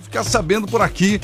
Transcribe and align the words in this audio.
Ficar 0.00 0.24
sabendo 0.24 0.66
por 0.66 0.82
aqui. 0.82 1.20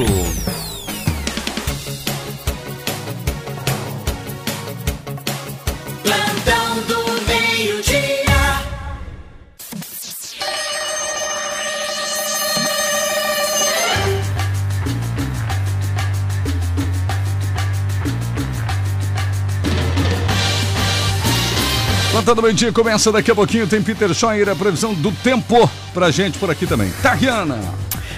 Plantão 22.25 22.41
do 22.41 22.41
meio-dia 22.41 22.73
começa 22.73 23.11
daqui 23.11 23.29
a 23.29 23.35
pouquinho. 23.35 23.67
Tem 23.67 23.79
Peter 23.83 24.11
Scheuer, 24.11 24.49
a 24.49 24.55
previsão 24.55 24.95
do 24.95 25.11
tempo 25.11 25.69
pra 25.93 26.09
gente 26.09 26.39
por 26.39 26.49
aqui 26.49 26.65
também. 26.65 26.91
Tariana. 26.99 27.59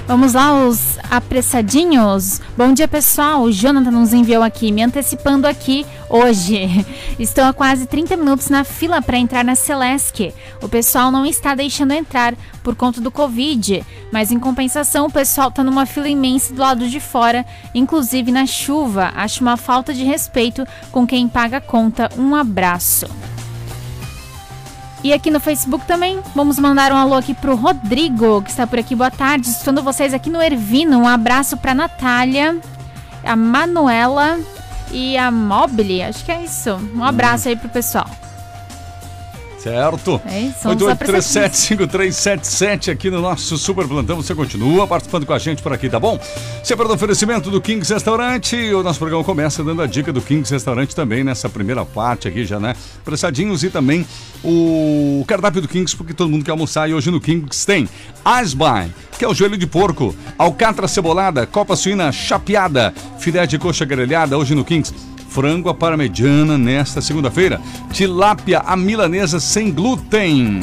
Vamos 0.08 0.32
lá, 0.32 0.66
os 0.66 0.98
apressadinhos. 1.12 2.40
Bom 2.58 2.72
dia, 2.72 2.88
pessoal. 2.88 3.42
O 3.42 3.52
Jonathan 3.52 3.92
nos 3.92 4.14
enviou 4.14 4.42
aqui, 4.44 4.72
me 4.72 4.82
antecipando 4.82 5.46
aqui 5.46 5.86
hoje. 6.10 6.86
Estou 7.20 7.44
há 7.44 7.52
quase 7.52 7.86
30 7.86 8.16
minutos 8.16 8.48
na 8.48 8.64
fila 8.64 9.02
para 9.02 9.18
entrar 9.18 9.44
na 9.44 9.56
Celesc. 9.56 10.34
O 10.62 10.70
pessoal 10.70 11.12
não 11.12 11.26
está 11.26 11.54
deixando 11.54 11.92
entrar 11.92 12.34
por 12.64 12.78
conta 12.78 13.02
do 13.02 13.12
Covid, 13.12 13.86
mas 14.10 14.32
em 14.32 14.40
compensação 14.40 15.08
o 15.08 15.12
pessoal 15.12 15.50
está 15.50 15.66
numa 15.66 15.86
fila 15.86 16.08
imensa 16.08 16.54
do 16.54 16.62
lado 16.62 16.88
de 16.88 17.02
fora, 17.02 17.46
inclusive 17.76 18.32
na 18.32 18.46
chuva. 18.46 19.12
Acho 19.18 19.42
uma 19.42 19.58
falta 19.58 19.94
de 19.94 20.06
respeito 20.06 20.66
com 20.94 21.06
quem 21.06 21.28
paga 21.28 21.58
a 21.58 21.62
conta. 21.62 22.10
Um 22.18 22.34
abraço. 22.34 23.06
E 25.04 25.14
aqui 25.14 25.30
no 25.30 25.40
Facebook 25.40 25.86
também, 25.86 26.20
vamos 26.36 26.58
mandar 26.58 26.92
um 26.92 26.96
alô 26.96 27.14
aqui 27.14 27.34
pro 27.34 27.56
Rodrigo, 27.56 28.42
que 28.42 28.50
está 28.50 28.66
por 28.66 28.80
aqui. 28.80 28.96
Boa 28.96 29.12
tarde, 29.12 29.48
escutando 29.48 29.84
vocês 29.84 30.14
aqui 30.14 30.30
no 30.30 30.42
Ervino. 30.42 31.00
Um 31.00 31.08
abraço 31.08 31.56
pra 31.56 31.76
Natália, 31.76 32.60
a 33.24 33.36
Manuela 33.36 34.40
e 34.92 35.18
a 35.18 35.30
Mobile. 35.30 36.02
Acho 36.02 36.26
que 36.26 36.32
é 36.32 36.44
isso. 36.44 36.72
Um 36.96 37.04
abraço 37.04 37.48
aí 37.48 37.56
pro 37.56 37.70
pessoal. 37.70 38.10
Certo. 39.68 40.22
É 40.26 40.40
isso, 40.44 40.60
vamos 40.64 40.82
lá 40.82 40.96
pra 40.96 41.08
88375377 41.08 42.90
aqui 42.90 43.10
no 43.10 43.20
nosso 43.20 43.58
Super 43.58 43.86
Plantão. 43.86 44.16
Você 44.16 44.34
continua 44.34 44.88
participando 44.88 45.26
com 45.26 45.34
a 45.34 45.40
gente 45.40 45.62
por 45.62 45.74
aqui, 45.74 45.90
tá 45.90 46.00
bom? 46.00 46.18
Sempre 46.64 46.88
no 46.88 46.94
oferecimento 46.94 47.52
do 47.52 47.60
Kings 47.60 47.94
Restaurante. 47.94 48.56
O 48.74 48.82
nosso 48.82 48.98
programa 48.98 49.26
começa 49.26 49.62
dando 49.66 49.82
a 49.82 49.86
dica 49.86 50.14
do 50.14 50.22
Kings 50.22 50.54
Restaurante 50.54 50.96
também 50.96 51.22
nessa 51.22 51.50
primeira 51.50 51.84
parte 51.84 52.30
aqui 52.30 52.46
já, 52.46 52.62
né? 52.62 52.76
Pressadinhos 53.04 53.62
e 53.62 53.70
também 53.70 54.08
o 54.42 55.26
cardápio 55.28 55.62
do 55.62 55.68
Kings, 55.68 55.94
porque 55.98 56.14
todo 56.14 56.30
mundo 56.30 56.46
quer 56.46 56.52
almoçar. 56.52 56.90
E 56.90 56.94
hoje 56.94 57.12
no 57.12 57.20
Kings 57.20 57.66
tem 57.66 57.90
Asbai, 58.24 58.90
que 59.20 59.26
é 59.26 59.28
o 59.28 59.34
joelho 59.34 59.58
de 59.58 59.68
porco, 59.68 60.16
alcatra 60.38 60.88
cebolada, 60.88 61.46
copa 61.46 61.76
suína 61.76 62.10
chapeada, 62.14 62.94
filé 63.20 63.46
de 63.46 63.60
coxa 63.60 63.84
grelhada. 63.84 64.38
Hoje 64.38 64.56
no 64.56 64.64
Kings 64.64 64.94
frango 65.30 65.70
à 65.70 65.74
parmegiana 65.74 66.58
nesta 66.58 67.02
segunda-feira. 67.02 67.62
Tilápia 67.92 68.60
à 68.60 68.76
milanesa 68.76 69.40
sem 69.40 69.72
glúten. 69.72 70.60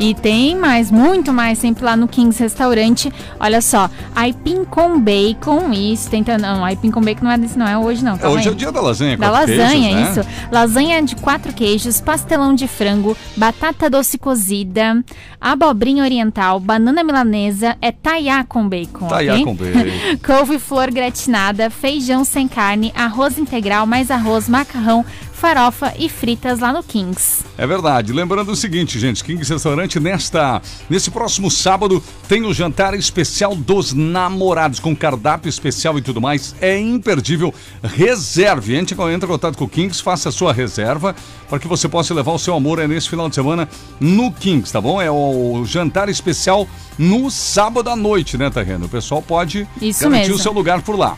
E 0.00 0.14
tem 0.14 0.56
mais, 0.56 0.90
muito 0.90 1.30
mais, 1.30 1.58
sempre 1.58 1.84
lá 1.84 1.94
no 1.94 2.08
Kings 2.08 2.42
Restaurante. 2.42 3.12
Olha 3.38 3.60
só, 3.60 3.90
aipim 4.16 4.64
com 4.64 4.98
bacon. 4.98 5.70
Isso, 5.72 6.08
tenta. 6.08 6.38
Não, 6.38 6.64
aipim 6.64 6.90
com 6.90 7.02
bacon 7.02 7.24
não 7.24 7.30
é 7.30 7.36
desse, 7.36 7.58
não 7.58 7.68
é 7.68 7.76
hoje, 7.76 8.02
não. 8.02 8.14
É, 8.14 8.18
calma 8.18 8.38
hoje 8.38 8.48
é 8.48 8.50
o 8.50 8.54
dia 8.54 8.72
da 8.72 8.80
lasanha, 8.80 9.18
Da 9.18 9.30
lasanha, 9.30 9.90
queijos, 9.94 10.16
né? 10.16 10.22
isso. 10.22 10.48
Lasanha 10.50 11.02
de 11.02 11.16
quatro 11.16 11.52
queijos, 11.52 12.00
pastelão 12.00 12.54
de 12.54 12.66
frango, 12.66 13.14
batata 13.36 13.90
doce 13.90 14.16
cozida, 14.16 15.04
abobrinha 15.38 16.02
oriental, 16.02 16.58
banana 16.58 17.04
milanesa, 17.04 17.76
é 17.82 17.92
taiá 17.92 18.42
com 18.42 18.66
bacon, 18.66 19.06
Taiá 19.06 19.34
ok? 19.34 19.44
com 19.44 19.54
bacon. 19.54 19.80
Couve-flor 20.26 20.90
gratinada, 20.90 21.68
feijão 21.68 22.24
sem 22.24 22.48
carne, 22.48 22.90
arroz 22.96 23.36
integral, 23.36 23.84
mais 23.86 24.10
arroz, 24.10 24.48
macarrão, 24.48 25.04
farofa 25.40 25.94
e 25.98 26.06
fritas 26.06 26.60
lá 26.60 26.70
no 26.70 26.82
Kings. 26.82 27.42
É 27.56 27.66
verdade. 27.66 28.12
Lembrando 28.12 28.52
o 28.52 28.56
seguinte, 28.56 28.98
gente, 28.98 29.24
Kings 29.24 29.50
Restaurante 29.50 29.98
nesta 29.98 30.60
nesse 30.88 31.10
próximo 31.10 31.50
sábado 31.50 32.02
tem 32.28 32.44
o 32.44 32.52
jantar 32.52 32.92
especial 32.92 33.56
dos 33.56 33.94
namorados 33.94 34.78
com 34.78 34.94
cardápio 34.94 35.48
especial 35.48 35.98
e 35.98 36.02
tudo 36.02 36.20
mais. 36.20 36.54
É 36.60 36.78
imperdível. 36.78 37.54
Reserve, 37.82 38.76
entre, 38.76 38.94
entre 38.94 39.26
em 39.26 39.30
contato 39.30 39.56
com 39.56 39.64
o 39.64 39.68
Kings, 39.68 40.02
faça 40.02 40.28
a 40.28 40.32
sua 40.32 40.52
reserva 40.52 41.16
para 41.48 41.58
que 41.58 41.66
você 41.66 41.88
possa 41.88 42.12
levar 42.12 42.32
o 42.32 42.38
seu 42.38 42.54
amor 42.54 42.78
é 42.78 42.86
nesse 42.86 43.08
final 43.08 43.26
de 43.26 43.34
semana 43.34 43.66
no 43.98 44.30
Kings, 44.30 44.70
tá 44.70 44.80
bom? 44.80 45.00
É 45.00 45.10
o 45.10 45.64
jantar 45.64 46.10
especial 46.10 46.68
no 46.98 47.30
sábado 47.30 47.88
à 47.88 47.96
noite, 47.96 48.36
né, 48.36 48.50
Terreno? 48.50 48.84
O 48.84 48.88
pessoal 48.90 49.22
pode 49.22 49.66
Isso 49.80 50.02
garantir 50.02 50.28
mesmo. 50.28 50.34
o 50.36 50.38
seu 50.38 50.52
lugar 50.52 50.82
por 50.82 50.98
lá. 50.98 51.16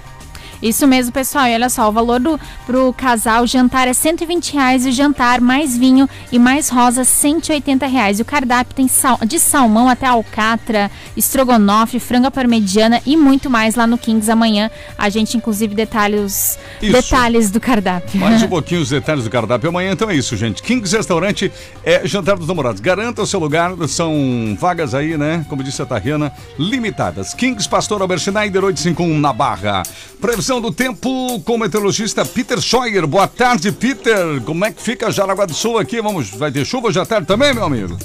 Isso 0.62 0.86
mesmo, 0.86 1.12
pessoal. 1.12 1.46
E 1.46 1.54
olha 1.54 1.68
só, 1.68 1.88
o 1.88 1.92
valor 1.92 2.20
do 2.20 2.38
pro 2.64 2.92
casal 2.92 3.46
jantar 3.46 3.88
é 3.88 3.92
120 3.92 4.52
reais 4.52 4.86
e 4.86 4.90
o 4.90 4.92
jantar 4.92 5.40
mais 5.40 5.76
vinho 5.76 6.08
e 6.30 6.38
mais 6.38 6.68
rosa 6.68 7.02
180 7.02 7.86
reais. 7.86 8.18
E 8.18 8.22
o 8.22 8.24
cardápio 8.24 8.74
tem 8.74 8.86
sal, 8.86 9.18
de 9.26 9.38
salmão 9.40 9.88
até 9.88 10.06
alcatra, 10.06 10.90
estrogonofe, 11.16 11.98
franga 11.98 12.30
parmegiana 12.30 13.00
e 13.04 13.16
muito 13.16 13.50
mais 13.50 13.74
lá 13.74 13.86
no 13.86 13.98
Kings 13.98 14.30
amanhã. 14.30 14.70
A 14.96 15.08
gente 15.08 15.36
inclusive 15.36 15.74
detalha 15.74 16.20
os 16.20 16.58
Isso. 16.80 16.92
detalhes 16.92 17.50
do 17.50 17.58
cardápio. 17.58 18.20
Mais 18.20 18.42
um 18.42 18.48
pouquinho 18.48 18.80
os 18.80 18.90
detalhes 18.90 19.24
do 19.24 19.30
cardápio 19.30 19.68
amanhã, 19.68 19.92
então 19.92 20.08
é 20.08 20.14
isso, 20.14 20.36
gente. 20.36 20.62
Kings 20.62 20.96
Restaurante 20.96 21.50
é 21.84 22.06
jantar 22.06 22.36
dos 22.36 22.46
namorados. 22.46 22.80
Garanta 22.80 23.22
o 23.22 23.26
seu 23.26 23.40
lugar, 23.40 23.72
são 23.88 24.56
vagas 24.58 24.94
aí, 24.94 25.16
né? 25.18 25.44
Como 25.48 25.62
disse 25.64 25.82
a 25.82 25.86
Tariana, 25.86 26.32
limitadas. 26.58 27.34
Kings 27.34 27.68
Pastor 27.68 28.00
Albert 28.00 28.20
Schneider 28.20 28.64
851 28.64 29.18
na 29.18 29.32
Barra. 29.32 29.82
Previsão 30.20 30.51
do 30.60 30.72
tempo 30.72 31.40
com 31.40 31.54
o 31.54 31.58
meteorologista 31.58 32.24
Peter 32.24 32.60
Scheuer. 32.60 33.06
Boa 33.06 33.26
tarde, 33.28 33.72
Peter. 33.72 34.40
Como 34.44 34.64
é 34.64 34.72
que 34.72 34.82
fica 34.82 35.10
Jaraguá 35.10 35.46
do 35.46 35.54
Sul 35.54 35.78
aqui? 35.78 36.00
Vamos, 36.00 36.30
vai 36.30 36.50
ter 36.50 36.64
chuva 36.64 36.90
à 36.90 37.06
tarde 37.06 37.26
também, 37.26 37.54
meu 37.54 37.64
amigo? 37.64 37.96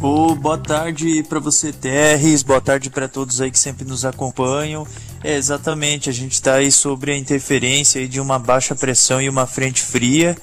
Ô, 0.00 0.34
boa 0.34 0.58
tarde 0.58 1.22
para 1.22 1.40
você, 1.40 1.72
Terres. 1.72 2.42
Boa 2.42 2.60
tarde 2.60 2.90
para 2.90 3.08
todos 3.08 3.40
aí 3.40 3.50
que 3.50 3.58
sempre 3.58 3.84
nos 3.84 4.04
acompanham. 4.04 4.86
É, 5.24 5.36
exatamente, 5.36 6.10
a 6.10 6.12
gente 6.12 6.32
está 6.32 6.54
aí 6.54 6.70
sobre 6.70 7.12
a 7.12 7.16
interferência 7.16 8.06
de 8.06 8.20
uma 8.20 8.38
baixa 8.38 8.74
pressão 8.74 9.20
e 9.20 9.28
uma 9.28 9.46
frente 9.46 9.82
fria. 9.82 10.36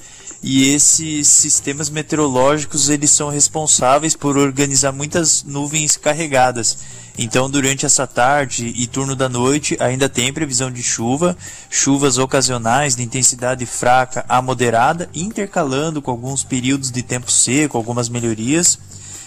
E 0.46 0.74
esses 0.74 1.26
sistemas 1.26 1.88
meteorológicos 1.88 2.90
eles 2.90 3.10
são 3.10 3.30
responsáveis 3.30 4.14
por 4.14 4.36
organizar 4.36 4.92
muitas 4.92 5.42
nuvens 5.42 5.96
carregadas. 5.96 6.76
Então, 7.16 7.48
durante 7.48 7.86
essa 7.86 8.06
tarde 8.06 8.66
e 8.76 8.86
turno 8.86 9.16
da 9.16 9.26
noite, 9.26 9.74
ainda 9.80 10.06
tem 10.06 10.34
previsão 10.34 10.70
de 10.70 10.82
chuva, 10.82 11.34
chuvas 11.70 12.18
ocasionais 12.18 12.94
de 12.94 13.02
intensidade 13.02 13.64
fraca 13.64 14.22
a 14.28 14.42
moderada, 14.42 15.08
intercalando 15.14 16.02
com 16.02 16.10
alguns 16.10 16.44
períodos 16.44 16.90
de 16.90 17.02
tempo 17.02 17.32
seco, 17.32 17.78
algumas 17.78 18.10
melhorias 18.10 18.78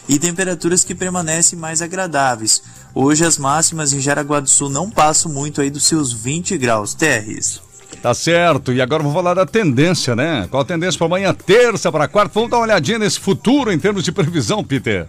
e 0.08 0.20
temperaturas 0.20 0.84
que 0.84 0.94
permanecem 0.94 1.58
mais 1.58 1.82
agradáveis. 1.82 2.62
Hoje 2.94 3.26
as 3.26 3.40
máximas 3.40 3.92
em 3.92 4.00
Jaraguá 4.00 4.40
do 4.40 4.50
Sul 4.50 4.70
não 4.70 4.88
passam 4.88 5.34
muito 5.34 5.62
aí 5.62 5.72
dos 5.72 5.86
seus 5.86 6.14
20 6.14 6.56
graus. 6.60 6.94
Terres. 6.94 7.67
Tá 8.02 8.14
certo. 8.14 8.72
E 8.72 8.82
agora 8.82 9.02
vamos 9.02 9.16
falar 9.16 9.34
da 9.34 9.46
tendência, 9.46 10.16
né? 10.16 10.48
Qual 10.50 10.62
a 10.62 10.66
tendência 10.66 10.98
para 10.98 11.08
amanhã, 11.08 11.34
terça, 11.34 11.92
para 11.92 12.08
quarta? 12.08 12.32
Vamos 12.34 12.50
dar 12.50 12.58
uma 12.58 12.64
olhadinha 12.64 13.00
nesse 13.00 13.20
futuro 13.20 13.72
em 13.72 13.80
termos 13.80 14.04
de 14.04 14.12
previsão, 14.12 14.64
Peter. 14.64 15.08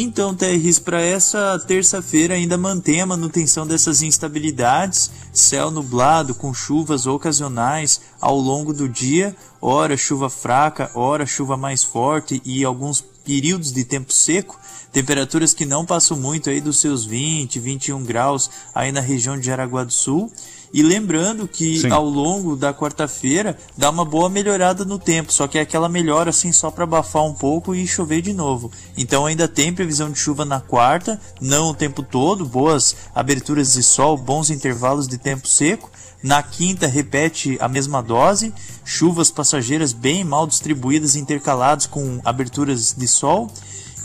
Então, 0.00 0.34
Terris, 0.34 0.78
para 0.78 1.00
essa 1.00 1.58
terça-feira 1.66 2.34
ainda 2.34 2.58
mantém 2.58 3.00
a 3.00 3.06
manutenção 3.06 3.66
dessas 3.66 4.02
instabilidades, 4.02 5.10
céu 5.32 5.70
nublado 5.70 6.34
com 6.34 6.52
chuvas 6.52 7.06
ocasionais 7.06 8.00
ao 8.20 8.38
longo 8.38 8.72
do 8.72 8.88
dia, 8.88 9.34
ora 9.60 9.96
chuva 9.96 10.28
fraca, 10.28 10.90
ora 10.94 11.26
chuva 11.26 11.56
mais 11.56 11.82
forte 11.82 12.40
e 12.44 12.64
alguns 12.64 13.00
períodos 13.00 13.72
de 13.72 13.82
tempo 13.84 14.12
seco, 14.12 14.60
temperaturas 14.92 15.52
que 15.52 15.66
não 15.66 15.84
passam 15.84 16.16
muito 16.16 16.48
aí 16.48 16.60
dos 16.60 16.78
seus 16.78 17.04
20, 17.04 17.58
21 17.58 18.04
graus 18.04 18.50
aí 18.74 18.92
na 18.92 19.00
região 19.00 19.38
de 19.38 19.46
Jaraguá 19.46 19.84
do 19.84 19.92
Sul. 19.92 20.30
E 20.72 20.82
lembrando 20.82 21.48
que 21.48 21.80
Sim. 21.80 21.90
ao 21.90 22.04
longo 22.04 22.54
da 22.54 22.74
quarta-feira 22.74 23.58
dá 23.76 23.88
uma 23.90 24.04
boa 24.04 24.28
melhorada 24.28 24.84
no 24.84 24.98
tempo, 24.98 25.32
só 25.32 25.46
que 25.46 25.58
é 25.58 25.62
aquela 25.62 25.88
melhora 25.88 26.30
assim 26.30 26.52
só 26.52 26.70
para 26.70 26.84
abafar 26.84 27.24
um 27.24 27.34
pouco 27.34 27.74
e 27.74 27.86
chover 27.86 28.20
de 28.20 28.32
novo. 28.32 28.70
Então 28.96 29.26
ainda 29.26 29.48
tem 29.48 29.72
previsão 29.72 30.10
de 30.10 30.18
chuva 30.18 30.44
na 30.44 30.60
quarta, 30.60 31.20
não 31.40 31.70
o 31.70 31.74
tempo 31.74 32.02
todo, 32.02 32.44
boas 32.44 32.96
aberturas 33.14 33.72
de 33.72 33.82
sol, 33.82 34.16
bons 34.16 34.50
intervalos 34.50 35.08
de 35.08 35.16
tempo 35.16 35.48
seco. 35.48 35.90
Na 36.22 36.42
quinta 36.42 36.86
repete 36.88 37.56
a 37.60 37.68
mesma 37.68 38.02
dose, 38.02 38.52
chuvas 38.84 39.30
passageiras 39.30 39.92
bem 39.92 40.24
mal 40.24 40.48
distribuídas, 40.48 41.14
intercaladas 41.14 41.86
com 41.86 42.20
aberturas 42.24 42.92
de 42.92 43.06
sol. 43.06 43.48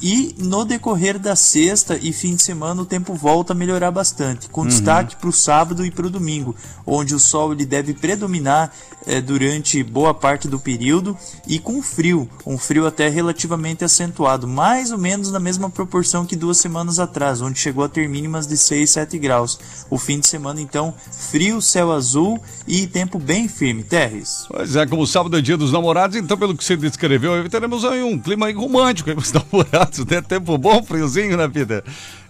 E 0.05 0.35
no 0.37 0.65
decorrer 0.65 1.17
da 1.17 1.33
sexta 1.33 1.97
e 2.01 2.11
fim 2.11 2.35
de 2.35 2.43
semana 2.43 2.81
o 2.81 2.85
tempo 2.85 3.13
volta 3.13 3.53
a 3.53 3.55
melhorar 3.55 3.89
bastante, 3.89 4.49
com 4.49 4.67
destaque 4.67 5.15
para 5.15 5.29
o 5.29 5.31
sábado 5.31 5.85
e 5.85 5.89
para 5.89 6.05
o 6.05 6.09
domingo, 6.09 6.53
onde 6.85 7.15
o 7.15 7.19
sol 7.19 7.53
ele 7.53 7.65
deve 7.65 7.93
predominar 7.93 8.69
eh, 9.05 9.21
durante 9.21 9.83
boa 9.83 10.13
parte 10.13 10.47
do 10.47 10.59
período 10.59 11.17
e 11.47 11.59
com 11.59 11.81
frio, 11.81 12.29
um 12.45 12.57
frio 12.57 12.85
até 12.85 13.09
relativamente 13.09 13.83
acentuado, 13.83 14.47
mais 14.47 14.91
ou 14.91 14.97
menos 14.97 15.31
na 15.31 15.39
mesma 15.39 15.69
proporção 15.69 16.25
que 16.25 16.35
duas 16.35 16.57
semanas 16.57 16.99
atrás, 16.99 17.41
onde 17.41 17.59
chegou 17.59 17.83
a 17.83 17.89
ter 17.89 18.07
mínimas 18.07 18.47
de 18.47 18.57
6, 18.57 18.89
7 18.89 19.17
graus. 19.19 19.59
O 19.89 19.97
fim 19.97 20.19
de 20.19 20.27
semana 20.27 20.61
então 20.61 20.93
frio, 21.11 21.61
céu 21.61 21.91
azul 21.91 22.41
e 22.67 22.87
tempo 22.87 23.19
bem 23.19 23.47
firme. 23.47 23.83
Terres. 23.83 24.45
Pois 24.49 24.75
é, 24.75 24.85
como 24.85 25.05
sábado 25.05 25.37
é 25.37 25.41
dia 25.41 25.57
dos 25.57 25.71
namorados, 25.71 26.15
então 26.15 26.37
pelo 26.37 26.55
que 26.55 26.63
você 26.63 26.75
descreveu, 26.75 27.49
teremos 27.49 27.85
aí 27.85 28.03
um 28.03 28.17
clima 28.19 28.47
aí 28.47 28.53
romântico 28.53 29.09
aí 29.09 29.15
pros 29.15 29.31
namorados, 29.33 29.92
né? 29.99 30.21
Tempo 30.21 30.57
bom, 30.57 30.83
friozinho, 30.83 31.37
né, 31.37 31.47
Peter? 31.47 31.83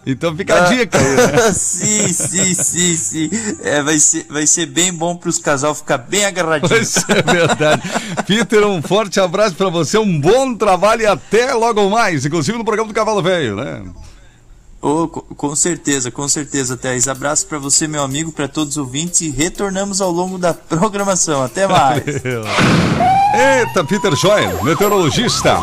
Então 0.06 0.36
fica 0.36 0.56
a 0.66 0.68
dica 0.68 0.98
aí, 0.98 1.16
né? 1.16 1.54
sim, 1.56 2.08
sim, 2.12 2.54
sim, 2.54 2.98
sim. 2.98 3.30
É, 3.64 3.82
vai, 3.82 3.98
ser, 3.98 4.26
vai 4.30 4.46
ser 4.46 4.66
bem 4.66 4.92
bom 4.92 5.16
para 5.16 5.30
os 5.30 5.38
casal 5.40 5.74
ficar 5.74 5.98
bem 5.98 6.26
agarradinhos. 6.26 6.98
Isso 6.98 7.06
é 7.10 7.22
verdade. 7.22 7.82
Peter, 8.28 8.68
um 8.68 8.82
forte 8.82 9.20
abraço 9.22 9.56
pra 9.56 9.70
você, 9.70 9.98
um 9.98 10.20
bom 10.20 10.54
trabalho 10.56 11.04
e 11.04 11.06
até 11.06 11.54
logo 11.54 11.90
mais, 11.90 12.26
inclusive 12.26 12.58
no 12.58 12.66
programa 12.66 12.90
do 12.90 12.94
Cavalo 12.94 13.22
Velho, 13.24 13.56
né? 13.56 13.82
Oh, 14.82 15.08
co- 15.08 15.22
com 15.22 15.56
certeza, 15.56 16.12
com 16.12 16.28
certeza, 16.28 16.76
Thais. 16.76 17.08
Abraço 17.08 17.48
para 17.48 17.58
você, 17.58 17.88
meu 17.88 18.04
amigo, 18.04 18.34
para 18.34 18.50
todos 18.50 18.72
os 18.76 18.78
ouvintes 18.78 19.22
e 19.22 19.30
retornamos 19.30 20.02
ao 20.02 20.12
longo 20.12 20.38
da 20.38 20.54
programação. 20.54 21.42
Até 21.42 21.66
mais. 21.66 22.04
Eita, 23.34 23.84
Peter 23.88 24.14
Joel, 24.18 24.62
meteorologista. 24.66 25.56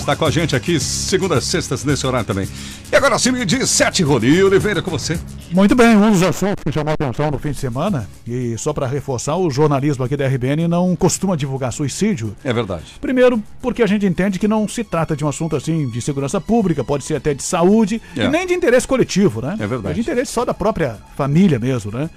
Está 0.00 0.16
com 0.16 0.24
a 0.24 0.30
gente 0.30 0.56
aqui, 0.56 0.80
segunda, 0.80 1.40
sextas, 1.40 1.84
nesse 1.84 2.06
horário 2.06 2.26
também. 2.26 2.48
E 2.90 2.96
agora 2.96 3.18
sim, 3.18 3.30
meio 3.30 3.44
dia 3.46 3.64
sete, 3.66 4.02
Rony 4.02 4.42
Oliveira, 4.42 4.80
com 4.82 4.90
você. 4.90 5.18
Muito 5.52 5.74
bem, 5.76 5.94
um 5.94 6.10
dos 6.10 6.22
assuntos 6.22 6.64
que 6.64 6.72
chamou 6.72 6.90
a 6.92 6.94
atenção 6.94 7.30
no 7.30 7.38
fim 7.38 7.50
de 7.52 7.58
semana, 7.58 8.08
e 8.26 8.56
só 8.58 8.72
para 8.72 8.86
reforçar, 8.86 9.36
o 9.36 9.50
jornalismo 9.50 10.02
aqui 10.02 10.16
da 10.16 10.26
RBN 10.26 10.66
não 10.66 10.96
costuma 10.96 11.36
divulgar 11.36 11.72
suicídio. 11.72 12.34
É 12.42 12.52
verdade. 12.52 12.84
Primeiro, 13.00 13.40
porque 13.60 13.82
a 13.82 13.86
gente 13.86 14.04
entende 14.06 14.38
que 14.38 14.48
não 14.48 14.66
se 14.66 14.82
trata 14.82 15.14
de 15.14 15.24
um 15.24 15.28
assunto 15.28 15.54
assim 15.54 15.88
de 15.90 16.00
segurança 16.00 16.40
pública, 16.40 16.82
pode 16.82 17.04
ser 17.04 17.16
até 17.16 17.34
de 17.34 17.42
saúde, 17.42 18.00
É. 18.16 18.24
e 18.24 18.28
nem 18.28 18.46
de 18.46 18.54
interesse 18.54 18.88
coletivo, 18.88 19.40
né? 19.42 19.54
É 19.60 19.66
verdade. 19.66 19.92
É 19.92 19.94
de 19.94 20.00
interesse 20.00 20.32
só 20.32 20.44
da 20.44 20.54
própria 20.54 20.96
família 21.16 21.58
mesmo, 21.58 21.92
né? 21.92 22.08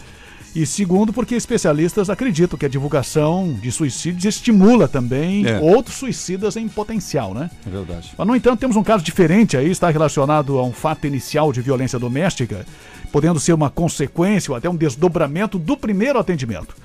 E 0.56 0.68
segundo, 0.68 1.12
porque 1.12 1.34
especialistas 1.34 2.12
acreditam 2.12 2.60
que 2.60 2.66
a 2.66 2.70
divulgação 2.70 3.58
de 3.60 3.72
suicídios 3.72 4.24
estimula 4.26 4.88
também 4.88 5.48
É. 5.48 5.60
outros 5.60 5.96
suicidas 5.96 6.56
em 6.56 6.68
potencial, 6.68 7.34
né? 7.34 7.50
É 7.66 7.70
verdade. 7.72 8.12
Mas, 8.16 8.28
no 8.28 8.36
entanto, 8.36 8.60
temos 8.60 8.76
um 8.76 8.84
caso 8.84 9.04
diferente 9.04 9.58
aí, 9.58 9.72
está 9.72 9.90
relacionado 9.90 10.60
a 10.60 10.64
um 10.64 10.72
fato 10.72 11.08
inicial 11.08 11.52
de 11.52 11.60
violência 11.60 11.98
doméstica, 11.98 12.66
podendo 13.12 13.40
ser 13.40 13.54
uma 13.54 13.70
consequência 13.72 14.52
ou 14.52 14.56
até 14.58 14.70
um 14.70 14.76
desdobramento 14.76 15.58
do 15.58 15.76
primeiro 15.76 16.20
atendimento. 16.20 16.76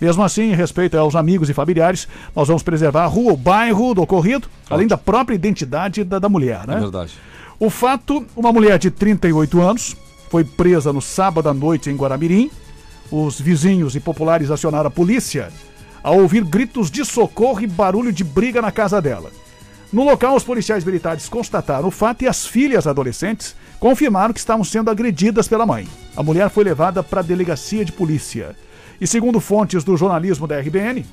Mesmo 0.00 0.24
assim, 0.24 0.50
em 0.50 0.54
respeito 0.54 0.98
aos 0.98 1.14
amigos 1.14 1.48
e 1.48 1.54
familiares, 1.54 2.08
nós 2.34 2.48
vamos 2.48 2.64
preservar 2.64 3.04
a 3.04 3.06
rua, 3.06 3.34
o 3.34 3.36
bairro 3.36 3.94
do 3.94 4.02
ocorrido, 4.02 4.48
além 4.68 4.88
da 4.88 4.98
própria 4.98 5.36
identidade 5.36 6.02
da, 6.02 6.18
da 6.18 6.28
mulher, 6.28 6.66
né? 6.66 6.74
É 6.76 6.80
verdade. 6.80 7.12
O 7.60 7.70
fato, 7.70 8.26
uma 8.34 8.52
mulher 8.52 8.80
de 8.80 8.90
38 8.90 9.60
anos 9.62 9.96
foi 10.28 10.42
presa 10.42 10.92
no 10.92 11.00
sábado 11.00 11.48
à 11.48 11.54
noite 11.54 11.88
em 11.88 11.94
Guaramirim. 11.94 12.50
Os 13.12 13.38
vizinhos 13.38 13.94
e 13.94 14.00
populares 14.00 14.50
acionaram 14.50 14.88
a 14.88 14.90
polícia 14.90 15.50
ao 16.02 16.18
ouvir 16.18 16.42
gritos 16.42 16.90
de 16.90 17.04
socorro 17.04 17.60
e 17.60 17.66
barulho 17.66 18.10
de 18.10 18.24
briga 18.24 18.62
na 18.62 18.72
casa 18.72 19.02
dela. 19.02 19.30
No 19.92 20.02
local, 20.02 20.34
os 20.34 20.42
policiais 20.42 20.82
militares 20.82 21.28
constataram 21.28 21.88
o 21.88 21.90
fato 21.90 22.22
e 22.22 22.26
as 22.26 22.46
filhas 22.46 22.86
adolescentes 22.86 23.54
confirmaram 23.78 24.32
que 24.32 24.40
estavam 24.40 24.64
sendo 24.64 24.90
agredidas 24.90 25.46
pela 25.46 25.66
mãe. 25.66 25.86
A 26.16 26.22
mulher 26.22 26.48
foi 26.48 26.64
levada 26.64 27.02
para 27.02 27.20
a 27.20 27.22
delegacia 27.22 27.84
de 27.84 27.92
polícia. 27.92 28.56
E 28.98 29.06
segundo 29.06 29.40
fontes 29.40 29.84
do 29.84 29.94
jornalismo 29.94 30.46
da 30.46 30.58
RBN, 30.58 31.04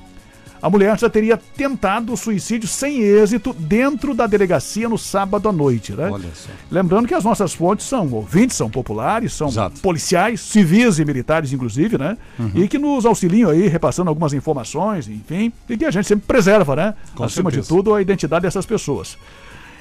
a 0.62 0.68
mulher 0.68 0.98
já 0.98 1.08
teria 1.08 1.36
tentado 1.36 2.12
o 2.12 2.16
suicídio 2.16 2.68
sem 2.68 3.00
êxito 3.00 3.52
dentro 3.52 4.14
da 4.14 4.26
delegacia 4.26 4.88
no 4.88 4.98
sábado 4.98 5.48
à 5.48 5.52
noite, 5.52 5.92
né? 5.92 6.10
Olha 6.10 6.28
só. 6.34 6.50
Lembrando 6.70 7.08
que 7.08 7.14
as 7.14 7.24
nossas 7.24 7.54
fontes 7.54 7.86
são 7.86 8.10
ouvintes, 8.12 8.56
são 8.56 8.68
populares, 8.68 9.32
são 9.32 9.48
Exato. 9.48 9.80
policiais, 9.80 10.40
civis 10.40 10.98
e 10.98 11.04
militares, 11.04 11.52
inclusive, 11.52 11.96
né? 11.96 12.16
E 12.54 12.68
que 12.68 12.78
nos 12.78 13.06
auxiliam 13.06 13.50
aí, 13.50 13.68
repassando 13.68 14.08
algumas 14.10 14.32
informações, 14.32 15.08
enfim, 15.08 15.52
e 15.68 15.76
que 15.76 15.84
a 15.84 15.90
gente 15.90 16.06
sempre 16.06 16.26
preserva, 16.26 16.76
né? 16.76 16.94
Com 17.14 17.24
Acima 17.24 17.50
de 17.50 17.56
certeza. 17.56 17.74
tudo, 17.74 17.94
a 17.94 18.02
identidade 18.02 18.42
dessas 18.42 18.66
pessoas. 18.66 19.16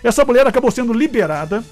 Essa 0.04 0.24
mulher 0.24 0.48
acabou 0.48 0.72
sendo 0.72 0.94
liberada 0.94 1.64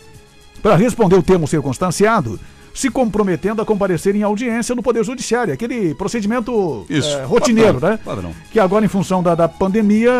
para 0.61 0.75
responder 0.75 1.15
o 1.15 1.23
termo 1.23 1.47
circunstanciado 1.47 2.39
se 2.77 2.91
comprometendo 2.91 3.59
a 3.59 3.65
comparecer 3.65 4.15
em 4.15 4.21
audiência 4.21 4.75
no 4.75 4.83
Poder 4.83 5.03
Judiciário. 5.03 5.51
Aquele 5.51 5.95
procedimento 5.95 6.85
Isso. 6.87 7.09
é, 7.09 7.23
rotineiro, 7.23 7.73
Padrão, 7.73 7.89
né? 7.89 7.99
padrão. 8.05 8.31
Que 8.51 8.59
agora, 8.59 8.85
em 8.85 8.87
função 8.87 9.23
da, 9.23 9.33
da 9.33 9.47
pandemia, 9.47 10.11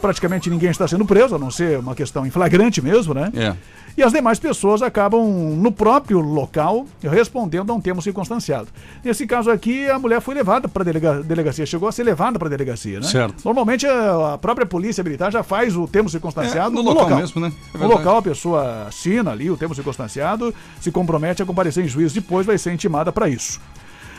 praticamente 0.00 0.50
ninguém 0.50 0.70
está 0.70 0.88
sendo 0.88 1.04
preso, 1.04 1.36
a 1.36 1.38
não 1.38 1.48
ser 1.48 1.78
uma 1.78 1.94
questão 1.94 2.26
em 2.26 2.30
flagrante 2.30 2.82
mesmo, 2.82 3.14
né? 3.14 3.30
É. 3.36 3.54
E 3.96 4.02
as 4.02 4.12
demais 4.12 4.38
pessoas 4.38 4.80
acabam 4.80 5.24
no 5.56 5.70
próprio 5.70 6.20
local 6.20 6.86
respondendo 7.02 7.70
a 7.70 7.74
um 7.74 7.80
termo 7.80 8.00
circunstanciado. 8.00 8.68
Nesse 9.04 9.26
caso 9.26 9.50
aqui, 9.50 9.88
a 9.88 9.98
mulher 9.98 10.20
foi 10.20 10.34
levada 10.34 10.66
para 10.66 10.82
a 10.82 10.84
delega 10.84 11.22
delegacia, 11.22 11.66
chegou 11.66 11.88
a 11.88 11.92
ser 11.92 12.04
levada 12.04 12.38
para 12.38 12.48
a 12.48 12.50
delegacia, 12.50 13.00
né? 13.00 13.06
Certo. 13.06 13.44
Normalmente 13.44 13.86
a, 13.86 14.38
própria 14.40 14.66
polícia 14.66 15.04
militar 15.04 15.30
já 15.30 15.42
faz 15.42 15.76
o 15.76 15.86
termo 15.86 16.08
circunstanciado 16.08 16.70
É, 16.70 16.74
no 16.74 16.82
local 16.82 17.16
mesmo, 17.16 17.40
né? 17.40 17.52
É 17.74 17.78
no 17.78 17.86
local 17.86 18.16
a 18.16 18.22
pessoa 18.22 18.86
assina 18.88 19.30
ali 19.30 19.50
o 19.50 19.56
termo 19.56 19.74
circunstanciado, 19.74 20.54
se 20.80 20.90
compromete 20.90 21.42
a 21.42 21.46
comparecer 21.46 21.84
em 21.84 21.88
juízo 21.88 22.14
depois, 22.14 22.46
vai 22.46 22.56
ser 22.56 22.72
intimada 22.72 23.12
para 23.12 23.28
isso. 23.28 23.60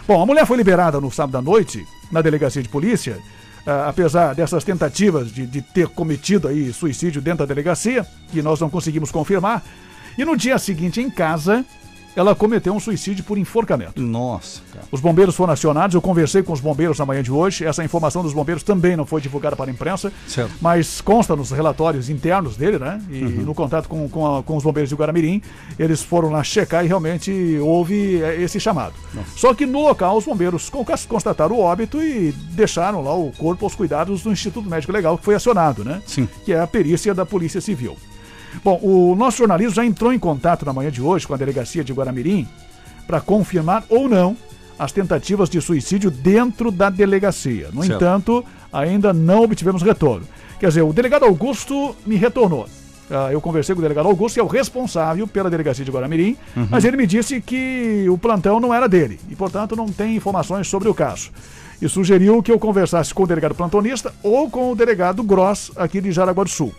Bom, 0.07 0.21
a 0.21 0.25
mulher 0.25 0.45
foi 0.45 0.57
liberada 0.57 0.99
no 0.99 1.09
sábado 1.09 1.37
à 1.37 1.41
noite 1.41 1.85
na 2.11 2.21
delegacia 2.21 2.61
de 2.61 2.69
polícia, 2.69 3.17
ah, 3.65 3.89
apesar 3.89 4.33
dessas 4.35 4.63
tentativas 4.63 5.31
de, 5.31 5.45
de 5.45 5.61
ter 5.61 5.87
cometido 5.87 6.47
aí 6.47 6.73
suicídio 6.73 7.21
dentro 7.21 7.39
da 7.39 7.45
delegacia, 7.45 8.05
que 8.31 8.41
nós 8.41 8.59
não 8.59 8.69
conseguimos 8.69 9.11
confirmar. 9.11 9.63
E 10.17 10.25
no 10.25 10.37
dia 10.37 10.57
seguinte, 10.59 11.01
em 11.01 11.09
casa, 11.09 11.65
ela 12.15 12.35
cometeu 12.35 12.73
um 12.73 12.79
suicídio 12.79 13.23
por 13.23 13.37
enforcamento. 13.37 14.01
Nossa, 14.01 14.61
cara. 14.71 14.85
Os 14.91 15.01
bombeiros 15.01 15.35
foram 15.35 15.53
acionados, 15.53 15.95
eu 15.95 16.01
conversei 16.01 16.43
com 16.43 16.53
os 16.53 16.59
bombeiros 16.59 16.99
na 16.99 17.05
manhã 17.05 17.23
de 17.23 17.31
hoje. 17.31 17.65
Essa 17.65 17.83
informação 17.83 18.21
dos 18.21 18.33
bombeiros 18.33 18.63
também 18.63 18.95
não 18.95 19.05
foi 19.05 19.19
divulgada 19.21 19.55
para 19.55 19.69
a 19.69 19.73
imprensa, 19.73 20.11
Certo. 20.27 20.51
mas 20.61 21.01
consta 21.01 21.35
nos 21.35 21.51
relatórios 21.51 22.09
internos 22.09 22.55
dele, 22.55 22.77
né? 22.79 23.01
E 23.09 23.23
Uhum. 23.23 23.29
no 23.45 23.55
contato 23.55 23.87
com, 23.87 24.07
com, 24.09 24.37
a- 24.37 24.43
com 24.43 24.55
os 24.57 24.63
bombeiros 24.63 24.89
de 24.89 24.95
Guaramirim, 24.95 25.41
eles 25.79 26.01
foram 26.03 26.29
lá 26.29 26.43
checar 26.43 26.83
e 26.85 26.87
realmente 26.87 27.31
houve 27.61 28.21
eh, 28.21 28.41
esse 28.41 28.59
chamado. 28.59 28.93
Só 29.35 29.53
que 29.53 29.65
no 29.65 29.81
local 29.81 30.17
os 30.17 30.25
bombeiros 30.25 30.69
con- 30.69 30.85
constataram 31.07 31.55
o 31.55 31.59
óbito 31.61 32.01
e 32.01 32.31
deixaram 32.51 33.01
lá 33.03 33.13
o 33.15 33.31
corpo 33.31 33.65
aos 33.65 33.75
cuidados 33.75 34.21
do 34.23 34.31
Instituto 34.31 34.69
Médico 34.69 34.91
Legal, 34.93 35.17
que 35.17 35.25
foi 35.25 35.35
acionado, 35.35 35.83
né? 35.83 36.01
Sim. 36.05 36.27
Que 36.45 36.53
é 36.53 36.59
a 36.59 36.67
perícia 36.67 37.13
da 37.13 37.25
Polícia 37.25 37.59
Civil. 37.61 37.97
Bom, 38.63 38.79
o 38.81 39.15
nosso 39.15 39.37
jornalismo 39.37 39.73
já 39.75 39.85
entrou 39.85 40.11
em 40.11 40.19
contato 40.19 40.65
na 40.65 40.73
manhã 40.73 40.91
de 40.91 41.01
hoje 41.01 41.25
com 41.25 41.33
a 41.33 41.37
delegacia 41.37 41.83
de 41.83 41.93
Guaramirim 41.93 42.47
para 43.07 43.21
confirmar 43.21 43.83
ou 43.89 44.09
não 44.09 44.35
as 44.77 44.91
tentativas 44.91 45.49
de 45.49 45.61
suicídio 45.61 46.09
dentro 46.11 46.71
da 46.71 46.89
delegacia. 46.89 47.69
No 47.71 47.83
Certo. 47.83 47.95
entanto, 47.95 48.45
ainda 48.71 49.13
não 49.13 49.43
obtivemos 49.43 49.81
retorno. 49.81 50.25
Quer 50.59 50.67
dizer, 50.67 50.81
o 50.81 50.93
delegado 50.93 51.25
Augusto 51.25 51.95
me 52.05 52.15
retornou. 52.15 52.67
Ah, 53.11 53.29
eu 53.31 53.41
conversei 53.41 53.75
com 53.75 53.79
o 53.79 53.81
delegado 53.81 54.07
Augusto, 54.07 54.35
que 54.35 54.39
é 54.39 54.43
o 54.43 54.47
responsável 54.47 55.27
pela 55.27 55.49
delegacia 55.49 55.83
de 55.85 55.91
Guaramirim, 55.91 56.37
mas 56.69 56.85
ele 56.85 56.97
me 56.97 57.05
disse 57.05 57.41
que 57.41 58.05
o 58.09 58.17
plantão 58.17 58.59
não 58.59 58.73
era 58.73 58.87
dele 58.87 59.19
e, 59.29 59.35
portanto, 59.35 59.75
não 59.75 59.87
tem 59.87 60.15
informações 60.15 60.67
sobre 60.67 60.87
o 60.89 60.93
caso. 60.93 61.29
E 61.81 61.87
sugeriu 61.89 62.41
que 62.41 62.51
eu 62.51 62.57
conversasse 62.57 63.13
com 63.13 63.23
o 63.23 63.27
delegado 63.27 63.53
plantonista 63.53 64.13
ou 64.23 64.49
com 64.49 64.71
o 64.71 64.75
delegado 64.75 65.21
Gross 65.21 65.71
aqui 65.75 65.99
de 65.99 66.11
Jaraguá 66.11 66.45
do 66.45 66.49
Sul. 66.49 66.73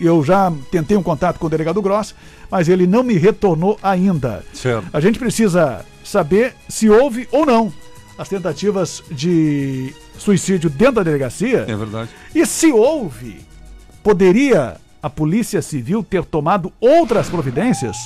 Eu 0.00 0.24
já 0.24 0.52
tentei 0.70 0.96
um 0.96 1.02
contato 1.02 1.38
com 1.38 1.46
o 1.46 1.50
delegado 1.50 1.82
Gross, 1.82 2.14
mas 2.50 2.68
ele 2.68 2.86
não 2.86 3.02
me 3.02 3.14
retornou 3.14 3.78
ainda. 3.82 4.44
Certo. 4.52 4.88
A 4.92 5.00
gente 5.00 5.18
precisa 5.18 5.84
saber 6.04 6.54
se 6.68 6.88
houve 6.88 7.28
ou 7.32 7.44
não 7.44 7.72
as 8.18 8.28
tentativas 8.28 9.02
de 9.10 9.92
suicídio 10.18 10.70
dentro 10.70 10.96
da 10.96 11.02
delegacia. 11.02 11.64
É 11.68 11.76
verdade. 11.76 12.10
E 12.34 12.46
se 12.46 12.72
houve, 12.72 13.40
poderia 14.02 14.76
a 15.02 15.10
Polícia 15.10 15.60
Civil 15.60 16.02
ter 16.02 16.24
tomado 16.24 16.72
outras 16.80 17.28
providências, 17.28 17.96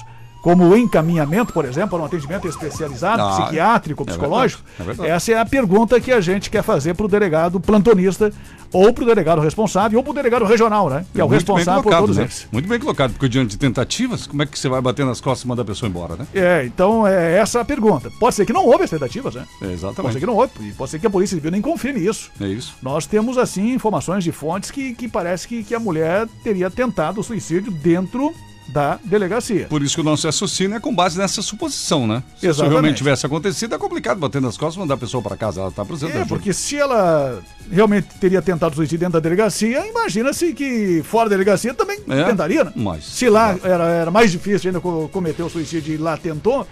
como 0.43 0.65
o 0.65 0.77
encaminhamento, 0.77 1.53
por 1.53 1.65
exemplo, 1.65 1.91
para 1.91 2.03
um 2.03 2.05
atendimento 2.05 2.49
especializado, 2.49 3.43
psiquiátrico, 3.43 4.03
é 4.03 4.07
psicológico? 4.07 4.63
verdade, 4.63 4.83
é 4.83 4.85
verdade. 4.85 5.11
Essa 5.11 5.33
é 5.33 5.39
a 5.39 5.45
pergunta 5.45 6.01
que 6.01 6.13
a 6.13 6.21
gente 6.21 6.51
quer 6.51 6.63
fazer 6.63 6.95
para 6.95 7.07
o 7.07 7.09
delegado 7.09 7.61
plantonista, 7.61 8.33
ou 8.73 8.93
para 8.93 9.05
o 9.05 9.07
delegado 9.07 9.41
responsável, 9.41 9.99
ou 9.99 10.03
para 10.03 10.13
o 10.13 10.15
delegado 10.15 10.45
regional, 10.45 10.89
né? 10.89 11.05
Que 11.13 11.21
é 11.21 11.25
o 11.25 11.29
Muito 11.29 11.39
responsável 11.39 11.83
por 11.83 11.91
colocado, 11.91 12.01
todos 12.03 12.17
né? 12.17 12.23
eles. 12.25 12.49
Muito 12.53 12.69
bem 12.69 12.79
colocado, 12.79 13.13
porque 13.13 13.29
diante 13.29 13.51
de 13.51 13.59
tentativas, 13.59 14.27
como 14.27 14.43
é 14.43 14.47
que 14.47 14.59
você 14.59 14.69
vai 14.69 14.81
bater 14.81 15.05
nas 15.05 15.21
costas 15.21 15.45
e 15.45 15.49
mandar 15.49 15.63
a 15.63 15.65
pessoa 15.65 15.89
embora, 15.89 16.17
né? 16.17 16.27
É, 16.35 16.65
então 16.65 17.07
é 17.07 17.37
essa 17.37 17.61
a 17.61 17.65
pergunta. 17.65 18.11
Pode 18.19 18.35
ser 18.35 18.47
que 18.47 18.53
não 18.53 18.65
houve 18.65 18.85
as 18.85 18.91
tentativas, 18.91 19.35
né? 19.35 19.45
É, 19.57 19.59
Pode 19.59 19.73
exatamente. 19.73 20.13
ser 20.15 20.21
que 20.21 20.27
não 20.27 20.37
houve, 20.37 20.53
e 20.61 20.73
pode 20.73 20.91
ser 20.91 20.99
que 20.99 21.07
a 21.07 21.11
Polícia 21.11 21.37
Civil 21.37 21.51
nem 21.51 21.61
confirme 21.61 22.01
isso. 22.01 22.31
É 22.41 22.47
isso. 22.47 22.75
Nós 22.81 23.07
temos, 23.07 23.37
assim, 23.37 23.73
informações 23.73 24.25
de 24.25 24.33
fontes 24.33 24.71
que, 24.71 24.95
que 24.95 25.09
parece 25.09 25.47
que, 25.47 25.65
que 25.65 25.75
a 25.75 25.81
mulher 25.81 26.27
teria 26.43 26.71
tentado 26.71 27.21
o 27.21 27.25
suicídio 27.25 27.73
dentro 27.73 28.33
da 28.73 28.99
delegacia. 29.05 29.67
Por 29.69 29.83
isso 29.83 29.95
que 29.95 30.01
o 30.01 30.05
nosso 30.05 30.27
raciocínio 30.27 30.77
é 30.77 30.81
com 30.81 30.95
base 30.95 31.19
nessa 31.19 31.43
suposição, 31.43 32.07
né? 32.07 32.23
Se 32.31 32.37
isso 32.39 32.47
Exatamente. 32.47 32.71
realmente 32.73 32.97
tivesse 32.97 33.27
acontecido, 33.27 33.75
é 33.75 33.79
complicado 33.79 34.19
bater 34.19 34.41
nas 34.41 34.57
costas 34.57 34.77
e 34.77 34.79
mandar 34.81 34.95
a 34.95 34.99
pessoa 34.99 35.23
para 35.23 35.37
casa. 35.37 35.61
Ela 35.61 35.71
está 35.71 35.85
precisando 35.85 36.13
de 36.13 36.19
É, 36.19 36.25
porque 36.25 36.53
se 36.53 36.77
ela 36.77 37.41
realmente 37.71 38.09
teria 38.21 38.41
tentado 38.43 38.75
suicídio 38.75 38.99
dentro 38.99 39.15
da 39.15 39.21
delegacia, 39.21 39.87
imagina-se 39.87 40.53
que 40.53 41.03
fora 41.05 41.29
da 41.29 41.35
delegacia 41.37 41.75
também 41.75 42.01
É, 42.09 42.25
tentaria, 42.25 42.65
né? 42.65 42.73
mas- 42.77 43.05
Se 43.05 43.29
lá 43.29 43.57
era, 43.63 43.85
era 43.85 44.11
mais 44.11 44.31
difícil 44.33 44.69
ainda 44.69 44.81
co- 44.81 45.09
cometer 45.13 45.43
o 45.43 45.51
suicídio 45.51 45.95
e 45.95 45.97
lá 45.97 46.17
tentou, 46.17 46.67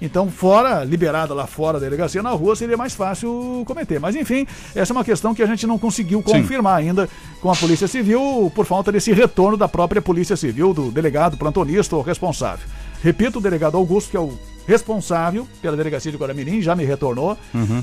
então 0.00 0.30
fora, 0.30 0.84
liberada 0.84 1.34
lá 1.34 1.46
fora 1.46 1.78
da 1.78 1.84
delegacia, 1.84 2.22
na 2.22 2.30
rua 2.30 2.56
seria 2.56 2.76
mais 2.76 2.94
fácil 2.94 3.62
cometer. 3.66 3.98
Mas 3.98 4.16
enfim, 4.16 4.46
essa 4.74 4.92
é 4.92 4.94
uma 4.94 5.04
questão 5.04 5.34
que 5.34 5.42
a 5.42 5.46
gente 5.46 5.66
não 5.66 5.78
conseguiu 5.78 6.22
Sim. 6.26 6.32
confirmar 6.32 6.76
ainda 6.76 7.08
com 7.40 7.50
a 7.50 7.56
Polícia 7.56 7.88
Civil 7.88 8.50
por 8.54 8.66
falta 8.66 8.90
desse 8.90 9.12
retorno 9.12 9.56
da 9.56 9.68
própria 9.68 10.02
Polícia 10.02 10.36
Civil, 10.36 10.74
do 10.74 10.90
delegado, 10.90 11.36
plantonista 11.36 11.96
ou 11.96 12.02
responsável. 12.02 12.66
Repito, 13.02 13.38
o 13.38 13.42
delegado 13.42 13.76
Augusto, 13.76 14.10
que 14.10 14.16
é 14.16 14.20
o 14.20 14.32
responsável 14.66 15.46
pela 15.60 15.76
delegacia 15.76 16.10
de 16.10 16.16
Guaramirim, 16.16 16.62
já 16.62 16.74
me 16.74 16.84
retornou, 16.84 17.36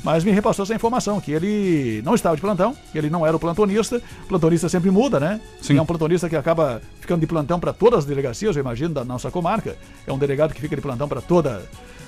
mas 0.04 0.24
me 0.24 0.32
repassou 0.32 0.64
essa 0.64 0.74
informação, 0.74 1.22
que 1.22 1.32
ele 1.32 2.02
não 2.04 2.16
estava 2.16 2.36
de 2.36 2.42
plantão, 2.42 2.76
ele 2.94 3.10
não 3.10 3.26
era 3.26 3.36
o 3.36 3.40
plantonista. 3.40 4.02
O 4.24 4.28
plantonista 4.28 4.68
sempre 4.68 4.90
muda, 4.90 5.20
né? 5.20 5.40
Sim. 5.62 5.78
É 5.78 5.82
um 5.82 5.86
plantonista 5.86 6.28
que 6.28 6.36
acaba 6.36 6.82
ficando 7.00 7.20
de 7.20 7.28
plantão 7.28 7.60
para 7.60 7.72
todas 7.72 8.00
as 8.00 8.06
delegacias, 8.06 8.56
eu 8.56 8.62
imagino, 8.62 8.96
da 8.96 9.06
nossa 9.06 9.30
comarca. 9.30 9.78
É 10.08 10.12
um 10.12 10.18
delegado 10.18 10.54
que 10.54 10.62
fica 10.62 10.76
de 10.76 10.82
plantão 10.82 11.08
para 11.08 11.22
todas 11.22 11.62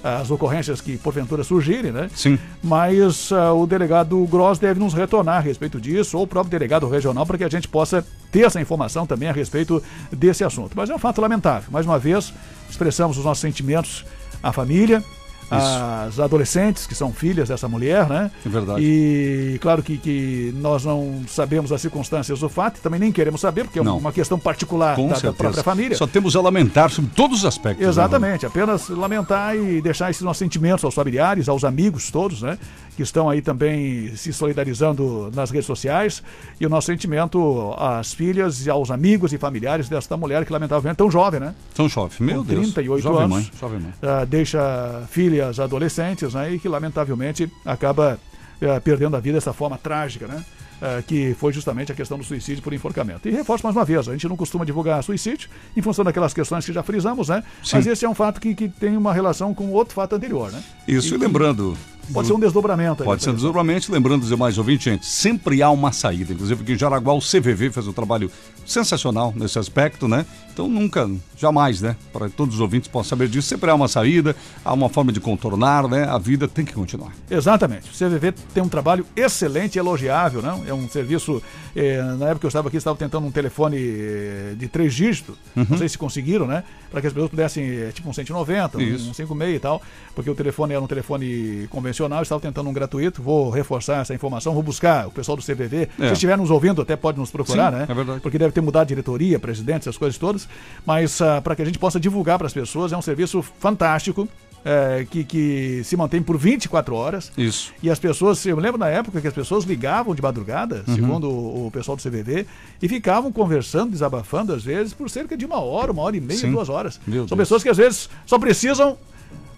as 0.04 0.30
ocorrências 0.30 0.82
que 0.82 0.98
porventura 0.98 1.44
surgirem, 1.44 1.92
né? 1.92 2.10
Sim. 2.14 2.38
Mas 2.62 3.32
ah, 3.32 3.54
o 3.54 3.66
delegado 3.66 4.18
Gross 4.28 4.60
deve 4.60 4.80
nos 4.80 4.94
retornar 4.94 5.38
a 5.38 5.40
respeito 5.40 5.80
disso, 5.80 6.18
ou 6.18 6.24
o 6.24 6.28
próprio 6.28 6.52
delegado 6.52 6.88
regional, 6.90 7.26
para 7.26 7.38
que 7.38 7.44
a 7.44 7.50
gente 7.50 7.68
possa 7.70 8.06
ter 8.30 8.42
essa 8.42 8.60
informação 8.60 9.08
também 9.08 9.30
a 9.30 9.32
respeito 9.32 9.82
desse 10.12 10.44
assunto. 10.44 10.74
Mas 10.76 10.90
é 10.90 10.96
um 10.96 11.00
fato 11.00 11.22
lamentável. 11.22 11.70
Mais 11.72 11.86
uma 11.86 11.98
vez, 11.98 12.34
expressamos 12.70 13.18
os 13.18 13.24
nossos 13.24 13.42
sentimentos 13.42 14.06
à 14.42 14.52
família, 14.52 15.02
às 15.50 16.20
adolescentes 16.20 16.86
que 16.88 16.96
são 16.96 17.12
filhas 17.14 17.50
dessa 17.50 17.68
mulher, 17.68 18.08
né? 18.08 18.32
É 18.46 18.50
verdade. 18.50 18.82
E 18.84 19.58
claro 19.62 19.82
que, 19.84 19.98
que 19.98 20.54
nós 20.58 20.84
não 20.84 21.22
sabemos 21.28 21.72
as 21.72 21.82
circunstâncias 21.82 22.40
do 22.40 22.50
fato, 22.50 22.78
e 22.78 22.82
também 22.82 23.00
nem 23.00 23.12
queremos 23.12 23.42
saber, 23.42 23.64
porque 23.66 23.80
é 23.80 23.84
Não. 23.84 23.98
uma 23.98 24.12
questão 24.12 24.40
particular 24.40 24.96
da, 24.96 25.20
da 25.20 25.34
própria 25.34 25.64
família. 25.64 25.98
Só 25.98 26.08
temos 26.08 26.36
a 26.36 26.42
lamentar 26.42 26.90
sobre 26.90 27.12
todos 27.16 27.40
os 27.40 27.46
aspectos. 27.46 27.84
né, 27.84 27.90
Exatamente, 27.90 28.46
apenas 28.46 28.90
lamentar 28.90 29.56
e 29.56 29.82
deixar 29.82 30.10
esses 30.10 30.22
nossos 30.22 30.40
sentimentos 30.40 30.84
aos 30.84 30.94
familiares, 30.94 31.48
aos 31.50 31.64
amigos 31.64 32.10
todos, 32.12 32.42
né? 32.42 32.58
Que 32.96 33.04
estão 33.04 33.30
aí 33.30 33.42
também 33.42 34.16
se 34.16 34.32
solidarizando 34.32 35.32
nas 35.34 35.50
redes 35.50 35.66
sociais. 35.66 36.22
E 36.60 36.66
o 36.66 36.70
nosso 36.70 36.88
sentimento 36.88 37.74
às 37.78 38.14
filhas 38.14 38.66
e 38.66 38.70
aos 38.70 38.92
amigos 38.92 39.34
e 39.34 39.38
familiares 39.38 39.90
desta 39.90 40.16
mulher 40.16 40.46
que 40.46 40.54
lamentavelmente 40.54 40.94
é 40.94 40.98
tão 40.98 41.10
jovem, 41.10 41.40
né? 41.40 41.56
São 41.74 41.90
chove. 41.90 42.24
Meu 42.24 42.38
Com 42.38 42.44
Deus. 42.44 42.62
38 42.74 43.04
jovem 43.04 43.20
anos. 43.20 43.30
Mãe, 43.30 43.52
jovem 43.60 43.80
mãe. 43.80 43.94
Ah, 44.02 44.26
deixa 44.26 45.04
filhas 45.10 45.60
adolescentes, 45.60 46.34
né? 46.34 46.54
E 46.54 46.60
que 46.60 46.68
lamentavelmente 46.68 47.52
acaba 47.66 48.20
eh, 48.62 48.80
perdendo 48.80 49.16
a 49.16 49.20
vida 49.20 49.38
dessa 49.38 49.54
forma 49.54 49.78
trágica, 49.78 50.28
né? 50.28 50.44
Ah, 50.82 51.02
que 51.02 51.34
foi 51.36 51.54
justamente 51.54 51.94
a 51.94 51.96
questão 51.96 52.18
do 52.18 52.26
suicídio 52.26 52.62
por 52.62 52.74
enforcamento. 52.74 53.30
E 53.30 53.32
reforço 53.32 53.64
mais 53.64 53.74
uma 53.74 53.86
vez, 53.86 54.08
a 54.10 54.12
gente 54.12 54.28
não 54.28 54.36
costuma 54.36 54.66
divulgar 54.66 55.02
suicídio 55.02 55.50
em 55.78 55.82
função 55.82 56.04
daquelas 56.04 56.34
questões 56.34 56.66
que 56.66 56.74
já 56.74 56.84
frisamos, 56.84 57.30
né? 57.30 57.42
Sim. 57.64 57.78
Mas 57.78 57.88
esse 57.88 58.04
é 58.04 58.10
um 58.10 58.14
fato 58.14 58.42
que, 58.42 58.54
que 58.54 58.68
tem 58.68 58.98
uma 58.98 59.14
relação 59.14 59.54
com 59.54 59.70
outro 59.70 59.94
fato 59.94 60.14
anterior, 60.16 60.52
né? 60.52 60.62
Isso, 60.86 61.16
e 61.16 61.18
lembrando. 61.18 61.78
Pode 62.12 62.28
ser 62.28 62.34
um 62.34 62.40
desdobramento. 62.40 63.04
Pode 63.04 63.24
ser 63.24 63.30
um 63.30 63.34
desdobramento, 63.34 63.92
lembrando 63.92 64.24
os 64.24 64.30
demais 64.30 64.58
ouvintes, 64.58 64.84
gente, 64.84 65.06
sempre 65.06 65.62
há 65.62 65.70
uma 65.70 65.92
saída. 65.92 66.34
Inclusive 66.34 66.62
aqui 66.62 66.74
em 66.74 66.78
Jaraguá, 66.78 67.14
o 67.14 67.20
CVV 67.20 67.72
fez 67.72 67.88
um 67.88 67.94
trabalho 67.94 68.30
sensacional 68.66 69.34
nesse 69.36 69.58
aspecto, 69.60 70.08
né? 70.08 70.26
Então 70.54 70.68
nunca, 70.68 71.10
jamais, 71.36 71.82
né? 71.82 71.96
Para 72.12 72.30
todos 72.30 72.56
os 72.56 72.62
ouvintes 72.62 72.88
possam 72.88 73.10
saber 73.10 73.28
disso, 73.28 73.48
sempre 73.48 73.72
há 73.72 73.76
uma 73.76 73.88
saída, 73.88 74.36
há 74.64 74.72
uma 74.72 74.88
forma 74.88 75.12
de 75.12 75.20
contornar, 75.20 75.88
né? 75.88 76.04
A 76.04 76.20
vida 76.20 76.48
tem 76.48 76.64
que 76.64 76.74
continuar. 76.74 77.12
Exatamente. 77.30 77.90
O 77.90 77.94
CVV 77.94 78.34
tem 78.54 78.62
um 78.62 78.70
trabalho 78.70 79.04
excelente 79.16 79.80
elogiável, 79.80 80.42
não? 80.42 80.64
É 80.68 80.74
um 80.74 80.88
serviço. 80.88 81.42
eh, 81.76 82.02
na 82.20 82.26
época 82.28 82.42
que 82.42 82.46
eu 82.46 82.50
estava 82.50 82.68
aqui, 82.68 82.78
estava 82.78 82.96
tentando 82.96 83.26
um 83.26 83.32
telefone 83.32 83.78
eh, 83.80 84.54
de 84.56 84.68
três 84.68 84.94
dígitos. 84.94 85.36
Uhum. 85.56 85.66
Não 85.70 85.78
sei 85.78 85.90
se 85.90 85.98
conseguiram, 85.98 86.46
né? 86.46 86.64
Para 86.92 87.02
que 87.02 87.08
as 87.08 87.14
pessoas 87.14 87.32
pudessem, 87.32 87.64
eh, 87.66 87.92
tipo 87.92 88.08
um 88.08 88.14
190, 88.14 88.82
Isso. 88.82 89.10
um 89.10 89.14
56 89.14 89.56
e 89.56 89.60
tal. 89.60 89.82
Porque 90.14 90.30
o 90.30 90.36
telefone 90.36 90.74
era 90.74 90.84
um 90.84 90.88
telefone 90.88 91.68
convencional, 91.72 92.20
eu 92.20 92.24
estava 92.24 92.40
tentando 92.40 92.70
um 92.70 92.74
gratuito. 92.74 93.24
Vou 93.24 93.50
reforçar 93.50 94.02
essa 94.02 94.14
informação, 94.14 94.54
vou 94.54 94.62
buscar 94.62 95.08
o 95.08 95.12
pessoal 95.12 95.36
do 95.36 95.42
CVV. 95.44 95.90
É. 96.00 96.08
Se 96.08 96.14
estiver 96.14 96.38
nos 96.38 96.52
ouvindo, 96.52 96.80
até 96.84 96.96
pode 96.96 97.18
nos 97.18 97.32
procurar, 97.32 97.72
Sim, 97.72 97.80
né? 97.80 97.86
é 97.90 97.94
verdade. 97.94 98.20
Porque 98.20 98.38
deve 98.38 98.53
ter 98.54 98.62
mudado 98.62 98.84
a 98.84 98.86
diretoria, 98.88 99.38
presidente, 99.40 99.82
essas 99.82 99.98
coisas 99.98 100.18
todas. 100.18 100.48
Mas 100.86 101.20
para 101.44 101.56
que 101.56 101.62
a 101.62 101.66
gente 101.66 101.80
possa 101.80 102.00
divulgar 102.00 102.38
para 102.38 102.48
as 102.48 102.54
pessoas, 102.54 102.94
é 102.94 102.98
um 102.98 103.02
serviço 103.02 103.42
fantástico 103.60 104.28
é, 104.66 105.06
que, 105.10 105.26
que 105.26 105.82
se 105.84 105.98
mantém 105.98 106.22
por 106.24 106.38
24 106.38 106.96
horas. 106.96 107.32
Isso. 107.38 107.74
E 107.84 107.90
as 107.90 108.00
pessoas, 108.00 108.46
eu 108.46 108.58
lembro 108.58 108.80
na 108.80 108.88
época 108.88 109.20
que 109.20 109.28
as 109.28 109.34
pessoas 109.34 109.66
ligavam 109.66 110.16
de 110.16 110.22
madrugada, 110.22 110.84
Uhum. 110.88 110.96
segundo 110.96 111.30
o, 111.30 111.68
o 111.68 111.72
pessoal 111.72 111.98
do 111.98 112.02
CVV, 112.02 112.46
e 112.82 112.88
ficavam 112.88 113.30
conversando, 113.32 113.92
desabafando, 113.92 114.54
às 114.54 114.64
vezes, 114.64 114.94
por 114.94 115.10
cerca 115.10 115.36
de 115.36 115.46
uma 115.46 115.60
hora, 115.60 115.92
uma 115.92 116.02
hora 116.02 116.16
e 116.16 116.22
meia, 116.22 116.40
Sim. 116.40 116.52
duas 116.52 116.70
horas. 116.70 117.00
Meu 117.06 117.28
São 117.28 117.36
Deus. 117.36 117.46
pessoas 117.48 117.62
que 117.64 117.68
às 117.70 117.76
vezes 117.78 118.10
só 118.26 118.40
precisam 118.40 118.98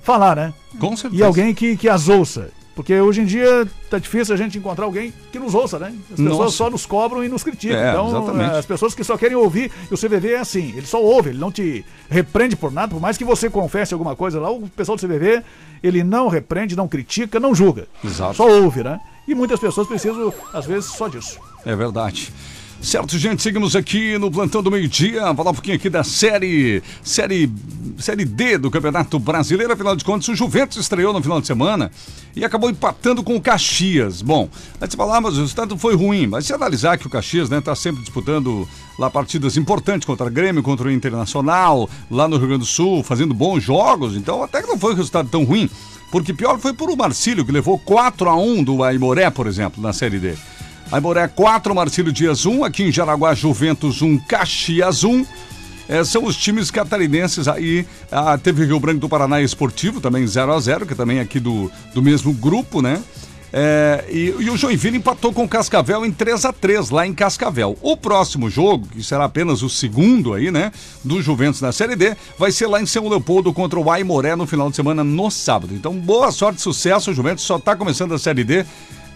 falar, 0.01 0.35
né? 0.35 0.53
Com 0.79 0.97
certeza. 0.97 1.21
E 1.21 1.25
alguém 1.25 1.53
que, 1.53 1.77
que 1.77 1.87
as 1.87 2.09
ouça. 2.09 2.49
Porque 2.75 2.93
hoje 2.99 3.21
em 3.21 3.25
dia 3.25 3.65
tá 3.89 3.97
difícil 3.97 4.33
a 4.35 4.37
gente 4.37 4.57
encontrar 4.57 4.83
alguém 4.83 5.13
que 5.31 5.39
nos 5.39 5.55
ouça, 5.55 5.79
né? 5.79 5.95
As 6.11 6.17
pessoas 6.17 6.37
Nossa. 6.37 6.57
só 6.57 6.69
nos 6.69 6.85
cobram 6.85 7.23
e 7.23 7.29
nos 7.29 7.41
criticam. 7.41 7.77
É, 7.77 7.91
então, 7.91 8.09
exatamente. 8.09 8.53
eh, 8.53 8.59
as 8.59 8.65
pessoas 8.65 8.93
que 8.93 9.03
só 9.03 9.17
querem 9.17 9.37
ouvir, 9.37 9.71
e 9.89 9.93
o 9.93 9.97
CVV 9.97 10.33
é 10.33 10.39
assim, 10.39 10.73
ele 10.75 10.85
só 10.85 11.01
ouve, 11.01 11.29
ele 11.29 11.39
não 11.39 11.51
te 11.51 11.85
repreende 12.09 12.57
por 12.57 12.71
nada, 12.73 12.89
por 12.89 12.99
mais 12.99 13.17
que 13.17 13.23
você 13.23 13.49
confesse 13.49 13.93
alguma 13.93 14.13
coisa 14.13 14.41
lá, 14.41 14.51
o 14.51 14.67
pessoal 14.67 14.97
do 14.97 15.07
CVV, 15.07 15.41
ele 15.81 16.03
não 16.03 16.27
repreende, 16.27 16.75
não 16.75 16.87
critica, 16.87 17.39
não 17.39 17.55
julga. 17.55 17.87
Exato. 18.03 18.35
Só 18.35 18.49
ouve, 18.49 18.83
né? 18.83 18.99
E 19.25 19.33
muitas 19.33 19.59
pessoas 19.59 19.87
precisam, 19.87 20.33
às 20.53 20.65
vezes, 20.65 20.91
só 20.91 21.07
disso. 21.07 21.39
É 21.65 21.75
verdade. 21.75 22.31
Certo, 22.85 23.17
gente, 23.17 23.41
seguimos 23.41 23.75
aqui 23.75 24.15
no 24.19 24.29
Plantão 24.29 24.61
do 24.61 24.69
Meio-Dia, 24.69 25.33
falar 25.33 25.49
um 25.49 25.55
pouquinho 25.55 25.75
aqui 25.75 25.89
da 25.89 26.03
série, 26.03 26.83
série, 27.01 27.51
série 27.97 28.23
D 28.23 28.59
do 28.59 28.69
Campeonato 28.69 29.17
Brasileiro. 29.17 29.73
Afinal 29.73 29.95
de 29.95 30.05
contas, 30.05 30.27
o 30.27 30.35
Juventus 30.35 30.77
estreou 30.77 31.11
no 31.11 31.19
final 31.19 31.41
de 31.41 31.47
semana 31.47 31.91
e 32.35 32.45
acabou 32.45 32.69
empatando 32.69 33.23
com 33.23 33.35
o 33.35 33.41
Caxias. 33.41 34.21
Bom, 34.21 34.47
antes 34.79 34.91
de 34.91 34.97
falar, 34.97 35.19
mas 35.19 35.35
o 35.35 35.41
resultado 35.41 35.75
foi 35.79 35.95
ruim, 35.95 36.27
mas 36.27 36.45
se 36.45 36.53
analisar 36.53 36.99
que 36.99 37.07
o 37.07 37.09
Caxias 37.09 37.49
está 37.51 37.73
sempre 37.73 38.03
disputando 38.03 38.69
lá 38.99 39.09
partidas 39.09 39.57
importantes 39.57 40.05
contra 40.05 40.27
o 40.27 40.29
Grêmio, 40.29 40.61
contra 40.61 40.87
o 40.87 40.91
Internacional, 40.91 41.89
lá 42.11 42.27
no 42.27 42.37
Rio 42.37 42.49
Grande 42.49 42.65
do 42.65 42.67
Sul, 42.67 43.01
fazendo 43.01 43.33
bons 43.33 43.63
jogos, 43.63 44.15
então 44.15 44.43
até 44.43 44.61
que 44.61 44.67
não 44.67 44.77
foi 44.77 44.93
um 44.93 44.97
resultado 44.97 45.27
tão 45.27 45.43
ruim. 45.43 45.67
Porque 46.11 46.35
pior 46.35 46.59
foi 46.59 46.71
por 46.71 46.91
o 46.91 46.95
Marcílio, 46.95 47.43
que 47.43 47.51
levou 47.51 47.79
4 47.79 48.29
a 48.29 48.37
1 48.37 48.63
do 48.63 48.83
Aimoré, 48.83 49.31
por 49.31 49.47
exemplo, 49.47 49.81
na 49.81 49.91
Série 49.91 50.19
D. 50.19 50.35
Aimoré 50.95 51.27
4, 51.27 51.75
Marcílio 51.75 52.09
Dias 52.09 52.45
1, 52.45 52.63
aqui 52.63 52.83
em 52.83 52.89
Jaraguá, 52.89 53.35
Juventus 53.35 54.01
1, 54.01 54.17
Caxias 54.19 55.03
1. 55.03 55.25
É, 55.89 56.05
são 56.05 56.23
os 56.23 56.37
times 56.37 56.71
catarinenses 56.71 57.49
aí. 57.49 57.85
Ah, 58.09 58.37
teve 58.37 58.63
Rio 58.63 58.79
Branco 58.79 59.01
do 59.01 59.09
Paraná 59.09 59.41
Esportivo, 59.41 59.99
também 59.99 60.25
0 60.25 60.53
a 60.53 60.57
0 60.57 60.85
que 60.85 60.93
é 60.93 60.95
também 60.95 61.19
aqui 61.19 61.37
do, 61.37 61.69
do 61.93 62.01
mesmo 62.01 62.31
grupo, 62.31 62.81
né? 62.81 63.03
É, 63.51 64.05
e, 64.09 64.35
e 64.39 64.49
o 64.49 64.55
Joinville 64.55 64.97
empatou 64.97 65.33
com 65.33 65.43
o 65.43 65.49
Cascavel 65.49 66.05
em 66.05 66.11
3 66.13 66.45
a 66.45 66.53
3 66.53 66.89
lá 66.89 67.05
em 67.05 67.13
Cascavel. 67.13 67.77
O 67.81 67.97
próximo 67.97 68.49
jogo, 68.49 68.87
que 68.87 69.03
será 69.03 69.25
apenas 69.25 69.63
o 69.63 69.69
segundo 69.69 70.33
aí, 70.33 70.49
né, 70.49 70.71
do 71.03 71.21
Juventus 71.21 71.59
na 71.59 71.73
Série 71.73 71.97
D, 71.97 72.15
vai 72.39 72.53
ser 72.53 72.67
lá 72.67 72.81
em 72.81 72.85
São 72.85 73.07
Leopoldo 73.09 73.51
contra 73.53 73.77
o 73.77 73.91
Aimoré 73.91 74.33
no 74.35 74.47
final 74.47 74.69
de 74.69 74.77
semana 74.77 75.03
no 75.03 75.29
sábado. 75.29 75.73
Então, 75.73 75.93
boa 75.93 76.31
sorte, 76.31 76.61
sucesso. 76.61 77.11
O 77.11 77.13
Juventus 77.13 77.43
só 77.43 77.57
está 77.57 77.75
começando 77.75 78.13
a 78.13 78.17
Série 78.17 78.45
D. 78.45 78.65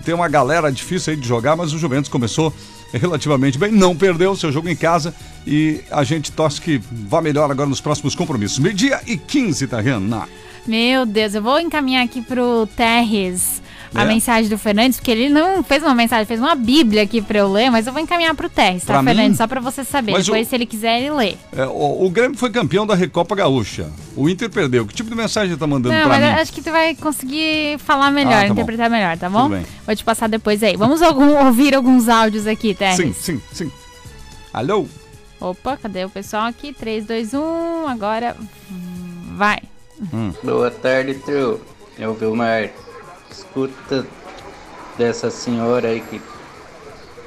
Tem 0.03 0.13
uma 0.13 0.27
galera 0.27 0.71
difícil 0.71 1.11
aí 1.11 1.19
de 1.19 1.27
jogar, 1.27 1.55
mas 1.55 1.73
o 1.73 1.77
Juventus 1.77 2.09
começou 2.09 2.53
relativamente 2.91 3.57
bem, 3.57 3.71
não 3.71 3.95
perdeu 3.95 4.35
seu 4.35 4.51
jogo 4.51 4.67
em 4.69 4.75
casa 4.75 5.13
e 5.45 5.81
a 5.91 6.03
gente 6.03 6.31
torce 6.31 6.59
que 6.59 6.81
vá 6.91 7.21
melhor 7.21 7.51
agora 7.51 7.69
nos 7.69 7.81
próximos 7.81 8.15
compromissos. 8.15 8.59
Meio-dia 8.59 9.01
e 9.05 9.17
15, 9.17 9.67
tá, 9.67 9.79
Renan? 9.79 10.27
Meu 10.65 11.05
Deus, 11.05 11.35
eu 11.35 11.41
vou 11.41 11.59
encaminhar 11.59 12.03
aqui 12.03 12.21
pro 12.21 12.67
Terres 12.75 13.61
a 13.93 14.03
É? 14.03 14.05
mensagem 14.05 14.49
do 14.49 14.57
Fernandes, 14.57 14.97
porque 14.99 15.11
ele 15.11 15.29
não 15.29 15.63
fez 15.63 15.81
uma 15.83 15.95
mensagem, 15.95 16.25
fez 16.25 16.39
uma 16.39 16.53
bíblia 16.55 17.03
aqui 17.03 17.21
pra 17.21 17.39
eu 17.39 17.51
ler, 17.51 17.69
mas 17.71 17.87
eu 17.87 17.93
vou 17.93 18.01
encaminhar 18.01 18.35
pro 18.35 18.49
Terres, 18.49 18.83
tá, 18.83 18.93
Pra 18.93 19.01
mim? 19.01 19.07
Fernandes? 19.09 19.37
Só 19.37 19.47
pra 19.47 19.59
você 19.59 19.83
saber. 19.83 20.11
Mas 20.11 20.25
Depois, 20.25 20.45
o- 20.45 20.49
se 20.49 20.55
ele 20.55 20.65
quiser, 20.65 20.99
ele 20.99 21.11
lê. 21.11 21.35
É, 21.55 21.65
o, 21.65 22.05
o 22.05 22.09
Grêmio 22.09 22.37
foi 22.37 22.49
campeão 22.51 22.85
da 22.85 22.93
Recopa 22.95 23.35
Gaúcha. 23.35 23.89
O 24.15 24.29
Inter 24.29 24.49
perdeu. 24.49 24.85
Que 24.85 24.93
tipo 24.93 25.09
de 25.09 25.15
mensagem 25.15 25.55
tá 25.57 25.65
mandando 25.67 25.95
Não, 25.95 26.01
pra 26.01 26.09
mas 26.09 26.23
mim? 26.23 26.31
eu 26.31 26.41
acho 26.41 26.53
que 26.53 26.61
tu 26.61 26.71
vai 26.71 26.93
conseguir 26.95 27.79
falar 27.79 28.11
melhor, 28.11 28.33
Ah, 28.33 28.41
tá 28.41 28.47
bom. 28.47 28.53
interpretar 28.53 28.89
melhor, 28.89 29.17
tá 29.17 29.29
bom? 29.29 29.43
Tudo 29.43 29.55
bem. 29.55 29.65
Vou 29.85 29.95
te 29.95 30.03
passar 30.03 30.27
depois 30.29 30.61
aí. 30.63 30.75
Vamos 30.77 31.01
algum- 31.01 31.35
ouvir 31.45 31.73
alguns 31.73 32.07
áudios 32.09 32.45
aqui, 32.47 32.73
Terres. 32.73 32.97
Sim, 32.97 33.13
sim, 33.13 33.41
sim. 33.51 33.71
Alô? 34.53 34.87
Opa, 35.41 35.77
cadê 35.77 36.03
o 36.03 36.09
pessoal 36.09 36.45
aqui? 36.47 36.73
3, 36.73 37.05
2, 37.05 37.33
1, 37.33 37.87
agora 37.87 38.35
vai. 39.35 39.59
Boa 40.43 40.69
tarde, 40.71 41.13
trio. 41.15 41.61
É 41.97 42.07
o 42.07 42.13
Vilmar. 42.13 42.69
Escuta 43.31 44.05
dessa 44.97 45.29
senhora 45.29 45.89
aí 45.89 46.01
que 46.01 46.21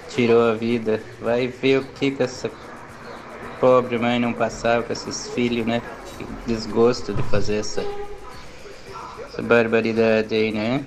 tirou 0.08 0.50
a 0.50 0.54
vida. 0.54 1.02
Vai 1.20 1.48
ver 1.48 1.80
o 1.80 1.84
que 1.84 2.10
que 2.10 2.22
essa 2.22 2.50
pobre 3.60 3.98
mãe 3.98 4.18
não 4.18 4.32
passava 4.32 4.82
com 4.82 4.92
esses 4.92 5.28
filhos, 5.28 5.66
né? 5.66 5.80
Que 6.18 6.26
desgosto 6.46 7.14
de 7.14 7.22
fazer 7.24 7.56
essa, 7.56 7.84
essa 9.26 9.42
barbaridade 9.42 10.34
aí, 10.34 10.52
né? 10.52 10.84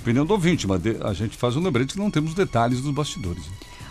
Opinião 0.00 0.24
do 0.24 0.34
ouvinte, 0.34 0.68
mas 0.68 0.80
a 1.02 1.12
gente 1.12 1.36
faz 1.36 1.56
um 1.56 1.62
lembrete 1.62 1.94
que 1.94 1.98
não 1.98 2.10
temos 2.10 2.32
detalhes 2.32 2.80
dos 2.80 2.92
bastidores. 2.92 3.42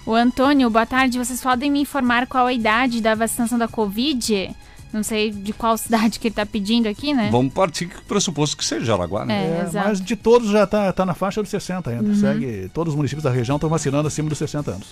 O 0.05 0.13
Antônio, 0.13 0.69
boa 0.69 0.85
tarde. 0.85 1.17
Vocês 1.17 1.41
podem 1.41 1.71
me 1.71 1.81
informar 1.81 2.27
qual 2.27 2.45
a 2.45 2.53
idade 2.53 3.01
da 3.01 3.15
vacinação 3.15 3.57
da 3.57 3.67
Covid? 3.67 4.55
Não 4.95 5.03
sei 5.03 5.29
de 5.29 5.51
qual 5.51 5.75
cidade 5.77 6.19
que 6.19 6.29
ele 6.29 6.35
tá 6.35 6.45
pedindo 6.45 6.87
aqui, 6.87 7.13
né? 7.13 7.27
Vamos 7.31 7.53
partir 7.53 7.87
do 7.87 8.01
pressuposto 8.03 8.55
que 8.55 8.63
seja 8.63 8.85
Jaraguá, 8.85 9.25
né? 9.25 9.33
É, 9.33 9.59
É, 9.59 9.61
exato. 9.67 9.87
mas 9.89 10.01
de 10.01 10.15
todos 10.15 10.49
já 10.49 10.65
tá, 10.65 10.91
tá 10.93 11.05
na 11.05 11.13
faixa 11.13 11.41
dos 11.41 11.49
60 11.51 11.89
ainda. 11.89 12.03
Uhum. 12.09 12.15
Segue, 12.15 12.69
todos 12.73 12.93
os 12.93 12.95
municípios 12.95 13.23
da 13.23 13.29
região 13.29 13.57
estão 13.57 13.69
vacinando 13.69 14.07
acima 14.07 14.29
dos 14.29 14.37
60 14.37 14.71
anos. 14.71 14.87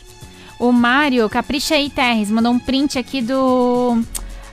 O 0.59 0.71
Mário, 0.71 1.27
Capricha 1.29 1.75
aí, 1.75 1.89
Terres, 1.89 2.29
mandou 2.29 2.51
um 2.51 2.59
print 2.59 2.99
aqui 2.99 3.21
do. 3.21 4.01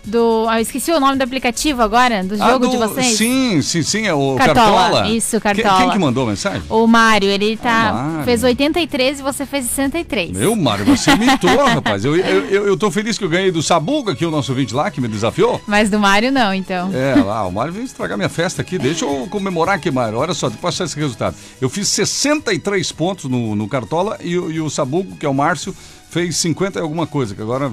Do. 0.05 0.47
Ah, 0.49 0.59
eu 0.59 0.63
esqueci 0.63 0.91
o 0.91 0.99
nome 0.99 1.17
do 1.19 1.23
aplicativo 1.23 1.83
agora, 1.83 2.25
do 2.25 2.35
Ah, 2.43 2.53
jogo 2.53 2.67
do- 2.67 2.71
de 2.71 2.77
vocês. 2.79 3.17
Sim, 3.19 3.61
sim, 3.61 3.83
sim, 3.83 4.07
é 4.07 4.15
o 4.15 4.35
Cartola, 4.37 4.81
Cartola. 4.83 5.09
isso, 5.11 5.41
Quem- 5.41 5.55
Cartola. 5.55 5.83
Quem, 5.83 5.91
que 5.91 5.99
mandou 5.99 6.25
a 6.27 6.31
mensagem? 6.31 6.63
O 6.71 6.87
Mário, 6.87 7.29
ele 7.29 7.57
tá. 7.57 7.91
O 7.93 7.95
Mário. 8.13 8.25
Fez 8.25 8.43
83 8.43 9.21
e 9.21 9.23
você 9.23 9.45
fez 9.45 9.67
63. 9.67 10.31
Meu, 10.37 10.57
Mário, 10.57 10.85
você 10.87 11.11
imitou, 11.11 11.51
rapaz. 11.67 12.05
Eu, 12.05 12.17
eu, 12.17 12.45
eu, 12.47 12.67
eu 12.69 12.77
tô 12.77 12.91
feliz 12.91 13.19
que 13.19 13.25
eu 13.25 13.29
ganhei 13.29 13.51
do 13.51 13.63
Sabuga, 13.63 14.13
aqui 14.13 14.25
o 14.25 14.31
nosso 14.31 14.53
ouvinte 14.53 14.75
lá, 14.75 14.91
que 14.91 15.01
me 15.01 15.09
desafiou. 15.09 15.61
Mas 15.67 15.91
do 15.91 15.99
Mário 15.99 16.33
não, 16.33 16.53
então. 16.55 16.91
É, 16.95 17.15
lá, 17.23 17.47
o 17.47 17.53
Mário 17.53 17.73
veio 17.73 17.85
estragar 17.85 18.17
minha 18.17 18.29
festa 18.31 18.63
aqui. 18.63 18.79
Deixa 18.79 19.05
eu 19.05 19.27
comemorar 19.31 19.75
aqui, 19.77 19.91
Mário. 19.91 20.19
Olha 20.19 20.33
só, 20.35 20.49
depois 20.49 20.75
passar 20.75 20.85
esse 20.85 20.97
resultado. 20.97 21.37
Eu 21.61 21.69
fiz 21.69 21.89
63 21.89 22.91
pontos 22.93 23.25
no, 23.27 23.55
no 23.55 23.69
Cartola 23.69 24.17
e, 24.23 24.39
o- 24.39 24.51
e 24.51 24.61
o 24.61 24.71
Sabugo, 24.71 25.17
que 25.17 25.27
é 25.27 25.29
o 25.29 25.35
Márcio, 25.35 25.75
fez 26.09 26.37
50 26.37 26.79
e 26.79 26.83
alguma 26.83 27.07
coisa, 27.07 27.35
que 27.35 27.43
agora 27.43 27.71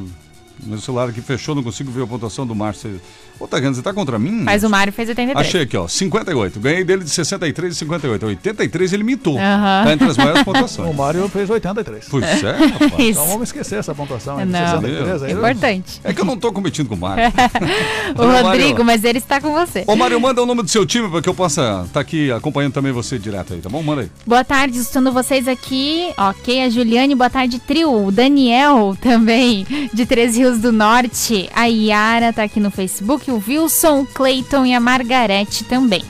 meu 0.63 0.80
celular 0.80 1.10
aqui 1.10 1.22
fechou, 1.22 1.54
não 1.56 1.63
consigo 1.63 1.91
ver 1.91 2.04
a 2.04 2.08
pontuação 2.08 2.46
do 2.46 2.56
Márcio. 2.56 3.00
Ô, 3.39 3.47
Tagano, 3.47 3.76
você 3.76 3.82
tá 3.82 3.93
contra 3.93 4.17
mim? 4.17 4.32
Mas 4.43 4.63
o 4.63 4.69
Mário 4.69 4.91
fez 4.91 5.10
83. 5.10 5.47
Achei 5.47 5.62
aqui, 5.62 5.78
ó, 5.78 5.88
58. 5.88 6.60
Ganhei 6.60 6.84
dele 6.84 7.04
de 7.04 7.10
63 7.10 7.73
e 7.73 7.78
58. 7.78 8.26
83 8.26 8.93
ele 8.93 9.04
mitou. 9.04 9.36
Tá 9.38 9.86
entre 9.91 10.08
as 10.08 10.17
maiores 10.17 10.41
O 10.41 10.45
pontuações. 10.45 10.95
Mário 10.95 11.28
fez 11.30 11.50
83. 11.50 12.06
Pois 12.10 12.23
é, 12.43 12.52
rapaz. 12.67 12.93
Isso. 12.93 13.02
Então 13.12 13.26
vamos 13.28 13.50
esquecer 13.50 13.80
essa 13.80 13.93
pontuação 13.93 14.38
aí 14.38 14.45
de 14.45 14.52
Não. 14.52 14.82
63 14.82 15.23
aí. 15.23 15.32
Importante. 15.34 16.02
É 16.04 16.13
que 16.13 16.21
eu 16.21 16.26
não 16.26 16.38
tô 16.38 16.52
competindo 16.52 16.88
com 16.88 16.95
o 16.95 16.97
Mário. 16.97 17.23
O 18.17 18.21
Ô, 18.21 18.28
Mário. 18.28 18.45
Rodrigo, 18.47 18.84
mas 18.84 19.04
ele 19.04 19.17
está 19.19 19.39
com 19.41 19.52
você. 19.52 19.84
Ô, 19.86 19.95
Mário, 19.95 20.19
manda 20.19 20.41
o 20.41 20.45
nome 20.45 20.63
do 20.63 20.69
seu 20.69 20.86
time 20.86 21.10
para 21.10 21.21
que 21.21 21.28
eu 21.30 21.34
possa 21.34 21.84
estar 21.86 22.00
aqui 22.00 22.32
acompanhando 22.32 22.73
também 22.73 22.91
você 22.91 23.19
direto 23.19 23.54
aí, 23.54 23.60
tá 23.60 23.69
bom? 23.69 23.84
Manda 23.84 24.02
aí. 24.02 24.12
Boa 24.26 24.43
tarde, 24.43 24.78
escutando 24.80 25.12
vocês 25.12 25.47
aqui. 25.47 26.10
Ok, 26.17 26.63
a 26.63 26.69
Juliane, 26.69 27.13
boa 27.15 27.30
tarde, 27.30 27.60
trio. 27.60 28.06
O 28.08 28.12
Daniel 28.12 28.95
também, 29.02 29.65
de 29.93 30.06
Três 30.06 30.36
Rios 30.38 30.60
do 30.60 30.71
Norte. 30.71 31.50
A 31.54 31.65
Yara 31.65 32.32
tá 32.34 32.43
aqui 32.43 32.60
no 32.60 32.71
Facebook. 32.71 33.27
O 33.32 33.44
Wilson, 33.46 34.02
o 34.02 34.06
Cleiton 34.06 34.66
e 34.66 34.74
a 34.74 34.80
Margarete 34.80 35.63
também. 35.63 36.04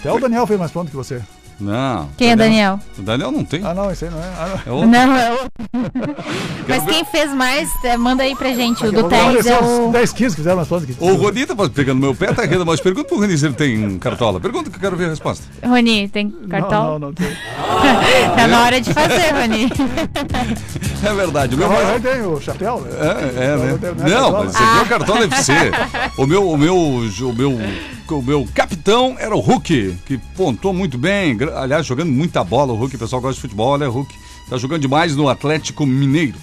Até 0.00 0.12
o 0.12 0.20
Daniel 0.20 0.46
fez 0.46 0.58
mais 0.58 0.70
ponto 0.70 0.90
que 0.90 0.96
você. 0.96 1.22
Não. 1.60 2.08
Quem 2.16 2.30
é 2.32 2.36
Daniel? 2.36 2.80
O 2.98 3.02
Daniel 3.02 3.30
não 3.30 3.44
tem. 3.44 3.64
Ah, 3.64 3.72
não, 3.74 3.90
esse 3.90 4.04
aí 4.04 4.10
não 4.10 4.18
é. 4.18 4.22
Ah, 4.38 4.58
É 4.66 4.70
o... 4.70 4.86
Não, 4.86 5.16
é 5.16 5.30
outro. 5.32 5.48
Mas 6.68 6.84
quem 6.84 7.04
fez 7.04 7.32
mais, 7.32 7.68
é, 7.84 7.96
manda 7.96 8.22
aí 8.22 8.34
pra 8.34 8.52
gente. 8.52 8.84
O 8.86 8.90
do 8.92 9.04
Terres 9.08 9.46
é 9.46 9.58
o. 9.60 9.90
10, 9.92 10.12
15 10.12 10.34
que 10.34 10.42
fizeram 10.42 10.64
pontos 10.64 10.84
que 10.86 10.96
O 10.98 11.14
Roni 11.14 11.46
tá 11.46 11.54
pegando 11.68 12.00
meu 12.00 12.14
pé, 12.14 12.32
tá 12.32 12.44
rindo, 12.44 12.64
mas 12.66 12.80
pergunta 12.80 13.08
pro 13.08 13.18
Roni 13.18 13.36
se 13.38 13.46
ele 13.46 13.54
tem 13.54 13.98
cartola. 13.98 14.40
Pergunta 14.40 14.68
que 14.70 14.76
eu 14.76 14.80
quero 14.80 14.96
ver 14.96 15.06
a 15.06 15.08
resposta. 15.10 15.44
Rony, 15.64 16.08
tem 16.08 16.26
Não, 16.26 16.48
cartão? 16.48 16.84
não, 16.84 16.98
não 16.98 17.12
tem. 17.12 17.26
Tá 18.36 18.46
na 18.48 18.62
hora 18.64 18.80
de 18.80 18.92
fazer, 18.92 19.30
Rony. 19.32 19.68
É 21.04 21.12
verdade. 21.14 21.54
O 21.54 21.58
meu 21.58 21.68
Não, 21.68 21.76
aí 21.76 22.00
tem 22.00 22.22
o 22.22 22.40
chapéu. 22.40 22.80
né? 22.80 22.90
É, 22.98 23.44
é, 23.44 23.56
Não, 23.56 23.64
né? 23.64 23.70
não 23.72 23.78
tem- 23.78 23.94
não 23.94 24.06
é 24.06 24.10
Não, 24.10 24.32
cartola. 24.32 24.44
mas 24.44 24.52
você 24.56 24.64
viu 24.64 24.82
o 24.82 24.86
cartola 24.86 25.24
FC. 25.24 25.52
O 26.16 26.26
meu, 26.26 26.48
o 26.50 26.56
meu, 26.56 26.76
o 26.78 27.34
meu, 27.34 27.60
o 28.10 28.22
meu 28.22 28.48
capitão 28.54 29.14
era 29.18 29.34
o 29.36 29.40
Hulk, 29.40 29.96
que 30.06 30.16
pontou 30.34 30.72
muito 30.72 30.96
bem. 30.96 31.36
Aliás, 31.54 31.86
jogando 31.86 32.10
muita 32.10 32.42
bola. 32.44 32.72
O 32.72 32.76
Hulk, 32.76 32.96
o 32.96 32.98
pessoal 32.98 33.20
gosta 33.20 33.34
de 33.34 33.40
futebol, 33.40 33.76
né? 33.78 33.86
O 33.86 33.90
Hulk 33.90 34.14
tá 34.48 34.56
jogando 34.56 34.80
demais 34.80 35.16
no 35.16 35.28
Atlético 35.28 35.86
Mineiro. 35.86 36.38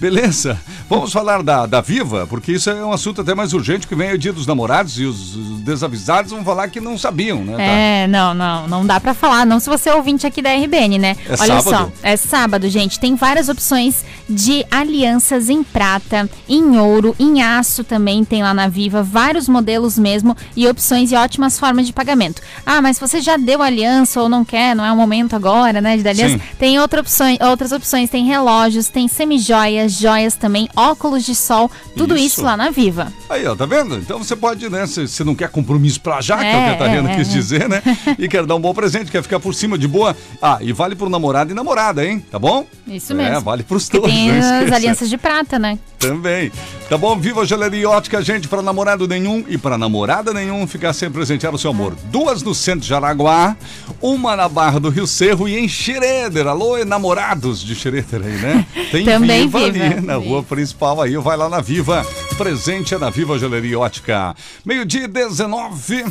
Beleza? 0.00 0.58
Vamos 0.88 1.12
falar 1.12 1.42
da, 1.42 1.66
da 1.66 1.80
Viva, 1.80 2.26
porque 2.26 2.52
isso 2.52 2.70
é 2.70 2.84
um 2.84 2.92
assunto 2.92 3.20
até 3.20 3.34
mais 3.34 3.52
urgente, 3.52 3.86
que 3.86 3.94
vem 3.94 4.12
o 4.12 4.18
dia 4.18 4.32
dos 4.32 4.46
namorados 4.46 4.98
e 4.98 5.04
os, 5.04 5.36
os 5.36 5.60
desavisados 5.60 6.32
vão 6.32 6.42
falar 6.42 6.68
que 6.68 6.80
não 6.80 6.96
sabiam, 6.96 7.44
né? 7.44 7.56
tá? 7.56 7.62
É, 7.62 8.06
não, 8.06 8.32
não, 8.34 8.66
não 8.66 8.86
dá 8.86 8.98
pra 8.98 9.12
falar, 9.12 9.44
não 9.44 9.60
se 9.60 9.68
você 9.68 9.90
é 9.90 9.94
ouvinte 9.94 10.26
aqui 10.26 10.40
da 10.40 10.50
RBN, 10.54 10.98
né? 10.98 11.16
É 11.28 11.32
Olha 11.32 11.60
sábado? 11.60 11.62
só, 11.62 11.92
é 12.02 12.16
sábado, 12.16 12.68
gente. 12.68 12.98
Tem 12.98 13.14
várias 13.14 13.48
opções 13.48 14.04
de 14.28 14.64
alianças 14.70 15.48
em 15.50 15.62
prata, 15.62 16.28
em 16.48 16.78
ouro, 16.78 17.14
em 17.18 17.42
aço 17.42 17.84
também 17.84 18.24
tem 18.24 18.42
lá 18.42 18.54
na 18.54 18.68
Viva, 18.68 19.02
vários 19.02 19.48
modelos 19.48 19.98
mesmo 19.98 20.36
e 20.56 20.66
opções 20.66 21.12
e 21.12 21.14
ótimas 21.14 21.58
formas 21.58 21.86
de 21.86 21.92
pagamento. 21.92 22.40
Ah, 22.64 22.80
mas 22.80 22.96
se 22.96 23.00
você 23.00 23.20
já 23.20 23.36
deu 23.36 23.62
aliança 23.62 24.20
ou 24.20 24.28
não 24.28 24.44
quer, 24.44 24.74
não 24.74 24.84
é 24.84 24.90
o 24.90 24.96
momento 24.96 25.36
agora, 25.36 25.80
né, 25.80 25.96
de 25.96 26.02
dar 26.02 26.10
aliança, 26.10 26.38
Sim. 26.38 26.42
tem 26.58 26.78
outra 26.80 27.00
opções, 27.00 27.38
outras 27.40 27.72
opções, 27.72 28.08
tem 28.08 28.24
relógios, 28.24 28.88
tem 28.88 29.08
semijoias, 29.08 29.89
joias 29.98 30.34
também, 30.36 30.68
óculos 30.76 31.24
de 31.24 31.34
sol, 31.34 31.70
tudo 31.96 32.16
isso, 32.16 32.26
Isso. 32.40 32.42
lá 32.42 32.56
na 32.56 32.70
Viva. 32.70 33.12
Aí, 33.28 33.46
ó, 33.46 33.54
tá 33.54 33.66
vendo? 33.66 33.96
Então 33.96 34.18
você 34.18 34.34
pode, 34.36 34.68
né? 34.68 34.86
Se 34.86 35.06
você 35.08 35.24
não 35.24 35.34
quer 35.34 35.48
compromisso 35.48 36.00
pra 36.00 36.20
já, 36.20 36.38
que 36.38 36.44
é 36.44 36.48
o 36.48 36.52
que 36.52 36.56
É, 36.56 36.70
a 36.72 36.76
Tariana 36.76 37.12
é, 37.12 37.16
quis 37.16 37.28
é. 37.28 37.32
dizer, 37.32 37.68
né? 37.68 37.82
E 38.18 38.28
quer 38.28 38.44
dar 38.46 38.54
um 38.56 38.60
bom 38.60 38.74
presente, 38.74 39.10
quer 39.10 39.22
ficar 39.22 39.40
por 39.40 39.54
cima 39.54 39.78
de 39.78 39.86
boa. 39.88 40.16
Ah, 40.42 40.58
e 40.60 40.72
vale 40.72 40.94
pro 40.94 41.08
namorado 41.08 41.50
e 41.50 41.54
namorada, 41.54 42.04
hein? 42.04 42.24
Tá 42.30 42.38
bom? 42.38 42.66
Isso 42.86 43.12
É, 43.12 43.16
mesmo. 43.16 43.40
vale 43.40 43.62
pros 43.62 43.88
Porque 43.88 44.00
dois, 44.00 44.12
tem 44.12 44.30
as 44.30 44.72
alianças 44.72 45.08
de 45.08 45.16
prata, 45.16 45.58
né? 45.58 45.78
Também. 45.98 46.50
Tá 46.88 46.96
bom? 46.98 47.16
Viva 47.18 47.42
a 47.42 47.44
Gelaria 47.44 47.88
Ótica, 47.88 48.20
gente, 48.22 48.48
para 48.48 48.62
namorado 48.62 49.06
nenhum 49.06 49.44
e 49.48 49.56
para 49.58 49.76
namorada 49.78 50.32
nenhum 50.32 50.66
ficar 50.66 50.92
sem 50.92 51.10
presentear 51.10 51.54
o 51.54 51.58
seu 51.58 51.70
amor. 51.70 51.94
Duas 52.04 52.42
no 52.42 52.54
centro 52.54 52.80
de 52.80 52.88
Jaraguá, 52.88 53.56
uma 54.00 54.34
na 54.34 54.48
Barra 54.48 54.80
do 54.80 54.88
Rio 54.88 55.06
Cerro 55.06 55.48
e 55.48 55.56
em 55.58 55.68
Xereder. 55.68 56.46
Alô, 56.46 56.76
enamorados 56.78 57.62
de 57.62 57.74
Xereder 57.74 58.20
aí, 58.24 58.32
né? 58.38 58.66
Tem 58.90 59.04
Também 59.04 59.42
Viva, 59.42 59.70
Viva. 59.70 59.79
Ali 59.80 60.00
na 60.00 60.16
rua 60.16 60.42
principal 60.42 61.00
aí, 61.00 61.16
vai 61.16 61.36
lá 61.36 61.48
na 61.48 61.60
Viva. 61.60 62.04
Presente 62.36 62.94
é 62.94 62.98
na 62.98 63.10
Viva 63.10 63.38
Gelaria 63.38 63.78
Ótica. 63.78 64.34
Meio-dia 64.64 65.04
e 65.04 65.08
19. 65.08 66.04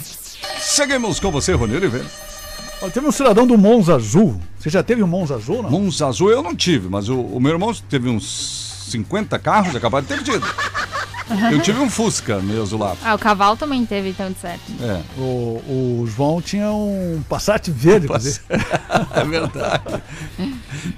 Seguimos 0.60 1.19
com 1.19 1.32
você, 1.32 1.53
Rony 1.53 1.75
Oliveira. 1.75 2.05
Olha, 2.82 2.91
teve 2.91 3.08
um 3.08 3.12
cidadão 3.12 3.45
do 3.45 3.58
Monza 3.58 3.95
Azul. 3.95 4.39
Você 4.58 4.69
já 4.69 4.82
teve 4.82 5.03
um 5.03 5.08
Monza 5.08 5.36
Azul, 5.36 5.63
não? 5.63 5.69
Monza 5.69 6.08
Azul 6.08 6.29
eu 6.32 6.41
não 6.41 6.55
tive, 6.55 6.88
mas 6.89 7.10
o, 7.10 7.19
o 7.19 7.39
meu 7.39 7.51
irmão 7.51 7.73
teve 7.89 8.10
uns 8.10 8.88
50 8.89 9.38
carros, 9.39 9.75
acabado 9.75 10.05
de 10.05 10.15
ter 10.15 10.23
tido. 10.23 10.45
Eu 11.51 11.59
tive 11.61 11.79
um 11.79 11.89
Fusca 11.89 12.39
meio 12.39 12.61
azulado. 12.61 12.97
Ah, 13.03 13.15
o 13.15 13.19
cavalo 13.19 13.55
também 13.57 13.85
teve, 13.85 14.09
então, 14.09 14.31
de 14.31 14.39
certo. 14.39 14.61
É. 14.81 15.01
O, 15.17 16.01
o 16.01 16.07
João 16.07 16.41
tinha 16.41 16.71
um 16.71 17.21
Passat 17.29 17.69
verde, 17.71 18.05
inclusive. 18.05 18.39
É 19.15 19.23
verdade. 19.23 19.83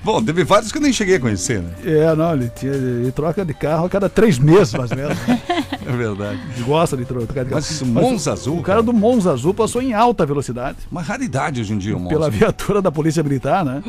Bom, 0.04 0.24
teve 0.24 0.44
vários 0.44 0.72
que 0.72 0.78
eu 0.78 0.82
nem 0.82 0.94
cheguei 0.94 1.16
a 1.16 1.20
conhecer, 1.20 1.62
né? 1.62 1.72
É, 1.84 2.16
não, 2.16 2.34
ele, 2.34 2.50
tinha, 2.56 2.72
ele 2.72 3.12
troca 3.12 3.44
de 3.44 3.54
carro 3.54 3.86
a 3.86 3.90
cada 3.90 4.10
três 4.10 4.38
meses, 4.40 4.74
mais 4.74 4.92
ou 4.92 4.98
menos. 4.98 5.18
né? 5.28 5.42
É 5.84 5.92
verdade. 5.92 6.40
Ele 6.56 6.64
gosta 6.64 6.96
de 6.96 7.04
tro- 7.06 7.26
trocar 7.26 7.44
de 7.44 7.50
carro. 7.50 7.62
Mas 7.62 7.72
esse 7.72 7.84
Monza 7.84 8.32
Azul, 8.34 8.60
O 8.60 8.62
cara 8.62 8.82
do 8.84 8.94
Monza 8.94 9.32
Azul 9.34 9.54
passou 9.54 9.82
em 9.82 9.94
alta 9.94 10.26
velocidade 10.26 10.78
Uma 10.92 11.02
raridade 11.02 11.60
hoje 11.60 11.74
em 11.74 11.78
dia, 11.78 11.98
o 11.98 12.00
Monza. 12.00 12.10
pela 12.16 12.30
viatura 12.30 12.82
da 12.82 12.92
Polícia 12.92 13.24
Militar, 13.24 13.66
né? 13.66 13.82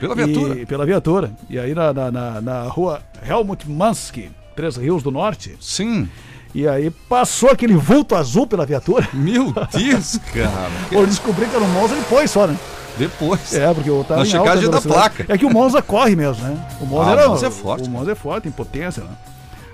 Pela 0.00 0.14
viatura. 0.14 0.58
E, 0.60 0.66
pela 0.66 0.84
viatura. 0.84 1.30
E 1.48 1.58
aí 1.58 1.74
na, 1.74 1.92
na, 1.92 2.10
na, 2.10 2.40
na 2.40 2.62
rua 2.64 3.00
Helmut 3.26 3.68
Mansky, 3.70 4.30
Três 4.58 4.76
Rios 4.76 5.04
do 5.04 5.12
Norte. 5.12 5.54
Sim. 5.60 6.08
E 6.52 6.66
aí 6.66 6.90
passou 7.08 7.48
aquele 7.48 7.74
vulto 7.74 8.16
azul 8.16 8.44
pela 8.44 8.66
viatura. 8.66 9.06
Meu 9.12 9.54
Deus, 9.72 10.18
cara. 10.34 10.72
Por 10.90 11.06
descobrir 11.06 11.46
que 11.48 11.54
era 11.54 11.64
um 11.64 11.68
Monza, 11.68 11.94
pôs 12.08 12.28
só, 12.28 12.44
né? 12.48 12.58
Depois. 12.96 13.54
É, 13.54 13.72
porque 13.72 13.88
eu 13.88 14.02
tava 14.02 14.22
Na 14.22 14.26
em 14.26 14.30
checagem 14.30 14.68
da 14.68 14.80
placa. 14.80 15.24
É 15.28 15.38
que 15.38 15.46
o 15.46 15.50
Monza 15.50 15.80
corre 15.80 16.16
mesmo, 16.16 16.42
né? 16.42 16.58
O 16.80 16.86
Monza, 16.86 17.08
Ah, 17.08 17.12
era, 17.12 17.26
o 17.28 17.30
Monza 17.30 17.46
é 17.46 17.50
forte. 17.52 17.88
O 17.88 17.90
Monza 17.92 18.10
é 18.10 18.14
forte, 18.16 18.48
em 18.48 18.50
potência, 18.50 19.04
né? 19.04 19.10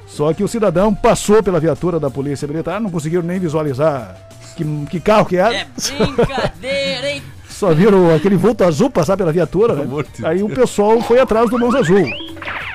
Só 0.07 0.31
que 0.35 0.45
o 0.45 0.49
cidadão 0.49 0.95
passou 0.95 1.43
pela 1.43 1.59
viatura 1.59 1.99
da 1.99 2.11
Polícia 2.11 2.47
Militar, 2.47 2.79
não 2.79 2.91
conseguiram 2.91 3.23
nem 3.23 3.41
visualizar 3.41 4.15
que, 4.55 4.65
que 4.91 5.01
carro 5.01 5.25
que 5.25 5.39
era. 5.39 5.55
É 5.55 5.67
brincadeira, 5.99 7.11
hein? 7.11 7.23
Só 7.49 7.73
viram 7.73 8.15
aquele 8.15 8.37
vulto 8.37 8.65
azul 8.65 8.91
passar 8.91 9.17
pela 9.17 9.33
viatura, 9.33 9.75
né? 9.75 9.83
amor 9.85 10.05
de 10.05 10.27
Aí 10.27 10.43
o 10.43 10.49
pessoal 10.51 11.01
foi 11.01 11.19
atrás 11.21 11.49
do 11.49 11.59
Monza 11.59 11.79
Azul. 11.79 12.05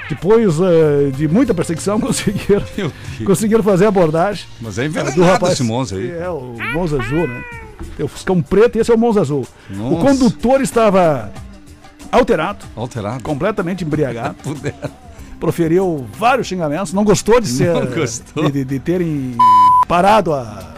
Depois 0.09 0.55
eh, 0.59 1.11
de 1.15 1.27
muita 1.27 1.53
perseguição, 1.53 1.99
conseguiram, 2.01 2.63
conseguiram 3.25 3.63
fazer 3.63 3.85
a 3.85 3.89
abordagem. 3.89 4.45
Mas 4.59 4.77
é 4.77 4.83
do 4.83 4.87
envenenado 4.87 5.21
rapaz. 5.23 5.53
esse 5.53 5.63
Monza 5.63 5.95
aí. 5.95 6.09
É, 6.11 6.27
o 6.29 6.55
Monza 6.73 6.99
Azul, 7.01 7.27
né? 7.27 7.43
Tem 7.95 8.05
o 8.05 8.09
Fuscão 8.09 8.41
preto 8.41 8.77
e 8.77 8.81
esse 8.81 8.91
é 8.91 8.95
o 8.95 8.97
Monza 8.97 9.21
Azul. 9.21 9.45
O 9.69 9.73
Nossa. 9.75 10.05
condutor 10.07 10.61
estava 10.61 11.31
alterado, 12.11 12.65
Alterado. 12.75 13.23
completamente 13.23 13.83
embriagado, 13.83 14.35
proferiu 15.39 16.05
vários 16.17 16.47
xingamentos, 16.47 16.91
não 16.91 17.03
gostou 17.03 17.39
de 17.39 17.47
ser. 17.47 17.73
Não 17.73 17.85
gostou. 17.85 18.45
De, 18.45 18.51
de- 18.51 18.65
de 18.65 18.79
terem 18.79 19.35
parado 19.87 20.33
a- 20.33 20.73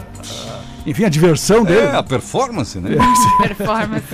Enfim, 0.86 1.04
a 1.04 1.08
diversão 1.08 1.64
dele. 1.64 1.80
É, 1.80 1.96
a 1.96 2.02
performance, 2.02 2.78
né? 2.78 2.90
Performance. 3.40 4.04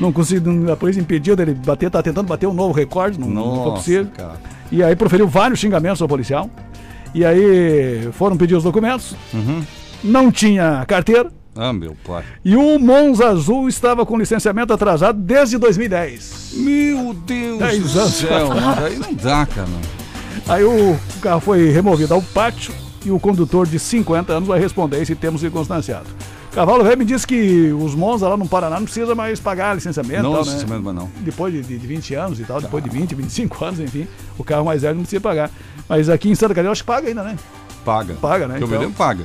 Não 0.00 0.10
conseguiu, 0.12 0.72
a 0.72 0.76
polícia 0.76 1.00
impediu 1.00 1.36
dele 1.36 1.54
bater, 1.54 1.90
tá 1.90 2.02
tentando 2.02 2.26
bater 2.26 2.46
um 2.46 2.54
novo 2.54 2.72
recorde, 2.72 3.18
não, 3.20 3.28
não 3.28 3.42
foi 3.44 3.56
Nossa, 3.56 3.70
possível. 3.72 4.06
cara. 4.16 4.34
E 4.72 4.82
aí 4.82 4.96
proferiu 4.96 5.28
vários 5.28 5.60
xingamentos 5.60 6.00
ao 6.00 6.08
policial. 6.08 6.48
E 7.14 7.24
aí 7.24 8.08
foram 8.12 8.36
pedir 8.36 8.54
os 8.56 8.64
documentos. 8.64 9.14
Uhum. 9.32 9.62
Não 10.02 10.32
tinha 10.32 10.84
carteira. 10.86 11.30
Ah, 11.56 11.72
meu 11.72 11.96
pai. 12.04 12.24
E 12.44 12.56
o 12.56 12.78
Monza 12.80 13.28
Azul 13.28 13.68
estava 13.68 14.04
com 14.04 14.18
licenciamento 14.18 14.72
atrasado 14.72 15.18
desde 15.20 15.56
2010. 15.56 16.54
Meu 16.54 17.14
Deus 17.14 17.58
Dez 17.60 17.92
do 17.92 18.00
anos. 18.00 18.14
céu. 18.14 18.48
Aí 18.84 18.98
não 18.98 19.14
dá, 19.14 19.46
cara. 19.46 19.68
Aí 20.48 20.64
o 20.64 20.96
carro 21.22 21.40
foi 21.40 21.70
removido 21.70 22.12
ao 22.12 22.20
pátio 22.20 22.74
e 23.04 23.10
o 23.10 23.18
condutor 23.20 23.66
de 23.66 23.78
50 23.78 24.32
anos 24.32 24.48
vai 24.48 24.58
responder 24.58 25.00
esse 25.00 25.14
termo 25.14 25.38
circunstanciado. 25.38 26.06
Cavalo 26.52 26.84
Velho 26.84 26.98
me 26.98 27.04
disse 27.04 27.26
que 27.26 27.72
os 27.72 27.94
Monza 27.96 28.28
lá 28.28 28.36
no 28.36 28.46
Paraná 28.48 28.76
não 28.76 28.84
precisa 28.84 29.12
mais 29.14 29.40
pagar 29.40 29.74
licenciamento. 29.74 30.22
Não, 30.22 30.32
tal, 30.34 30.42
licenciamento, 30.42 30.82
mas 30.84 30.94
não. 30.94 31.10
Depois 31.20 31.52
de, 31.52 31.62
de, 31.62 31.76
de 31.76 31.86
20 31.86 32.14
anos 32.14 32.38
e 32.38 32.44
tal, 32.44 32.60
depois 32.60 32.82
de 32.82 32.90
20, 32.90 33.14
25 33.14 33.64
anos, 33.64 33.80
enfim, 33.80 34.06
o 34.38 34.44
carro 34.44 34.64
mais 34.64 34.82
velho 34.82 34.94
não 34.94 35.02
precisa 35.02 35.20
pagar. 35.20 35.50
Mas 35.88 36.08
aqui 36.08 36.30
em 36.30 36.34
Santa 36.34 36.50
Catarina 36.50 36.68
eu 36.68 36.72
acho 36.72 36.82
que 36.82 36.86
paga 36.86 37.08
ainda, 37.08 37.24
né? 37.24 37.36
Paga. 37.84 38.14
Paga, 38.14 38.46
né, 38.46 38.58
Que 38.58 38.62
eu 38.62 38.68
me 38.68 38.74
então. 38.74 38.82
lembro, 38.82 38.96
paga. 38.96 39.24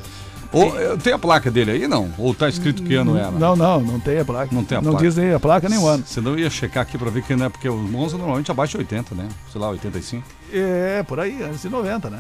Ou, 0.52 0.80
eh, 0.80 0.98
tem 0.98 1.14
a 1.14 1.20
placa 1.20 1.52
dele 1.52 1.72
aí, 1.72 1.88
não? 1.88 2.10
Ou 2.18 2.34
tá 2.34 2.50
escrito 2.50 2.82
que 2.82 2.96
ano 2.96 3.16
era? 3.18 3.30
Não, 3.32 3.56
não, 3.56 3.80
não 3.82 4.00
tem 4.00 4.20
a 4.20 4.26
placa. 4.26 4.50
Não 4.54 4.64
tem 4.64 4.78
a 4.78 4.82
Não 4.82 4.92
placa. 4.92 5.06
diz 5.06 5.16
nem 5.16 5.32
a 5.34 5.40
placa 5.40 5.70
nem 5.70 5.78
o 5.78 5.88
ano. 5.88 6.04
Senão 6.08 6.32
eu 6.32 6.40
ia 6.40 6.50
checar 6.50 6.82
aqui 6.84 6.98
pra 6.98 7.10
ver 7.12 7.22
que 7.24 7.36
não 7.36 7.46
é, 7.46 7.50
porque 7.50 7.70
o 7.70 7.76
Monza 7.78 8.18
normalmente 8.18 8.50
abaixo 8.50 8.72
de 8.72 8.78
80, 8.80 9.14
né? 9.16 9.28
Sei 9.52 9.62
lá, 9.62 9.70
85. 9.70 10.24
É, 10.52 11.04
por 11.04 11.20
aí, 11.20 11.44
antes 11.44 11.62
de 11.62 11.70
90, 11.70 12.10
né? 12.10 12.20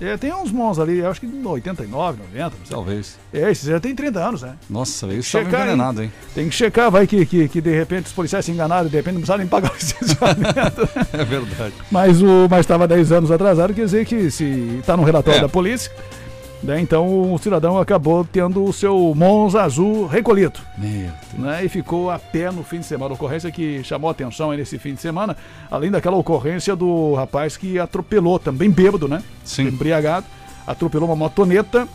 É, 0.00 0.16
tem 0.16 0.32
uns 0.32 0.50
Monza 0.50 0.80
ali, 0.82 1.04
acho 1.04 1.20
que 1.20 1.26
89, 1.26 2.18
90, 2.32 2.44
não 2.44 2.50
sei. 2.50 2.74
Talvez. 2.74 3.18
É, 3.30 3.50
esses 3.50 3.68
já 3.68 3.78
tem 3.78 3.94
30 3.94 4.18
anos, 4.18 4.40
né? 4.40 4.54
Nossa, 4.70 5.06
isso 5.08 5.28
Checar, 5.28 5.60
envenenado, 5.66 6.02
hein? 6.02 6.10
Tem 6.34 6.48
que 6.48 6.54
checar, 6.54 6.90
vai 6.90 7.06
que, 7.06 7.26
que, 7.26 7.48
que 7.48 7.60
de 7.60 7.76
repente 7.76 8.06
os 8.06 8.12
policiais 8.12 8.46
se 8.46 8.50
enganaram 8.50 8.86
e 8.86 8.90
de 8.90 8.96
repente 8.96 9.12
não 9.14 9.20
precisaram 9.20 9.40
nem 9.40 9.48
pagar 9.48 9.70
o 9.70 9.74
licenciamento. 9.74 10.88
É 11.12 11.24
verdade. 11.24 11.74
mas 11.90 12.22
o 12.22 12.48
mas 12.48 12.60
estava 12.60 12.88
10 12.88 13.12
anos 13.12 13.30
atrasado, 13.30 13.74
quer 13.74 13.84
dizer 13.84 14.06
que 14.06 14.30
se 14.30 14.78
está 14.80 14.96
no 14.96 15.02
relatório 15.04 15.38
É. 15.38 15.42
da 15.42 15.48
polícia, 15.50 15.92
né, 16.62 16.80
então 16.80 17.32
o 17.32 17.38
cidadão 17.38 17.78
acabou 17.78 18.24
tendo 18.24 18.64
o 18.64 18.72
seu 18.72 19.12
Monza 19.16 19.62
azul 19.62 20.06
recolhido. 20.06 20.60
Né, 21.34 21.64
e 21.64 21.68
ficou 21.68 22.10
a 22.10 22.18
pé 22.18 22.50
no 22.50 22.62
fim 22.62 22.80
de 22.80 22.86
semana. 22.86 23.14
Ocorrência 23.14 23.50
que 23.50 23.82
chamou 23.82 24.08
a 24.08 24.12
atenção 24.12 24.50
aí 24.50 24.58
nesse 24.58 24.78
fim 24.78 24.94
de 24.94 25.00
semana, 25.00 25.36
além 25.70 25.90
daquela 25.90 26.16
ocorrência 26.16 26.76
do 26.76 27.14
rapaz 27.14 27.56
que 27.56 27.78
atropelou, 27.78 28.38
também 28.38 28.70
bêbado, 28.70 29.08
né? 29.08 29.22
Sim. 29.44 29.68
Embriagado, 29.68 30.26
atropelou 30.66 31.08
uma 31.08 31.16
motoneta 31.16 31.88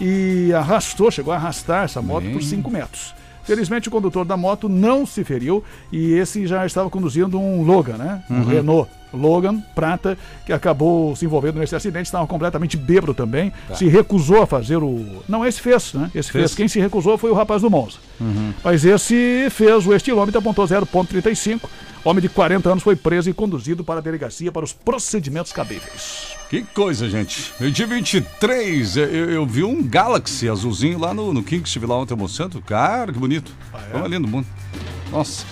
e 0.00 0.52
arrastou, 0.52 1.10
chegou 1.10 1.32
a 1.32 1.36
arrastar 1.36 1.84
essa 1.84 2.00
moto 2.00 2.24
Bem. 2.24 2.32
por 2.32 2.42
5 2.42 2.70
metros. 2.70 3.14
Felizmente 3.42 3.88
o 3.88 3.90
condutor 3.90 4.24
da 4.24 4.36
moto 4.36 4.68
não 4.68 5.04
se 5.04 5.24
feriu 5.24 5.64
e 5.90 6.12
esse 6.12 6.46
já 6.46 6.64
estava 6.64 6.90
conduzindo 6.90 7.38
um 7.38 7.62
Logan, 7.62 7.96
né? 7.96 8.22
Um 8.30 8.44
Renault 8.44 8.88
Logan 9.12 9.60
prata 9.74 10.16
que 10.46 10.52
acabou 10.52 11.14
se 11.16 11.24
envolvendo 11.24 11.58
nesse 11.58 11.74
acidente, 11.74 12.06
estava 12.06 12.26
completamente 12.26 12.76
bêbado 12.76 13.14
também, 13.14 13.52
se 13.74 13.86
recusou 13.88 14.42
a 14.42 14.46
fazer 14.46 14.76
o 14.76 15.22
não 15.28 15.44
esse 15.44 15.60
fez, 15.60 15.94
né? 15.94 16.10
Esse 16.14 16.30
fez. 16.30 16.42
Fez. 16.42 16.54
Quem 16.54 16.68
se 16.68 16.80
recusou 16.80 17.18
foi 17.18 17.30
o 17.30 17.34
rapaz 17.34 17.62
do 17.62 17.70
Monza. 17.70 17.98
Mas 18.62 18.84
esse 18.84 19.48
fez 19.50 19.86
o 19.86 19.94
estilômetro, 19.94 20.38
apontou 20.38 20.66
0.35. 20.66 21.60
Homem 22.02 22.22
de 22.22 22.30
40 22.30 22.70
anos 22.70 22.82
foi 22.82 22.96
preso 22.96 23.28
e 23.28 23.34
conduzido 23.34 23.84
para 23.84 23.98
a 23.98 24.02
delegacia 24.02 24.50
para 24.50 24.64
os 24.64 24.72
procedimentos 24.72 25.52
cabíveis. 25.52 26.34
Que 26.48 26.62
coisa, 26.62 27.08
gente. 27.08 27.52
Eu 27.60 27.70
dia 27.70 27.86
23, 27.86 28.96
eu, 28.96 29.04
eu 29.04 29.46
vi 29.46 29.62
um 29.62 29.82
Galaxy 29.82 30.48
azulzinho 30.48 30.98
lá 30.98 31.12
no, 31.12 31.32
no 31.32 31.42
King, 31.42 31.62
lá 31.86 31.96
ontem 31.96 32.14
almoçando. 32.14 32.60
Cara, 32.62 33.12
que 33.12 33.18
bonito. 33.18 33.52
Ah, 33.72 33.78
é? 33.78 33.90
Foi 33.90 34.00
uma 34.00 34.08
linda 34.08 34.26
mundo. 34.26 34.46
Nossa. 35.12 35.44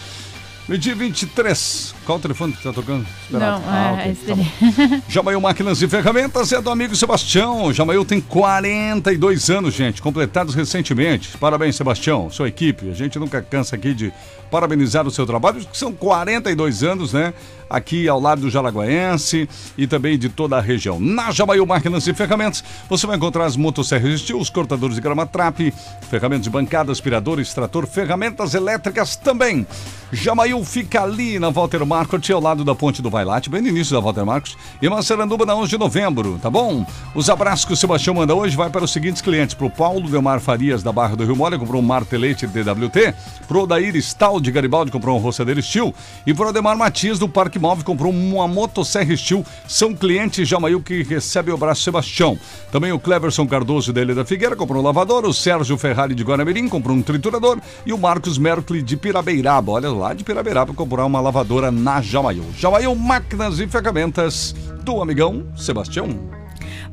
Meio-dia 0.68 0.94
23. 0.94 1.94
Qual 2.04 2.18
o 2.18 2.20
telefone 2.20 2.52
que 2.52 2.62
tá 2.62 2.72
tocando? 2.72 3.06
Não, 3.30 3.40
Ah, 3.66 3.90
é, 3.90 4.00
ok, 4.00 4.12
esse 4.12 4.26
tá. 4.26 5.02
Jamail 5.08 5.40
Máquinas 5.40 5.80
e 5.80 5.88
Ferramentas 5.88 6.52
é 6.52 6.60
do 6.60 6.68
amigo 6.70 6.94
Sebastião. 6.94 7.72
Jamail 7.72 8.04
tem 8.04 8.20
42 8.20 9.48
anos, 9.48 9.72
gente, 9.72 10.02
completados 10.02 10.54
recentemente. 10.54 11.38
Parabéns, 11.38 11.74
Sebastião, 11.74 12.28
sua 12.30 12.48
equipe. 12.48 12.90
A 12.90 12.94
gente 12.94 13.18
nunca 13.18 13.40
cansa 13.40 13.76
aqui 13.76 13.94
de 13.94 14.12
parabenizar 14.50 15.06
o 15.06 15.10
seu 15.10 15.26
trabalho, 15.26 15.64
que 15.64 15.76
são 15.76 15.92
42 15.92 16.82
anos, 16.82 17.12
né? 17.12 17.32
Aqui 17.70 18.08
ao 18.08 18.18
lado 18.18 18.40
do 18.40 18.50
Jaraguaense 18.50 19.46
e 19.76 19.86
também 19.86 20.18
de 20.18 20.30
toda 20.30 20.56
a 20.56 20.60
região. 20.60 20.98
Na 20.98 21.30
Jamail 21.30 21.66
Máquinas 21.66 22.06
e 22.06 22.14
Ferramentas, 22.14 22.64
você 22.88 23.06
vai 23.06 23.16
encontrar 23.16 23.44
as 23.44 23.56
motosserras 23.56 24.20
Steel, 24.20 24.40
os 24.40 24.48
cortadores 24.48 24.94
de 24.94 25.02
grama 25.02 25.26
trap, 25.26 25.72
ferramentas 26.08 26.44
de 26.44 26.50
bancada, 26.50 26.90
aspirador, 26.90 27.38
extrator, 27.38 27.86
ferramentas 27.86 28.54
elétricas 28.54 29.16
também. 29.16 29.66
Jamail 30.10 30.64
fica 30.64 31.02
ali 31.02 31.38
na 31.38 31.50
Walter 31.50 31.84
Marcos, 31.84 32.30
ao 32.30 32.40
lado 32.40 32.64
da 32.64 32.74
Ponte 32.74 33.02
do 33.02 33.10
Vailate, 33.10 33.50
bem 33.50 33.60
no 33.60 33.68
início 33.68 33.94
da 33.94 34.00
Walter 34.00 34.24
Marcos, 34.24 34.56
e 34.80 34.88
Massaranduba 34.88 35.44
na 35.44 35.54
11 35.54 35.68
de 35.68 35.78
novembro, 35.78 36.38
tá 36.40 36.48
bom? 36.48 36.86
Os 37.14 37.28
abraços 37.28 37.66
que 37.66 37.74
o 37.74 37.76
Sebastião 37.76 38.14
manda 38.14 38.34
hoje 38.34 38.56
vai 38.56 38.70
para 38.70 38.84
os 38.84 38.90
seguintes 38.90 39.20
clientes: 39.20 39.54
pro 39.54 39.68
Paulo 39.68 40.08
Delmar 40.08 40.40
Farias, 40.40 40.82
da 40.82 40.90
Barra 40.90 41.14
do 41.14 41.24
Rio 41.24 41.36
Mole, 41.36 41.58
comprou 41.58 41.82
um 41.82 41.84
martelete 41.84 42.46
DWT, 42.46 43.14
pro 43.46 43.64
Odair 43.64 43.94
Stal 43.96 44.37
de 44.40 44.50
Garibaldi, 44.50 44.90
comprou 44.90 45.16
um 45.16 45.20
roçadeiro 45.20 45.62
Steel, 45.62 45.94
e 46.26 46.34
pro 46.34 46.48
Ademar 46.48 46.76
Matias, 46.76 47.18
do 47.18 47.28
Parque 47.28 47.58
Móvel, 47.58 47.84
comprou 47.84 48.12
uma 48.12 48.48
motosserra 48.48 49.16
Steel. 49.16 49.44
São 49.66 49.94
clientes 49.94 50.48
Jamail 50.48 50.80
que 50.80 51.02
recebe 51.02 51.50
o 51.50 51.54
abraço 51.54 51.82
Sebastião. 51.82 52.38
Também 52.70 52.92
o 52.92 52.98
Cleverson 52.98 53.46
Cardoso 53.46 53.92
Ilha 53.92 54.14
da 54.14 54.24
Figueira 54.24 54.56
comprou 54.56 54.82
um 54.82 54.84
lavador, 54.84 55.24
o 55.26 55.34
Sérgio 55.34 55.76
Ferrari 55.76 56.14
de 56.14 56.22
Guaramirim 56.22 56.68
comprou 56.68 56.96
um 56.96 57.02
triturador 57.02 57.58
e 57.84 57.92
o 57.92 57.98
Marcos 57.98 58.38
Merkley 58.38 58.82
de 58.82 58.96
Pirabeiraba, 58.96 59.72
olha 59.72 59.90
lá 59.90 60.14
de 60.14 60.24
Pirabeiraba, 60.24 60.74
comprou 60.74 61.06
uma 61.06 61.20
lavadora 61.20 61.70
na 61.70 62.00
Jamail. 62.00 62.44
Jamail 62.56 62.94
Máquinas 62.94 63.58
e 63.58 63.66
Ferramentas 63.66 64.54
do 64.82 65.02
amigão 65.02 65.46
Sebastião. 65.56 66.08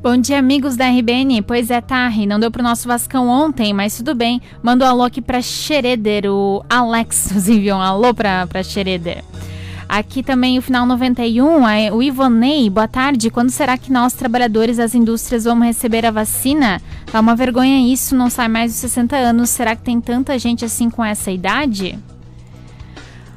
Bom 0.06 0.16
dia, 0.18 0.38
amigos 0.38 0.76
da 0.76 0.88
RBN. 0.88 1.42
Pois 1.42 1.68
é, 1.68 1.80
Tarri, 1.80 2.26
não 2.26 2.38
deu 2.38 2.48
pro 2.48 2.62
nosso 2.62 2.86
Vascão 2.86 3.26
ontem, 3.26 3.72
mas 3.72 3.96
tudo 3.96 4.14
bem. 4.14 4.40
Manda 4.62 4.84
um 4.84 4.88
alô 4.88 5.02
aqui 5.02 5.20
pra 5.20 5.42
Xereder. 5.42 6.26
O 6.30 6.64
Alex 6.70 7.32
nos 7.34 7.48
enviou 7.48 7.76
um 7.76 7.82
alô 7.82 8.14
pra, 8.14 8.46
pra 8.46 8.62
Xereder. 8.62 9.24
Aqui 9.88 10.22
também 10.22 10.60
o 10.60 10.62
final 10.62 10.86
91, 10.86 11.66
a- 11.66 11.92
o 11.92 12.00
Ivonei, 12.00 12.70
boa 12.70 12.86
tarde. 12.86 13.30
Quando 13.30 13.50
será 13.50 13.76
que 13.76 13.90
nós, 13.90 14.12
trabalhadores 14.12 14.76
das 14.76 14.94
indústrias, 14.94 15.42
vamos 15.42 15.66
receber 15.66 16.06
a 16.06 16.12
vacina? 16.12 16.80
Tá 17.10 17.18
uma 17.18 17.34
vergonha 17.34 17.92
isso, 17.92 18.14
não 18.14 18.30
sai 18.30 18.46
mais 18.46 18.70
dos 18.70 18.80
60 18.82 19.16
anos. 19.16 19.50
Será 19.50 19.74
que 19.74 19.82
tem 19.82 20.00
tanta 20.00 20.38
gente 20.38 20.64
assim 20.64 20.88
com 20.88 21.04
essa 21.04 21.32
idade? 21.32 21.98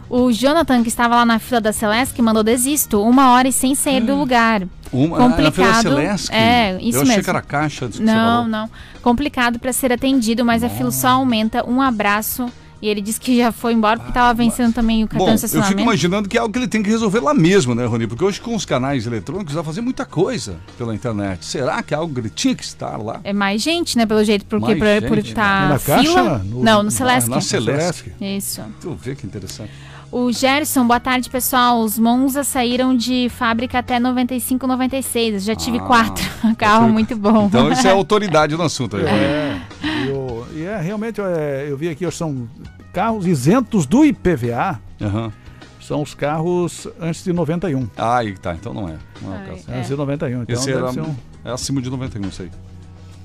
O 0.10 0.32
Jonathan, 0.32 0.82
que 0.82 0.90
estava 0.90 1.16
lá 1.16 1.26
na 1.26 1.38
fila 1.40 1.62
da 1.62 1.72
Celeste, 1.72 2.20
mandou 2.22 2.44
desisto, 2.44 3.02
uma 3.02 3.32
hora 3.32 3.48
e 3.48 3.52
sem 3.54 3.76
sair 3.76 4.02
do 4.02 4.16
lugar. 4.16 4.64
Uma, 4.92 5.20
na 5.20 5.36
Fila 5.36 5.52
Complicado. 5.52 5.82
Celeste. 5.84 6.34
É, 6.34 6.78
isso 6.82 6.98
Eu 6.98 7.02
achei 7.04 7.16
mesmo. 7.16 7.24
que 7.24 7.30
era 7.30 7.42
caixa. 7.44 7.88
que 7.88 7.98
você 7.98 8.04
Não, 8.04 8.48
não. 8.48 8.68
Complicado 9.04 9.60
para 9.60 9.72
ser 9.72 9.94
atendido, 9.94 10.44
mas 10.44 10.64
a 10.64 10.70
fila 10.70 10.90
só 10.92 11.10
aumenta. 11.10 11.64
Um 11.70 11.80
abraço. 11.80 12.52
E 12.82 12.88
ele 12.88 13.02
disse 13.02 13.20
que 13.20 13.38
já 13.38 13.52
foi 13.52 13.74
embora 13.74 13.98
porque 13.98 14.10
estava 14.12 14.34
vencendo 14.34 14.74
também 14.74 15.04
o 15.04 15.08
cartão 15.08 15.28
Bom, 15.28 15.36
de 15.36 15.54
eu 15.54 15.64
fico 15.64 15.82
imaginando 15.82 16.30
que 16.30 16.38
é 16.38 16.40
algo 16.40 16.54
que 16.54 16.60
ele 16.60 16.68
tem 16.68 16.82
que 16.82 16.90
resolver 16.90 17.20
lá 17.20 17.34
mesmo, 17.34 17.76
né, 17.76 17.86
Rony? 17.86 18.08
Porque 18.08 18.24
hoje 18.24 18.40
com 18.40 18.56
os 18.56 18.64
canais 18.64 19.06
eletrônicos 19.06 19.54
dá 19.54 19.62
fazer 19.62 19.82
muita 19.82 20.06
coisa 20.06 20.56
pela 20.78 20.96
internet. 20.96 21.44
Será 21.46 21.84
que 21.84 21.94
é 21.94 21.98
algo 21.98 22.14
que 22.14 22.22
ele 22.22 22.30
tinha 22.30 22.56
que 22.56 22.64
estar 22.64 22.96
lá? 22.96 23.20
É 23.26 23.34
mais 23.34 23.62
gente, 23.62 23.98
né, 23.98 24.06
pelo 24.06 24.24
jeito, 24.24 24.46
porque 24.46 24.74
Mais 24.76 25.04
por 25.04 25.18
estar 25.18 25.64
né? 25.64 25.70
Na 25.74 25.78
fila. 25.80 25.98
caixa? 25.98 26.38
No- 26.46 26.64
não, 26.64 26.82
no 26.84 26.88
Ah, 26.88 26.92
Celeste. 26.92 27.30
na 27.30 27.42
Celeste. 27.42 28.04
Celeste. 28.04 28.14
Isso. 28.38 28.62
Tu 28.80 28.98
vê 29.04 29.14
que 29.14 29.28
interessante. 29.28 29.72
O 30.12 30.32
Gerson, 30.32 30.88
boa 30.88 31.00
tarde, 31.00 31.30
pessoal. 31.30 31.82
Os 31.82 32.00
Monza 32.00 32.44
saíram 32.44 32.98
de 32.98 33.30
fábrica 33.30 33.78
até 33.78 34.00
95, 34.00 34.66
96. 34.66 35.44
Já 35.44 35.56
tive 35.56 35.78
Ah, 35.78 35.82
quatro. 35.82 36.26
Carro 36.58 36.90
muito 36.90 37.16
bom. 37.16 37.46
Então 37.46 37.72
isso 37.72 37.88
é 37.88 37.92
autoridade 37.92 38.56
no 38.56 38.64
assunto 38.64 38.98
aí. 38.98 39.06
É, 39.06 39.62
e, 40.08 40.10
o- 40.12 40.48
e 40.56 40.64
é 40.64 40.78
realmente, 40.82 41.22
é, 41.22 41.68
eu 41.70 41.78
vi 41.78 41.90
aqui, 41.90 42.10
são 42.12 42.50
carros 42.92 43.28
isentos 43.28 43.86
do 43.86 44.04
IPVA, 44.04 44.80
Aham. 45.00 45.32
são 45.80 46.02
os 46.02 46.16
carros 46.16 46.88
antes 47.00 47.24
de 47.24 47.32
91. 47.32 47.88
Ah, 47.96 48.18
aí 48.18 48.36
tá, 48.36 48.56
então 48.56 48.74
não 48.74 48.90
é. 48.90 48.96
Não 49.22 49.32
é 49.34 49.38
o 49.38 49.40
Ai, 49.42 49.48
caso. 49.48 49.64
É. 49.70 49.76
Antes 49.78 49.90
de 49.90 49.96
91. 49.96 50.42
Então 50.42 50.56
Esse 50.56 50.72
era, 50.72 50.90
um. 50.90 51.16
é 51.46 51.52
acima 51.52 51.82
de 51.84 51.90
91, 51.90 52.28
isso 52.30 52.42
aí. 52.42 52.50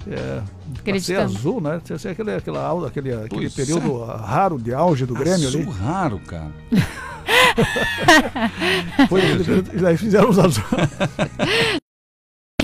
É, 0.07 0.43
pra 0.83 1.01
ser 1.01 1.21
azul, 1.21 1.61
né? 1.61 1.81
Ser 1.99 2.09
aquele, 2.09 2.35
aquela 2.35 2.65
aula, 2.65 2.89
aquele, 2.89 3.13
aquele 3.13 3.49
Pois 3.49 3.55
período 3.55 4.05
raro 4.05 4.59
de 4.59 4.75
auge 4.75 5.07
do 5.07 5.15
Grêmio 5.15 5.49
Azul 5.49 5.63
ali. 5.63 5.71
raro, 5.71 6.19
cara. 6.21 6.53
Foi, 9.09 9.21
eles 9.23 10.01
fizeram 10.01 10.29
os 10.29 10.39
azuis. 10.39 10.65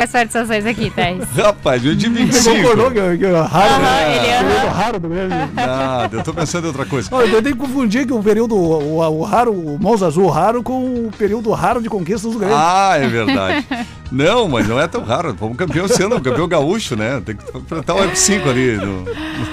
Faz 0.01 0.11
satisfações 0.11 0.65
aqui, 0.65 0.91
Thais. 0.91 1.25
Rapaz, 1.37 1.85
eu 1.85 1.95
de 1.95 2.09
Você 2.09 2.51
25. 2.51 2.57
concordou 2.57 2.91
que, 2.91 2.99
é 2.99 3.03
raro, 3.41 3.75
Aham, 3.75 3.79
né? 3.81 4.17
ele 4.17 4.27
é 4.27 4.69
raro 4.69 4.99
do 4.99 5.09
Grêmio. 5.11 5.29
Nada, 5.55 6.17
eu 6.17 6.23
tô 6.23 6.33
pensando 6.33 6.65
em 6.65 6.67
outra 6.69 6.87
coisa. 6.87 7.09
Olha, 7.13 7.27
eu 7.31 7.43
tenho 7.43 7.55
que 7.55 7.61
confundir 7.61 8.07
que 8.07 8.13
o 8.13 8.23
período, 8.23 8.57
o, 8.57 8.97
o 8.99 9.23
raro, 9.23 9.53
o 9.53 9.79
Monza 9.79 10.07
Azul 10.07 10.27
raro 10.29 10.63
com 10.63 11.07
o 11.07 11.11
período 11.19 11.51
raro 11.51 11.83
de 11.83 11.89
conquistas 11.91 12.33
do 12.33 12.39
Grêmio. 12.39 12.57
Ah, 12.59 12.95
é 12.97 13.07
verdade. 13.09 13.67
Não, 14.11 14.49
mas 14.49 14.67
não 14.67 14.81
é 14.81 14.89
tão 14.89 15.05
raro. 15.05 15.35
Fomos 15.39 15.57
campeão 15.57 15.85
esse 15.87 16.03
ano, 16.03 16.21
campeão 16.21 16.49
gaúcho, 16.49 16.97
né? 16.97 17.23
Tem 17.25 17.37
que 17.37 17.45
enfrentar 17.57 17.95
o 17.95 17.99
F5 17.99 18.49
ali. 18.49 18.73
No, 18.77 19.05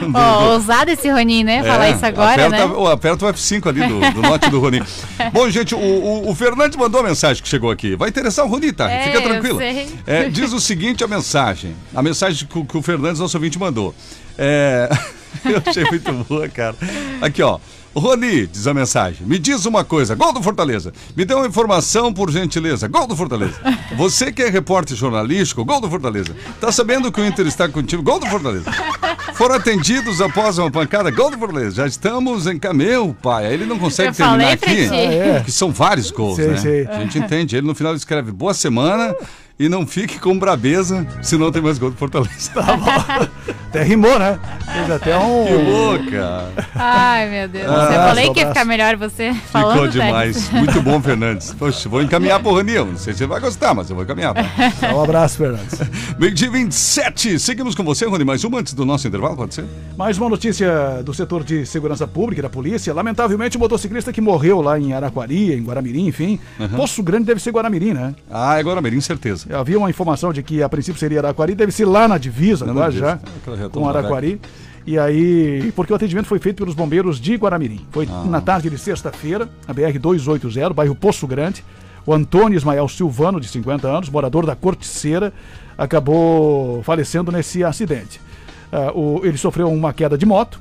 no- 0.07 0.17
Ó, 0.17 0.53
ousado 0.53 0.89
esse 0.89 1.07
Roninho, 1.11 1.45
né? 1.45 1.61
Falar 1.63 1.87
É, 1.87 1.91
isso 1.91 2.05
agora, 2.05 2.47
aperta, 2.47 2.67
né? 2.67 2.73
o- 2.73 2.87
Aperta 2.87 3.25
o 3.25 3.33
F5 3.33 3.67
ali 3.67 3.81
do, 3.85 3.99
do 4.13 4.21
norte 4.21 4.49
do 4.49 4.59
Rony. 4.59 4.81
Bom, 5.31 5.47
gente, 5.49 5.75
o, 5.75 5.77
o, 5.77 6.29
o 6.31 6.35
Fernandes 6.35 6.75
mandou 6.75 7.01
a 7.01 7.03
mensagem 7.03 7.43
que 7.43 7.47
chegou 7.49 7.69
aqui. 7.69 7.95
Vai 7.95 8.09
interessar 8.09 8.45
o 8.45 8.47
Rony, 8.49 8.71
tá? 8.71 8.89
É, 8.89 9.03
Fica 9.03 9.17
eu 9.17 9.21
tranquilo. 9.21 9.57
sei. 9.59 9.87
É, 10.07 10.23
diz 10.41 10.53
o 10.53 10.59
seguinte 10.59 11.03
a 11.03 11.07
mensagem. 11.07 11.75
A 11.93 12.01
mensagem 12.01 12.47
que, 12.47 12.57
o- 12.59 12.65
que 12.65 12.77
o 12.77 12.81
Fernandes, 12.81 13.19
nosso 13.19 13.37
ouvinte, 13.37 13.57
mandou. 13.59 13.93
É, 14.37 14.89
eu 15.45 15.61
achei 15.65 15.83
muito 15.85 16.11
boa, 16.27 16.47
cara. 16.47 16.75
Aqui, 17.21 17.41
ó. 17.41 17.59
Rony, 17.95 18.45
diz 18.45 18.67
a 18.67 18.75
mensagem, 18.75 19.25
me 19.25 19.39
diz 19.39 19.65
uma 19.65 19.83
coisa, 19.83 20.13
gol 20.13 20.31
do 20.31 20.43
Fortaleza. 20.43 20.93
Me 21.15 21.25
dê 21.25 21.33
uma 21.33 21.47
informação, 21.47 22.13
por 22.13 22.29
gentileza. 22.29 22.87
Gol 22.87 23.07
do 23.07 23.15
Fortaleza. 23.15 23.55
Você 23.95 24.31
que 24.31 24.43
é 24.43 24.49
repórter 24.49 24.95
jornalístico, 24.95 25.65
gol 25.65 25.81
do 25.81 25.89
Fortaleza. 25.89 26.35
Tá 26.61 26.71
sabendo 26.71 27.11
que 27.11 27.19
o 27.19 27.25
Inter 27.25 27.47
está 27.47 27.67
contigo? 27.67 28.03
Gol 28.03 28.19
do 28.19 28.27
Fortaleza. 28.27 28.71
Foram 29.33 29.55
atendidos 29.55 30.21
após 30.21 30.59
uma 30.59 30.69
pancada, 30.69 31.09
gol 31.09 31.31
do 31.31 31.39
Fortaleza. 31.39 31.77
Já 31.77 31.87
estamos 31.87 32.45
em 32.45 32.59
caminho, 32.59 33.17
pai. 33.19 33.51
Ele 33.51 33.65
não 33.65 33.79
consegue 33.79 34.09
Eu 34.09 34.13
terminar 34.13 34.51
aqui. 34.51 34.65
ti. 34.83 35.43
Que 35.45 35.51
são 35.51 35.71
vários 35.71 36.11
gols, 36.11 36.35
Sei, 36.35 36.47
né? 36.49 36.57
sei. 36.57 36.85
A 36.87 36.99
gente 36.99 37.17
entende. 37.17 37.55
Ele 37.57 37.65
no 37.65 37.73
final 37.73 37.95
escreve 37.95 38.31
boa 38.31 38.53
semana 38.53 39.15
e 39.59 39.67
não 39.67 39.87
fique 39.87 40.19
com 40.19 40.37
brabeza 40.37 41.05
se 41.21 41.37
não 41.37 41.51
tem 41.51 41.61
mais 41.61 41.79
gol 41.79 41.89
do 41.89 41.97
Fortaleza. 41.97 42.51
Até 43.67 43.83
rimou, 43.83 44.17
né? 44.17 44.39
Fez 44.71 44.89
até 44.89 45.17
um. 45.17 45.45
Que 45.45 45.53
louca! 45.53 46.45
Ai, 46.73 47.29
meu 47.29 47.47
Deus. 47.47 47.65
Ah, 47.67 47.69
eu 47.69 47.87
falei 47.87 48.09
abraço, 48.09 48.33
que 48.33 48.39
ia 48.39 48.47
ficar 48.47 48.65
melhor 48.65 48.95
você 48.95 49.33
falando. 49.51 49.89
Ficou 49.89 49.91
Thais. 49.91 49.93
demais. 49.93 50.49
Muito 50.51 50.81
bom, 50.81 51.01
Fernandes. 51.01 51.53
Poxa, 51.53 51.89
vou 51.89 52.01
encaminhar 52.01 52.39
pro 52.39 52.55
Raniel. 52.55 52.85
Não 52.85 52.97
sei 52.97 53.13
se 53.13 53.19
você 53.19 53.27
vai 53.27 53.39
gostar, 53.39 53.73
mas 53.73 53.89
eu 53.89 53.95
vou 53.95 54.05
encaminhar. 54.05 54.33
Tá? 54.33 54.95
Um 54.95 55.03
abraço, 55.03 55.37
Fernandes. 55.37 55.79
Meio 56.17 56.33
dia 56.33 56.49
27. 56.49 57.39
Seguimos 57.39 57.75
com 57.75 57.83
você, 57.83 58.05
Rony. 58.05 58.23
Mais 58.23 58.43
uma 58.43 58.59
antes 58.59 58.73
do 58.73 58.85
nosso 58.85 59.07
intervalo, 59.07 59.35
pode 59.35 59.53
ser? 59.53 59.65
Mais 59.97 60.17
uma 60.17 60.29
notícia 60.29 61.01
do 61.03 61.13
setor 61.13 61.43
de 61.43 61.65
segurança 61.65 62.07
pública 62.07 62.39
e 62.39 62.43
da 62.43 62.49
polícia. 62.49 62.93
Lamentavelmente, 62.93 63.57
o 63.57 63.59
motociclista 63.59 64.13
que 64.13 64.21
morreu 64.21 64.61
lá 64.61 64.79
em 64.79 64.93
Araquari, 64.93 65.53
em 65.53 65.63
Guaramirim, 65.63 66.07
enfim. 66.07 66.39
Poço 66.75 67.03
Grande 67.03 67.25
deve 67.25 67.41
ser 67.41 67.51
Guaramirim, 67.51 67.93
né? 67.93 68.15
Ah, 68.31 68.57
é 68.59 68.63
Guaramirim, 68.63 69.01
certeza. 69.01 69.46
Havia 69.53 69.77
uma 69.77 69.89
informação 69.89 70.33
de 70.33 70.41
que 70.43 70.61
a 70.61 70.69
princípio 70.69 70.99
seria 70.99 71.19
Araquari, 71.19 71.55
deve 71.55 71.71
ser 71.71 71.85
lá 71.85 72.07
na 72.07 72.17
divisa, 72.17 72.65
Lá 72.65 72.73
na 72.73 72.81
quase 72.81 72.95
divisa. 72.97 73.19
já, 73.45 73.55
retoma 73.55 73.69
com 73.69 73.89
Araquari. 73.89 74.41
E 74.85 74.97
aí, 74.97 75.71
porque 75.75 75.91
o 75.91 75.95
atendimento 75.95 76.27
foi 76.27 76.39
feito 76.39 76.57
pelos 76.57 76.73
bombeiros 76.73 77.19
de 77.19 77.35
Guaramirim. 77.35 77.85
Foi 77.91 78.07
Ah. 78.09 78.23
na 78.25 78.39
tarde 78.39 78.69
de 78.69 78.77
sexta-feira, 78.77 79.49
a 79.67 79.73
BR 79.73 79.97
280, 79.99 80.73
bairro 80.73 80.95
Poço 80.95 81.27
Grande. 81.27 81.63
O 82.05 82.13
Antônio 82.13 82.55
Ismael 82.55 82.87
Silvano, 82.87 83.37
de 83.39 83.49
50 83.49 83.85
anos, 83.87 84.09
morador 84.09 84.45
da 84.45 84.55
Corticeira, 84.55 85.33
acabou 85.77 86.81
falecendo 86.83 87.31
nesse 87.31 87.63
acidente. 87.63 88.19
Ah, 88.71 88.91
o- 88.95 89.21
ele 89.25 89.37
sofreu 89.37 89.69
uma 89.71 89.91
queda 89.93 90.17
de 90.17 90.25
moto 90.25 90.59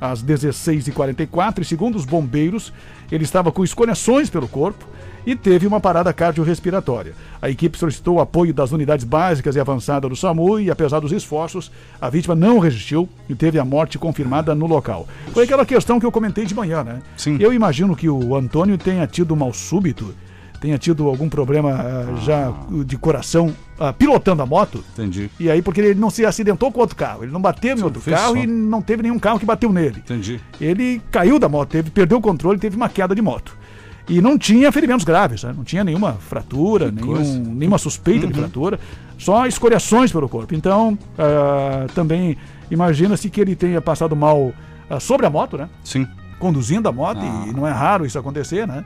às 0.00 0.22
16h44 0.22 1.62
e, 1.62 1.64
segundo 1.64 1.96
os 1.96 2.04
bombeiros, 2.04 2.72
ele 3.10 3.24
estava 3.24 3.50
com 3.52 3.64
escoriações 3.64 4.28
pelo 4.30 4.48
corpo 4.48 4.84
e 5.26 5.36
teve 5.36 5.66
uma 5.66 5.80
parada 5.80 6.12
cardiorrespiratória. 6.12 7.14
A 7.40 7.48
equipe 7.48 7.78
solicitou 7.78 8.16
o 8.16 8.20
apoio 8.20 8.52
das 8.52 8.72
unidades 8.72 9.04
básicas 9.04 9.56
e 9.56 9.60
avançadas 9.60 10.08
do 10.08 10.16
SAMU 10.16 10.60
e, 10.60 10.70
apesar 10.70 11.00
dos 11.00 11.12
esforços, 11.12 11.70
a 12.00 12.08
vítima 12.10 12.34
não 12.34 12.58
resistiu 12.58 13.08
e 13.28 13.34
teve 13.34 13.58
a 13.58 13.64
morte 13.64 13.98
confirmada 13.98 14.54
no 14.54 14.66
local. 14.66 15.06
Foi 15.32 15.44
aquela 15.44 15.64
questão 15.64 16.00
que 16.00 16.06
eu 16.06 16.12
comentei 16.12 16.44
de 16.44 16.54
manhã, 16.54 16.82
né? 16.82 17.00
Sim. 17.16 17.36
Eu 17.40 17.52
imagino 17.52 17.94
que 17.94 18.08
o 18.08 18.34
Antônio 18.34 18.76
tenha 18.76 19.06
tido 19.06 19.36
mal 19.36 19.52
súbito, 19.52 20.14
tenha 20.60 20.78
tido 20.78 21.06
algum 21.06 21.28
problema 21.28 21.72
ah, 21.72 22.16
já 22.24 22.52
de 22.84 22.96
coração 22.96 23.54
ah, 23.78 23.92
pilotando 23.92 24.42
a 24.42 24.46
moto. 24.46 24.84
Entendi. 24.92 25.30
E 25.38 25.50
aí, 25.50 25.62
porque 25.62 25.80
ele 25.80 25.94
não 25.94 26.10
se 26.10 26.24
acidentou 26.26 26.70
com 26.72 26.80
outro 26.80 26.96
carro, 26.96 27.24
ele 27.24 27.32
não 27.32 27.40
bateu 27.40 27.76
em 27.76 27.82
outro 27.82 28.00
carro 28.00 28.34
só. 28.34 28.42
e 28.42 28.46
não 28.46 28.82
teve 28.82 29.02
nenhum 29.02 29.18
carro 29.18 29.38
que 29.38 29.46
bateu 29.46 29.72
nele. 29.72 29.98
Entendi. 29.98 30.40
Ele 30.60 31.00
caiu 31.10 31.38
da 31.38 31.48
moto, 31.48 31.70
teve, 31.70 31.90
perdeu 31.90 32.18
o 32.18 32.20
controle, 32.20 32.58
teve 32.58 32.76
uma 32.76 32.88
queda 32.88 33.14
de 33.14 33.22
moto. 33.22 33.56
E 34.08 34.20
não 34.20 34.38
tinha 34.38 34.72
ferimentos 34.72 35.04
graves, 35.04 35.42
né? 35.42 35.52
não 35.54 35.64
tinha 35.64 35.84
nenhuma 35.84 36.14
fratura, 36.14 36.90
nenhum, 36.90 37.54
nenhuma 37.54 37.76
suspeita 37.76 38.26
de 38.26 38.32
fratura, 38.32 38.80
só 39.18 39.46
escoriações 39.46 40.10
pelo 40.10 40.28
corpo. 40.28 40.54
Então, 40.54 40.98
ah, 41.18 41.86
também 41.94 42.36
imagina-se 42.70 43.28
que 43.28 43.40
ele 43.40 43.54
tenha 43.54 43.80
passado 43.82 44.16
mal 44.16 44.52
ah, 44.88 44.98
sobre 44.98 45.26
a 45.26 45.30
moto, 45.30 45.58
né? 45.58 45.68
Sim. 45.84 46.06
conduzindo 46.38 46.88
a 46.88 46.92
moto, 46.92 47.20
Ah. 47.20 47.46
e 47.48 47.52
não 47.52 47.66
é 47.66 47.72
raro 47.72 48.06
isso 48.06 48.18
acontecer, 48.18 48.66
né? 48.66 48.84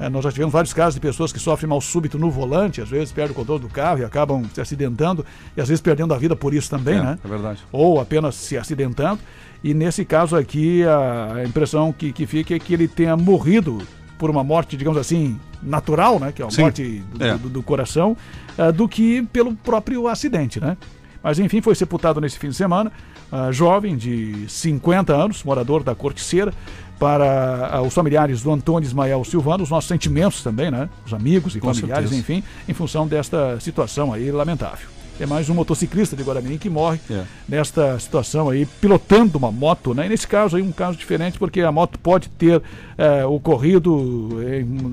Eh, 0.00 0.08
nós 0.08 0.24
já 0.24 0.32
tivemos 0.32 0.52
vários 0.52 0.72
casos 0.72 0.94
de 0.94 1.00
pessoas 1.00 1.32
que 1.32 1.38
sofrem 1.38 1.68
mal 1.68 1.80
súbito 1.80 2.18
no 2.18 2.30
volante, 2.30 2.80
às 2.80 2.88
vezes 2.88 3.12
perdem 3.12 3.32
o 3.32 3.34
controle 3.34 3.60
do 3.60 3.68
carro 3.68 4.00
e 4.00 4.04
acabam 4.04 4.42
se 4.52 4.60
acidentando, 4.60 5.24
e 5.56 5.60
às 5.60 5.68
vezes 5.68 5.80
perdendo 5.80 6.12
a 6.14 6.18
vida 6.18 6.34
por 6.34 6.52
isso 6.52 6.68
também, 6.68 6.96
é, 6.96 7.02
né? 7.02 7.18
é 7.22 7.28
verdade. 7.28 7.60
Ou 7.70 8.00
apenas 8.00 8.34
se 8.34 8.56
acidentando. 8.56 9.20
E 9.62 9.72
nesse 9.72 10.04
caso 10.04 10.34
aqui, 10.34 10.82
a, 10.84 11.34
a 11.36 11.44
impressão 11.44 11.92
que, 11.92 12.10
que 12.12 12.26
fica 12.26 12.54
é 12.54 12.58
que 12.58 12.74
ele 12.74 12.88
tenha 12.88 13.16
morrido 13.16 13.78
por 14.18 14.30
uma 14.30 14.44
morte, 14.44 14.76
digamos 14.76 14.98
assim, 14.98 15.38
natural, 15.62 16.18
né? 16.20 16.32
Que 16.32 16.42
é 16.42 16.44
uma 16.44 16.50
Sim. 16.50 16.62
morte 16.62 17.02
do, 17.14 17.24
É. 17.24 17.36
do- 17.36 17.48
do 17.48 17.62
coração, 17.62 18.16
eh, 18.56 18.70
do 18.72 18.88
que 18.88 19.22
pelo 19.32 19.54
próprio 19.54 20.06
acidente, 20.08 20.60
né? 20.60 20.76
Mas 21.22 21.38
enfim, 21.38 21.60
foi 21.60 21.74
sepultado 21.74 22.20
nesse 22.20 22.38
fim 22.38 22.48
de 22.50 22.54
semana, 22.54 22.92
ah, 23.32 23.50
jovem 23.50 23.96
de 23.96 24.44
50 24.48 25.14
anos, 25.14 25.42
morador 25.42 25.82
da 25.82 25.94
Corticeira, 25.94 26.52
para 26.98 27.70
ah, 27.72 27.82
os 27.82 27.92
familiares 27.94 28.42
do 28.42 28.52
Antônio 28.52 28.86
Ismael 28.86 29.24
Silvano, 29.24 29.64
os 29.64 29.70
nossos 29.70 29.88
sentimentos 29.88 30.42
também, 30.42 30.70
né? 30.70 30.88
Os 31.06 31.12
amigos 31.14 31.56
e 31.56 31.60
Com 31.60 31.72
familiares, 31.74 32.10
certeza. 32.10 32.32
enfim, 32.40 32.44
em 32.68 32.74
função 32.74 33.06
desta 33.06 33.58
situação 33.58 34.12
aí 34.12 34.30
lamentável. 34.30 34.88
É 35.20 35.26
mais 35.26 35.48
um 35.48 35.54
motociclista 35.54 36.16
de 36.16 36.24
Guaramirim 36.24 36.58
que 36.58 36.68
morre 36.68 36.98
É. 37.08 37.22
nesta 37.48 37.96
situação 38.00 38.50
aí, 38.50 38.66
pilotando 38.66 39.38
uma 39.38 39.52
moto, 39.52 39.94
né? 39.94 40.06
E 40.06 40.08
nesse 40.08 40.26
caso 40.26 40.56
aí, 40.56 40.62
um 40.62 40.72
caso 40.72 40.98
diferente, 40.98 41.38
porque 41.38 41.60
a 41.60 41.70
moto 41.70 41.98
pode 42.00 42.28
ter 42.30 42.60
eh, 42.98 43.24
ocorrido 43.24 44.30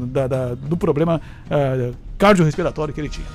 da- 0.08 0.28
da- 0.28 0.54
do 0.56 0.78
problema 0.78 1.20
eh, 1.50 1.92
cardiorrespiratório 2.20 2.94
que 2.94 3.02
ele 3.02 3.10
tinha. 3.10 3.26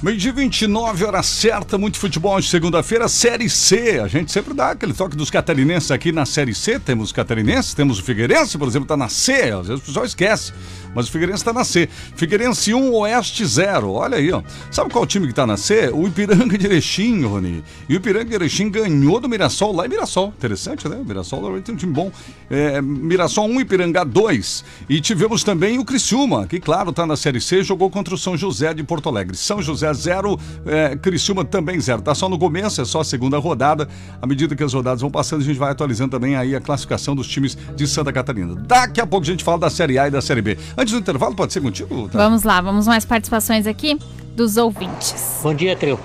Meio 0.00 0.16
dia 0.16 0.32
29, 0.32 1.04
hora 1.04 1.24
certa, 1.24 1.76
muito 1.76 1.98
futebol 1.98 2.38
de 2.40 2.46
segunda-feira, 2.46 3.08
Série 3.08 3.50
C. 3.50 3.98
A 3.98 4.06
gente 4.06 4.30
sempre 4.30 4.54
dá 4.54 4.70
aquele 4.70 4.94
toque 4.94 5.16
dos 5.16 5.28
catarinenses 5.28 5.90
aqui 5.90 6.12
na 6.12 6.24
Série 6.24 6.54
C. 6.54 6.78
Temos 6.78 7.06
os 7.06 7.12
catarinenses, 7.12 7.74
temos 7.74 7.98
o 7.98 8.02
Figueirense, 8.04 8.56
por 8.56 8.68
exemplo, 8.68 8.86
tá 8.86 8.96
na 8.96 9.08
C. 9.08 9.50
Às 9.50 9.66
vezes 9.66 9.82
o 9.82 9.86
pessoal 9.86 10.06
esquece. 10.06 10.52
Mas 10.94 11.08
o 11.08 11.10
Figueirense 11.10 11.44
tá 11.44 11.52
na 11.52 11.64
C. 11.64 11.88
Figueirense 12.14 12.72
1, 12.72 12.94
Oeste 12.94 13.44
0. 13.44 13.90
Olha 13.90 14.18
aí, 14.18 14.30
ó. 14.30 14.40
Sabe 14.70 14.90
qual 14.90 15.04
time 15.04 15.26
que 15.26 15.34
tá 15.34 15.44
na 15.44 15.56
C? 15.56 15.90
O 15.92 16.06
Ipiranga 16.06 16.56
de 16.56 16.66
Erechim, 16.66 17.24
Rony. 17.24 17.64
E 17.88 17.94
o 17.94 17.96
Ipiranga 17.96 18.24
de 18.26 18.34
Erechim 18.36 18.70
ganhou 18.70 19.18
do 19.18 19.28
Mirassol 19.28 19.74
lá 19.74 19.84
em 19.84 19.88
Mirassol. 19.88 20.28
Interessante, 20.28 20.88
né? 20.88 20.96
O 20.96 21.04
Mirassol 21.04 21.40
normalmente 21.40 21.66
tem 21.66 21.74
um 21.74 21.78
time 21.78 21.92
bom. 21.92 22.12
É, 22.48 22.80
Mirassol 22.80 23.48
1, 23.48 23.62
Ipiranga 23.62 24.04
2. 24.04 24.64
E 24.88 25.00
tivemos 25.00 25.42
também 25.42 25.76
o 25.78 25.84
Criciúma, 25.84 26.46
que, 26.46 26.60
claro, 26.60 26.92
tá 26.92 27.04
na 27.04 27.16
Série 27.16 27.40
C, 27.40 27.64
jogou 27.64 27.90
contra 27.90 28.14
o 28.14 28.18
São 28.18 28.36
José 28.36 28.72
de 28.72 28.84
Porto 28.84 29.08
Alegre. 29.08 29.36
São 29.36 29.60
José 29.60 29.87
0, 29.92 30.38
é, 30.66 30.96
Criciúma 30.96 31.44
também 31.44 31.80
0. 31.80 32.02
Tá 32.02 32.14
só 32.14 32.28
no 32.28 32.38
começo, 32.38 32.80
é 32.80 32.84
só 32.84 33.00
a 33.00 33.04
segunda 33.04 33.38
rodada. 33.38 33.88
À 34.20 34.26
medida 34.26 34.54
que 34.54 34.62
as 34.62 34.72
rodadas 34.72 35.00
vão 35.00 35.10
passando, 35.10 35.40
a 35.42 35.44
gente 35.44 35.58
vai 35.58 35.70
atualizando 35.70 36.10
também 36.10 36.36
aí 36.36 36.54
a 36.54 36.60
classificação 36.60 37.14
dos 37.14 37.26
times 37.28 37.56
de 37.76 37.86
Santa 37.86 38.12
Catarina. 38.12 38.54
Daqui 38.54 39.00
a 39.00 39.06
pouco 39.06 39.24
a 39.24 39.30
gente 39.30 39.42
fala 39.44 39.58
da 39.58 39.70
Série 39.70 39.98
A 39.98 40.08
e 40.08 40.10
da 40.10 40.20
Série 40.20 40.42
B. 40.42 40.58
Antes 40.76 40.92
do 40.92 41.00
intervalo, 41.00 41.34
pode 41.34 41.52
ser 41.52 41.60
contigo? 41.60 42.08
Tá? 42.08 42.18
Vamos 42.18 42.42
lá, 42.42 42.60
vamos 42.60 42.86
mais 42.86 43.04
participações 43.04 43.66
aqui 43.66 43.98
dos 44.34 44.56
ouvintes. 44.56 45.40
Bom 45.42 45.54
dia, 45.54 45.74
Trio. 45.76 45.98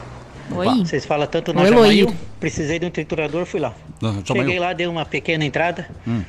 Oi. 0.52 0.68
Vocês 0.86 1.06
falam 1.06 1.26
tanto 1.28 1.54
na 1.54 1.66
Jamail, 1.66 2.14
precisei 2.40 2.78
de 2.78 2.86
um 2.86 2.90
triturador, 2.90 3.46
fui 3.46 3.60
lá. 3.60 3.74
Não, 4.02 4.22
Jamail. 4.26 4.46
Cheguei 4.46 4.60
lá, 4.60 4.74
dei 4.74 4.88
uma 4.88 5.06
pequena 5.06 5.46
entrada, 5.46 5.88
Hum. 6.08 6.22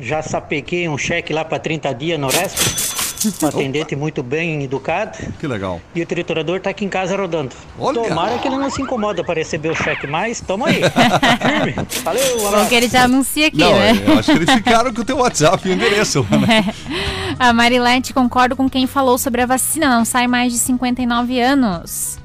já 0.00 0.22
sapequei 0.22 0.88
um 0.88 0.96
cheque 0.96 1.32
lá 1.32 1.44
para 1.44 1.58
30 1.58 1.92
dias 1.92 2.18
no 2.18 2.28
resto. 2.28 2.97
Um 3.42 3.46
atendente 3.46 3.96
muito 3.96 4.22
bem 4.22 4.62
educado. 4.62 5.18
Que 5.38 5.46
legal. 5.46 5.80
E 5.94 6.02
o 6.02 6.06
triturador 6.06 6.60
tá 6.60 6.70
aqui 6.70 6.84
em 6.84 6.88
casa 6.88 7.16
rodando. 7.16 7.54
Olha! 7.78 8.02
Tomara 8.02 8.38
que 8.38 8.46
ele 8.48 8.56
não 8.56 8.70
se 8.70 8.80
incomoda 8.82 9.24
para 9.24 9.34
receber 9.34 9.70
o 9.70 9.74
cheque 9.74 10.06
mais. 10.06 10.40
Toma 10.40 10.68
aí. 10.68 10.80
Firme. 10.84 11.86
Valeu, 12.04 12.50
Bom 12.50 12.66
que 12.66 12.74
ele 12.74 12.88
já 12.88 13.04
anuncia 13.04 13.48
aqui, 13.48 13.58
Não, 13.58 13.72
né? 13.72 13.90
é, 13.90 14.10
eu 14.10 14.18
acho 14.18 14.30
que 14.30 14.38
eles 14.38 14.50
ficaram 14.52 14.92
com 14.94 15.00
o 15.00 15.04
teu 15.04 15.16
WhatsApp 15.18 15.66
e 15.68 15.70
o 15.72 15.74
endereço. 15.74 16.26
né? 16.46 16.72
A 17.38 17.52
Marilete 17.52 18.12
concordo 18.12 18.56
com 18.56 18.68
quem 18.68 18.86
falou 18.86 19.16
sobre 19.18 19.40
a 19.42 19.46
vacina, 19.46 19.96
não 19.96 20.04
sai 20.04 20.26
mais 20.26 20.52
de 20.52 20.58
59 20.58 21.40
anos. 21.40 22.18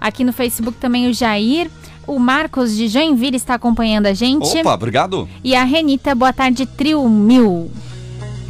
Aqui 0.00 0.24
no 0.24 0.32
Facebook 0.32 0.78
também 0.78 1.08
o 1.08 1.14
Jair. 1.14 1.70
O 2.06 2.18
Marcos 2.18 2.74
de 2.74 2.88
Joinville 2.88 3.36
está 3.36 3.54
acompanhando 3.54 4.06
a 4.06 4.14
gente. 4.14 4.58
Opa, 4.58 4.74
obrigado. 4.74 5.28
E 5.44 5.54
a 5.54 5.62
Renita, 5.62 6.14
boa 6.14 6.32
tarde, 6.32 6.66
Trio 6.66 7.08
Mil. 7.08 7.70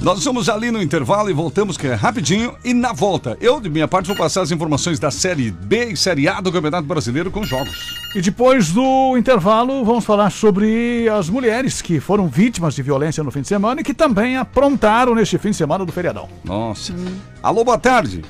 Nós 0.03 0.25
vamos 0.25 0.49
ali 0.49 0.71
no 0.71 0.83
intervalo 0.83 1.29
e 1.29 1.33
voltamos 1.35 1.77
que 1.77 1.87
é 1.87 1.93
rapidinho. 1.93 2.57
E 2.65 2.73
na 2.73 2.91
volta, 2.91 3.37
eu 3.39 3.61
de 3.61 3.69
minha 3.69 3.87
parte 3.87 4.07
vou 4.07 4.17
passar 4.17 4.41
as 4.41 4.51
informações 4.51 4.99
da 4.99 5.11
Série 5.11 5.51
B 5.51 5.91
e 5.93 5.97
Série 5.97 6.27
A 6.27 6.41
do 6.41 6.51
Campeonato 6.51 6.85
Brasileiro 6.87 7.31
com 7.31 7.45
jogos. 7.45 7.99
E 8.15 8.23
depois 8.23 8.71
do 8.71 9.15
intervalo, 9.19 9.85
vamos 9.85 10.03
falar 10.07 10.31
sobre 10.31 11.07
as 11.11 11.29
mulheres 11.29 11.83
que 11.83 12.01
foram 12.01 12.29
vítimas 12.29 12.75
de 12.75 12.83
violência 12.83 13.23
no 13.23 13.31
fim 13.31 13.43
de 13.43 13.49
semana 13.49 13.83
e 13.83 13.85
que 13.85 13.93
também 13.93 14.39
aprontaram 14.39 15.15
neste 15.15 15.37
fim 15.37 15.51
de 15.51 15.57
semana 15.57 15.85
do 15.85 15.93
feriadão. 15.93 16.31
Nossa. 16.43 16.95
Alô, 17.43 17.63
boa 17.63 17.79
tarde. 17.79 18.25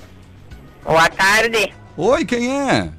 Boa 0.85 1.09
tarde. 1.09 1.73
Oi, 1.97 2.25
quem 2.25 2.51
é? 2.51 2.91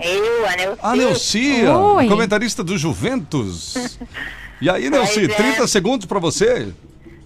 Eu, 0.00 0.46
a 0.46 0.56
Neuci. 0.56 0.78
A 0.80 0.96
Neucia, 0.96 1.76
Oi. 1.76 2.06
comentarista 2.06 2.62
do 2.62 2.78
Juventus. 2.78 3.98
E 4.60 4.70
aí, 4.70 4.88
Pois 4.88 5.16
é. 5.16 5.26
30 5.26 5.66
segundos 5.66 6.06
pra 6.06 6.20
você. 6.20 6.72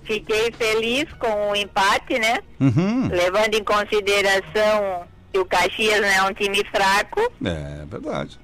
Fiquei 0.06 0.52
feliz 0.52 1.04
com 1.18 1.50
o 1.50 1.56
empate, 1.56 2.18
né? 2.18 2.38
Uhum. 2.60 3.08
Levando 3.08 3.54
em 3.54 3.64
consideração 3.64 5.04
que 5.32 5.38
o 5.38 5.44
Caxias 5.44 6.00
não 6.00 6.08
é 6.08 6.22
um 6.22 6.32
time 6.32 6.62
fraco. 6.70 7.20
É 7.44 7.84
verdade. 7.86 8.38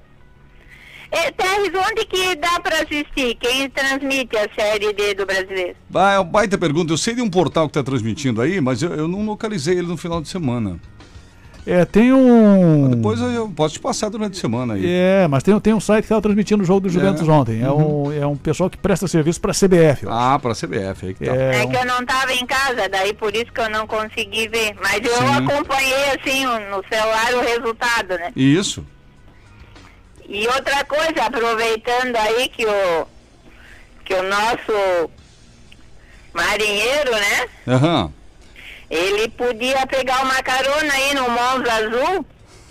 É, 1.15 1.29
Terres, 1.31 1.71
onde 1.75 2.05
que 2.05 2.35
dá 2.35 2.59
pra 2.59 2.77
assistir? 2.77 3.35
Quem 3.35 3.69
transmite 3.69 4.35
a 4.35 4.49
Série 4.59 4.91
D 4.93 5.13
do 5.13 5.27
Brasileiro? 5.27 5.75
Bah, 5.87 6.13
é 6.13 6.17
uma 6.17 6.23
baita 6.23 6.57
pergunta. 6.57 6.91
Eu 6.91 6.97
sei 6.97 7.13
de 7.13 7.21
um 7.21 7.29
portal 7.29 7.67
que 7.67 7.73
tá 7.73 7.83
transmitindo 7.83 8.41
aí, 8.41 8.59
mas 8.59 8.81
eu, 8.81 8.91
eu 8.95 9.07
não 9.07 9.23
localizei 9.23 9.77
ele 9.77 9.85
no 9.85 9.95
final 9.95 10.19
de 10.19 10.27
semana. 10.27 10.79
É, 11.65 11.85
tem 11.85 12.11
um. 12.11 12.89
Depois 12.89 13.21
eu, 13.21 13.49
posso 13.49 13.75
te 13.75 13.79
passar 13.79 14.09
durante 14.09 14.37
a 14.37 14.41
semana 14.41 14.73
aí. 14.73 14.83
É, 14.85 15.27
mas 15.29 15.43
tem, 15.43 15.57
tem 15.61 15.73
um 15.73 15.79
site 15.79 16.01
que 16.01 16.05
estava 16.05 16.21
transmitindo 16.21 16.61
o 16.61 16.65
jogo 16.65 16.81
do 16.81 16.89
Juventus 16.89 17.27
ontem. 17.27 17.61
É, 17.61 17.71
um, 17.71 18.11
é 18.11 18.27
um 18.27 18.35
pessoal 18.35 18.69
que 18.69 18.77
presta 18.77 19.07
serviço 19.07 19.39
para 19.39 19.51
a 19.51 19.53
CBF. 19.53 20.05
Ah, 20.09 20.37
pra 20.41 20.53
CBF 20.53 21.05
aí 21.07 21.13
que 21.13 21.25
tá. 21.25 21.33
É, 21.33 21.63
É, 21.63 21.67
que 21.67 21.75
eu 21.75 21.85
não 21.85 22.05
tava 22.05 22.33
em 22.33 22.45
casa, 22.45 22.89
daí 22.89 23.13
por 23.13 23.33
isso 23.33 23.51
que 23.51 23.61
eu 23.61 23.69
não 23.69 23.87
consegui 23.87 24.47
ver. 24.49 24.75
Mas 24.81 25.01
eu 25.05 25.15
Sim. 25.15 25.35
acompanhei, 25.35 26.09
assim, 26.19 26.45
no 26.45 26.83
celular 26.89 27.33
o 27.35 27.41
resultado, 27.41 28.09
né? 28.17 28.31
Isso. 28.35 28.85
E 30.27 30.45
outra 30.47 30.83
coisa, 30.85 31.25
aproveitando 31.25 32.15
aí 32.17 32.49
que 32.49 32.65
o, 32.65 33.07
que 34.03 34.13
o 34.13 34.23
nosso 34.23 35.09
marinheiro, 36.33 37.11
né? 37.11 37.47
Aham. 37.67 38.11
Ele 38.93 39.27
podia 39.29 39.85
pegar 39.87 40.21
uma 40.23 40.41
carona 40.43 40.93
aí 40.93 41.15
no 41.15 41.29
Monza 41.29 41.73
Azul, 41.73 42.25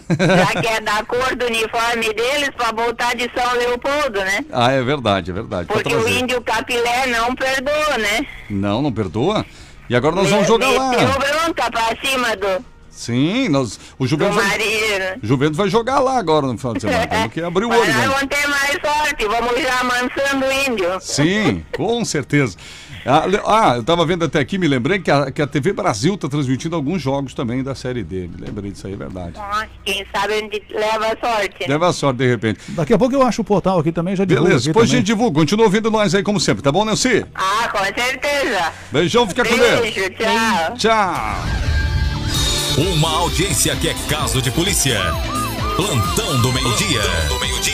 já 0.09 0.61
que 0.61 0.69
é 0.69 0.81
da 0.81 1.05
cor 1.05 1.35
do 1.35 1.47
uniforme 1.47 2.13
deles, 2.15 2.51
pra 2.57 2.71
voltar 2.73 3.15
de 3.17 3.31
São 3.35 3.53
Leopoldo, 3.55 4.21
né? 4.21 4.45
Ah, 4.53 4.71
é 4.73 4.83
verdade, 4.83 5.31
é 5.31 5.35
verdade. 5.35 5.67
Porque 5.69 5.95
o 5.95 6.09
índio 6.09 6.41
capilé 6.43 7.07
não 7.07 7.35
perdoa, 7.35 7.99
né? 7.99 8.27
Não, 8.49 8.81
não 8.83 8.93
perdoa? 8.93 9.45
E 9.89 9.97
agora 9.97 10.15
nós 10.15 10.31
vamos 10.31 10.47
jogar 10.47 10.71
lá. 10.71 10.91
bronca 10.91 11.71
pra 11.71 11.97
cima 12.03 12.37
do, 12.37 12.65
Sim, 12.93 13.49
nós, 13.49 13.81
o 13.99 14.07
Juventus 14.07 14.37
vai, 14.37 15.19
o 15.23 15.27
Juventus 15.27 15.57
vai 15.57 15.69
jogar 15.69 15.99
lá 15.99 16.19
agora 16.19 16.47
no 16.47 16.59
final 16.59 16.75
de 16.75 16.83
semana. 16.83 17.07
Temos 17.07 17.33
que 17.33 17.41
abrir 17.41 17.65
o 17.65 17.69
Mas 17.71 17.81
olho, 17.81 17.93
nós 17.93 18.01
né? 18.01 18.07
vamos 18.07 18.29
ter 18.29 18.47
mais 18.47 18.71
sorte, 18.73 19.25
vamos 19.27 19.63
já 19.63 19.81
amansando 19.81 20.47
o 20.47 20.53
índio. 20.53 21.01
Sim, 21.01 21.65
com 21.75 22.05
certeza. 22.05 22.57
Ah, 23.05 23.25
ah, 23.47 23.77
eu 23.77 23.83
tava 23.83 24.07
vendo 24.07 24.25
até 24.25 24.39
aqui, 24.39 24.59
me 24.59 24.69
lembrei 24.69 24.99
que 24.99 25.11
a, 25.11 25.31
que 25.31 25.43
a 25.43 25.47
TV 25.47 25.73
Brasil 25.73 26.17
tá 26.17 26.29
transmitindo 26.29 26.77
alguns 26.77 27.03
jogos 27.03 27.35
também 27.35 27.63
da 27.63 27.75
Série 27.75 28.03
D. 28.05 28.29
Me 28.29 28.45
lembrei 28.47 28.71
disso 28.71 28.87
aí, 28.87 28.93
é 28.93 28.97
verdade. 28.97 29.33
Nossa, 29.37 29.69
quem 29.85 30.07
sabe 30.15 30.43
onde 30.43 30.63
leva 30.71 31.07
a 31.07 31.17
sorte. 31.19 31.69
Leva 31.69 31.89
a 31.89 31.93
sorte 31.93 32.19
de 32.19 32.29
repente. 32.29 32.61
Daqui 32.69 32.95
a 32.95 32.99
pouco 32.99 33.15
eu 33.15 33.23
acho 33.23 33.43
o 33.43 33.45
portal 33.45 33.79
aqui 33.79 33.93
também, 33.93 34.15
já 34.15 34.25
divulgo 34.25 34.49
Beleza, 34.49 34.67
depois 34.67 34.91
a 34.91 34.97
gente 34.97 35.07
divulga. 35.07 35.41
Continua 35.41 35.67
ouvindo 35.67 35.91
nós 35.91 36.15
aí 36.15 36.23
como 36.23 36.39
sempre, 36.39 36.63
tá 36.63 36.71
bom, 36.71 36.85
Nelci? 36.85 37.25
Ah, 37.35 37.69
com 37.69 37.85
certeza. 37.85 38.73
Beijão, 38.91 39.29
fica 39.29 39.45
com 39.45 39.57
Deus. 39.57 39.81
Beijo, 39.81 40.11
tchau. 40.11 40.75
Tchau. 40.77 41.63
Uma 42.79 43.11
audiência 43.19 43.77
que 43.77 43.89
é 43.89 43.95
caso 44.09 44.41
de 44.41 44.51
polícia. 44.51 44.99
Plantão 45.77 46.41
do 46.41 46.53
meio-dia. 46.53 47.03
do 47.29 47.41
meio-dia. 47.41 47.72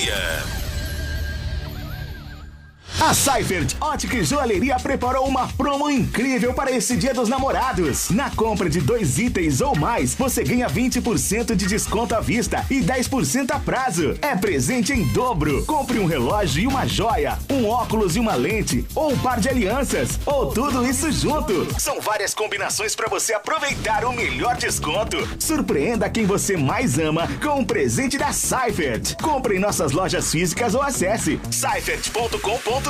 A 3.01 3.15
Seifert 3.15 3.77
Ótica 3.81 4.17
e 4.17 4.25
Joalheria 4.25 4.77
preparou 4.77 5.25
uma 5.25 5.47
promo 5.53 5.89
incrível 5.89 6.53
para 6.53 6.73
esse 6.73 6.97
Dia 6.97 7.15
dos 7.15 7.29
Namorados. 7.29 8.11
Na 8.11 8.29
compra 8.29 8.69
de 8.69 8.81
dois 8.81 9.19
itens 9.19 9.61
ou 9.61 9.77
mais, 9.77 10.17
você 10.17 10.43
ganha 10.43 10.67
20% 10.67 11.55
de 11.55 11.67
desconto 11.67 12.17
à 12.17 12.21
vista 12.21 12.67
e 12.69 12.81
10% 12.81 13.53
a 13.53 13.61
prazo. 13.61 14.19
É 14.21 14.35
presente 14.35 14.93
em 14.93 15.07
dobro. 15.13 15.65
Compre 15.65 16.01
um 16.01 16.07
relógio 16.07 16.65
e 16.65 16.67
uma 16.67 16.87
joia, 16.87 17.39
um 17.49 17.69
óculos 17.69 18.17
e 18.17 18.21
uma 18.21 18.35
lente, 18.35 18.85
ou 18.97 19.13
um 19.13 19.19
par 19.19 19.39
de 19.39 19.49
alianças, 19.49 20.19
ou 20.27 20.47
tudo 20.47 20.85
isso 20.85 21.11
junto. 21.13 21.69
São 21.81 22.01
várias 22.01 22.35
combinações 22.35 22.97
para 22.97 23.09
você 23.09 23.33
aproveitar 23.33 24.05
o 24.05 24.13
melhor 24.13 24.57
desconto. 24.57 25.17
Surpreenda 25.39 26.11
quem 26.11 26.27
você 26.27 26.57
mais 26.57 26.99
ama 26.99 27.29
com 27.41 27.61
um 27.61 27.65
presente 27.65 28.19
da 28.19 28.33
Seifert. 28.33 29.15
Compre 29.23 29.55
em 29.55 29.61
nossas 29.61 29.93
lojas 29.93 30.33
físicas 30.33 30.75
ou 30.75 30.83
acesse 30.83 31.41
seifert.com.br. 31.49 32.88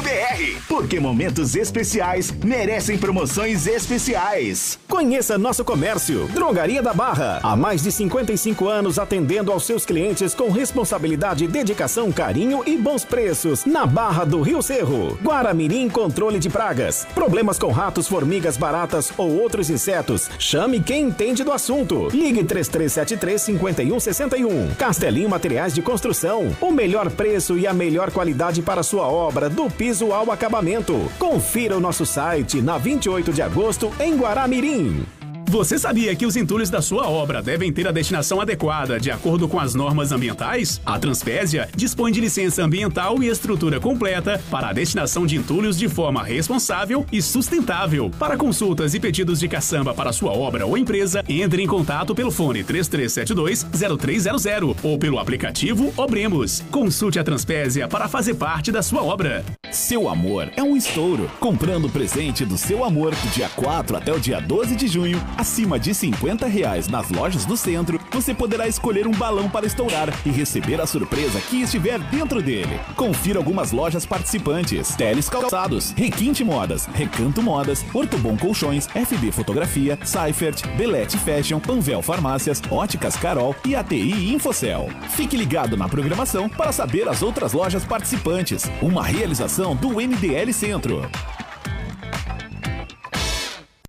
Porque 0.68 1.00
momentos 1.00 1.56
especiais 1.56 2.30
merecem 2.30 2.96
promoções 2.96 3.66
especiais. 3.66 4.78
Conheça 4.88 5.36
nosso 5.36 5.64
comércio. 5.64 6.28
Drogaria 6.28 6.80
da 6.80 6.94
Barra. 6.94 7.40
Há 7.42 7.56
mais 7.56 7.82
de 7.82 7.90
55 7.90 8.68
anos 8.68 8.96
atendendo 8.96 9.50
aos 9.50 9.66
seus 9.66 9.84
clientes 9.84 10.34
com 10.34 10.52
responsabilidade, 10.52 11.48
dedicação, 11.48 12.12
carinho 12.12 12.62
e 12.64 12.76
bons 12.76 13.04
preços. 13.04 13.64
Na 13.64 13.86
Barra 13.86 14.24
do 14.24 14.40
Rio 14.40 14.62
Cerro. 14.62 15.18
Guaramirim 15.20 15.88
Controle 15.88 16.38
de 16.38 16.48
Pragas. 16.48 17.04
Problemas 17.12 17.58
com 17.58 17.72
ratos, 17.72 18.06
formigas, 18.06 18.56
baratas 18.56 19.12
ou 19.16 19.36
outros 19.40 19.68
insetos. 19.68 20.30
Chame 20.38 20.80
quem 20.80 21.06
entende 21.06 21.42
do 21.42 21.50
assunto. 21.50 22.08
Ligue 22.12 22.44
3373 22.44 23.42
5161. 23.42 24.74
Castelinho 24.76 25.28
Materiais 25.28 25.74
de 25.74 25.82
Construção. 25.82 26.56
O 26.60 26.70
melhor 26.70 27.10
preço 27.10 27.58
e 27.58 27.66
a 27.66 27.74
melhor 27.74 28.12
qualidade 28.12 28.62
para 28.62 28.84
sua 28.84 29.08
obra, 29.08 29.48
do 29.48 29.68
piso 29.68 29.87
ao 30.12 30.30
acabamento. 30.30 31.10
Confira 31.18 31.76
o 31.76 31.80
nosso 31.80 32.04
site 32.04 32.60
na 32.60 32.78
28 32.78 33.32
de 33.32 33.42
agosto 33.42 33.92
em 33.98 34.16
Guaramirim. 34.16 35.17
Você 35.48 35.78
sabia 35.78 36.14
que 36.14 36.26
os 36.26 36.36
entulhos 36.36 36.68
da 36.68 36.82
sua 36.82 37.08
obra 37.08 37.42
devem 37.42 37.72
ter 37.72 37.88
a 37.88 37.90
destinação 37.90 38.38
adequada 38.38 39.00
de 39.00 39.10
acordo 39.10 39.48
com 39.48 39.58
as 39.58 39.74
normas 39.74 40.12
ambientais? 40.12 40.78
A 40.84 40.98
Transpésia 40.98 41.70
dispõe 41.74 42.12
de 42.12 42.20
licença 42.20 42.62
ambiental 42.62 43.22
e 43.22 43.28
estrutura 43.28 43.80
completa 43.80 44.38
para 44.50 44.68
a 44.68 44.74
destinação 44.74 45.24
de 45.24 45.36
entulhos 45.36 45.78
de 45.78 45.88
forma 45.88 46.22
responsável 46.22 47.06
e 47.10 47.22
sustentável. 47.22 48.10
Para 48.18 48.36
consultas 48.36 48.92
e 48.92 49.00
pedidos 49.00 49.40
de 49.40 49.48
caçamba 49.48 49.94
para 49.94 50.12
sua 50.12 50.32
obra 50.32 50.66
ou 50.66 50.76
empresa, 50.76 51.24
entre 51.26 51.62
em 51.62 51.66
contato 51.66 52.14
pelo 52.14 52.30
fone 52.30 52.62
3372-0300 52.62 54.76
ou 54.82 54.98
pelo 54.98 55.18
aplicativo 55.18 55.94
Obremos. 55.96 56.62
Consulte 56.70 57.18
a 57.18 57.24
Transpésia 57.24 57.88
para 57.88 58.06
fazer 58.06 58.34
parte 58.34 58.70
da 58.70 58.82
sua 58.82 59.02
obra. 59.02 59.42
Seu 59.70 60.10
amor 60.10 60.50
é 60.56 60.62
um 60.62 60.76
estouro. 60.76 61.30
Comprando 61.40 61.86
o 61.86 61.90
presente 61.90 62.44
do 62.44 62.58
seu 62.58 62.84
amor 62.84 63.14
do 63.14 63.30
dia 63.30 63.48
4 63.48 63.96
até 63.96 64.12
o 64.12 64.20
dia 64.20 64.40
12 64.40 64.76
de 64.76 64.86
junho, 64.86 65.18
acima 65.38 65.78
de 65.78 65.94
50 65.94 66.46
reais 66.48 66.88
nas 66.88 67.08
lojas 67.10 67.46
do 67.46 67.56
centro, 67.56 68.00
você 68.10 68.34
poderá 68.34 68.66
escolher 68.66 69.06
um 69.06 69.12
balão 69.12 69.48
para 69.48 69.64
estourar 69.64 70.12
e 70.26 70.30
receber 70.30 70.80
a 70.80 70.86
surpresa 70.86 71.40
que 71.40 71.62
estiver 71.62 72.00
dentro 72.10 72.42
dele. 72.42 72.80
Confira 72.96 73.38
algumas 73.38 73.70
lojas 73.70 74.04
participantes: 74.04 74.96
Teles 74.96 75.28
Calçados, 75.28 75.92
Requinte 75.92 76.42
Modas, 76.42 76.86
Recanto 76.86 77.40
Modas, 77.40 77.84
Ortobon 77.94 78.36
Colchões, 78.36 78.88
FB 78.88 79.30
Fotografia, 79.30 79.96
Seifert, 80.04 80.66
Belete 80.76 81.16
Fashion, 81.16 81.60
Panvel 81.60 82.02
Farmácias, 82.02 82.60
Óticas 82.68 83.16
Carol 83.16 83.54
e 83.64 83.76
ATI 83.76 84.34
Infocel. 84.34 84.88
Fique 85.10 85.36
ligado 85.36 85.76
na 85.76 85.88
programação 85.88 86.48
para 86.48 86.72
saber 86.72 87.08
as 87.08 87.22
outras 87.22 87.52
lojas 87.52 87.84
participantes. 87.84 88.64
Uma 88.82 89.04
realização 89.04 89.76
do 89.76 89.90
MDL 89.90 90.52
Centro. 90.52 91.08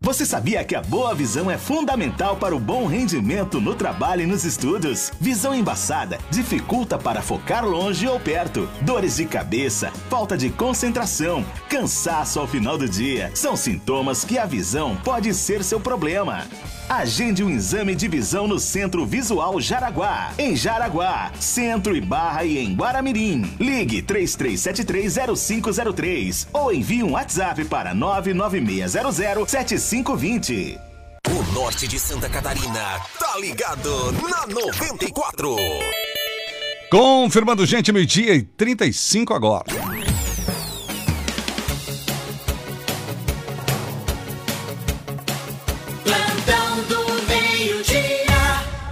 Você 0.01 0.25
sabia 0.25 0.63
que 0.63 0.75
a 0.75 0.81
boa 0.81 1.13
visão 1.13 1.51
é 1.51 1.57
fundamental 1.57 2.37
para 2.37 2.55
o 2.55 2.59
bom 2.59 2.87
rendimento 2.87 3.59
no 3.59 3.75
trabalho 3.75 4.21
e 4.21 4.25
nos 4.25 4.45
estudos? 4.45 5.11
Visão 5.19 5.53
embaçada 5.53 6.17
dificulta 6.31 6.97
para 6.97 7.21
focar 7.21 7.65
longe 7.65 8.07
ou 8.07 8.17
perto. 8.17 8.69
Dores 8.81 9.17
de 9.17 9.25
cabeça, 9.25 9.91
falta 10.09 10.37
de 10.37 10.49
concentração, 10.51 11.45
cansaço 11.67 12.39
ao 12.39 12.47
final 12.47 12.77
do 12.77 12.87
dia 12.87 13.29
são 13.35 13.57
sintomas 13.57 14.23
que 14.23 14.37
a 14.37 14.45
visão 14.45 14.95
pode 15.03 15.33
ser 15.33 15.65
seu 15.65 15.81
problema. 15.81 16.47
Agende 16.89 17.43
um 17.43 17.49
exame 17.51 17.93
de 17.93 18.07
visão 18.07 18.47
no 18.47 18.59
Centro 18.59 19.05
Visual 19.05 19.61
Jaraguá. 19.61 20.31
Em 20.39 20.55
Jaraguá, 20.55 21.31
Centro 21.39 21.95
e 21.95 22.01
Barra 22.01 22.43
e 22.45 22.57
em 22.57 22.73
Guaramirim. 22.73 23.43
Ligue 23.59 24.01
33730503 24.01 26.47
ou 26.51 26.73
envie 26.73 27.03
um 27.03 27.11
WhatsApp 27.11 27.63
para 27.65 27.93
996007520. 29.89 30.79
O 31.29 31.53
norte 31.53 31.87
de 31.87 31.99
Santa 31.99 32.29
Catarina 32.29 32.99
tá 33.19 33.37
ligado 33.39 34.11
na 34.29 34.45
94. 34.45 35.55
Confirmando, 36.91 37.65
gente, 37.65 37.91
meio-dia 37.91 38.35
e 38.35 38.43
35 38.43 39.33
agora. 39.33 39.65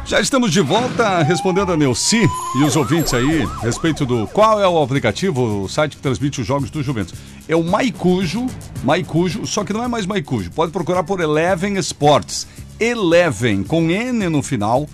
Já 0.08 0.22
estamos 0.22 0.54
de 0.54 0.62
volta 0.62 1.22
respondendo 1.22 1.74
a 1.74 1.76
Neuci 1.76 2.22
e 2.56 2.64
os 2.64 2.78
ouvintes 2.78 3.14
aí 3.14 3.44
a 3.44 3.66
respeito 3.66 4.06
do 4.06 4.26
qual 4.26 4.58
é 4.58 4.66
o 4.66 4.82
aplicativo, 4.82 5.64
o 5.64 5.68
site 5.68 5.98
que 5.98 6.02
transmite 6.02 6.40
os 6.40 6.48
jogos 6.48 6.70
do 6.70 6.82
Juventus. 6.82 7.14
É 7.46 7.58
o 7.58 7.62
Maicujo, 7.62 8.48
Maicujo, 8.86 9.46
só 9.46 9.66
que 9.66 9.74
não 9.74 9.84
é 9.84 9.88
mais 9.90 10.06
Maicujo. 10.06 10.50
Pode 10.52 10.72
procurar 10.72 11.04
por 11.04 11.20
Eleven 11.20 11.78
Sports. 11.80 12.48
Eleven, 12.80 13.66
com 13.66 13.92
N 13.92 14.30
no 14.30 14.42
final. 14.42 14.88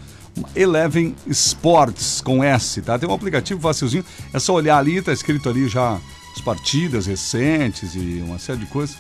Eleven 0.56 1.16
Sports, 1.28 2.20
com 2.20 2.44
S, 2.44 2.82
tá? 2.82 2.98
Tem 2.98 3.08
um 3.08 3.14
aplicativo 3.14 3.62
facilzinho. 3.62 4.04
É 4.34 4.40
só 4.40 4.56
olhar 4.56 4.80
ali, 4.80 5.00
tá 5.00 5.14
escrito 5.14 5.48
ali 5.48 5.68
já 5.68 6.00
as 6.36 6.42
partidas 6.42 7.06
recentes 7.06 7.94
e 7.94 8.24
uma 8.26 8.40
série 8.40 8.62
de 8.62 8.66
coisas. 8.66 8.98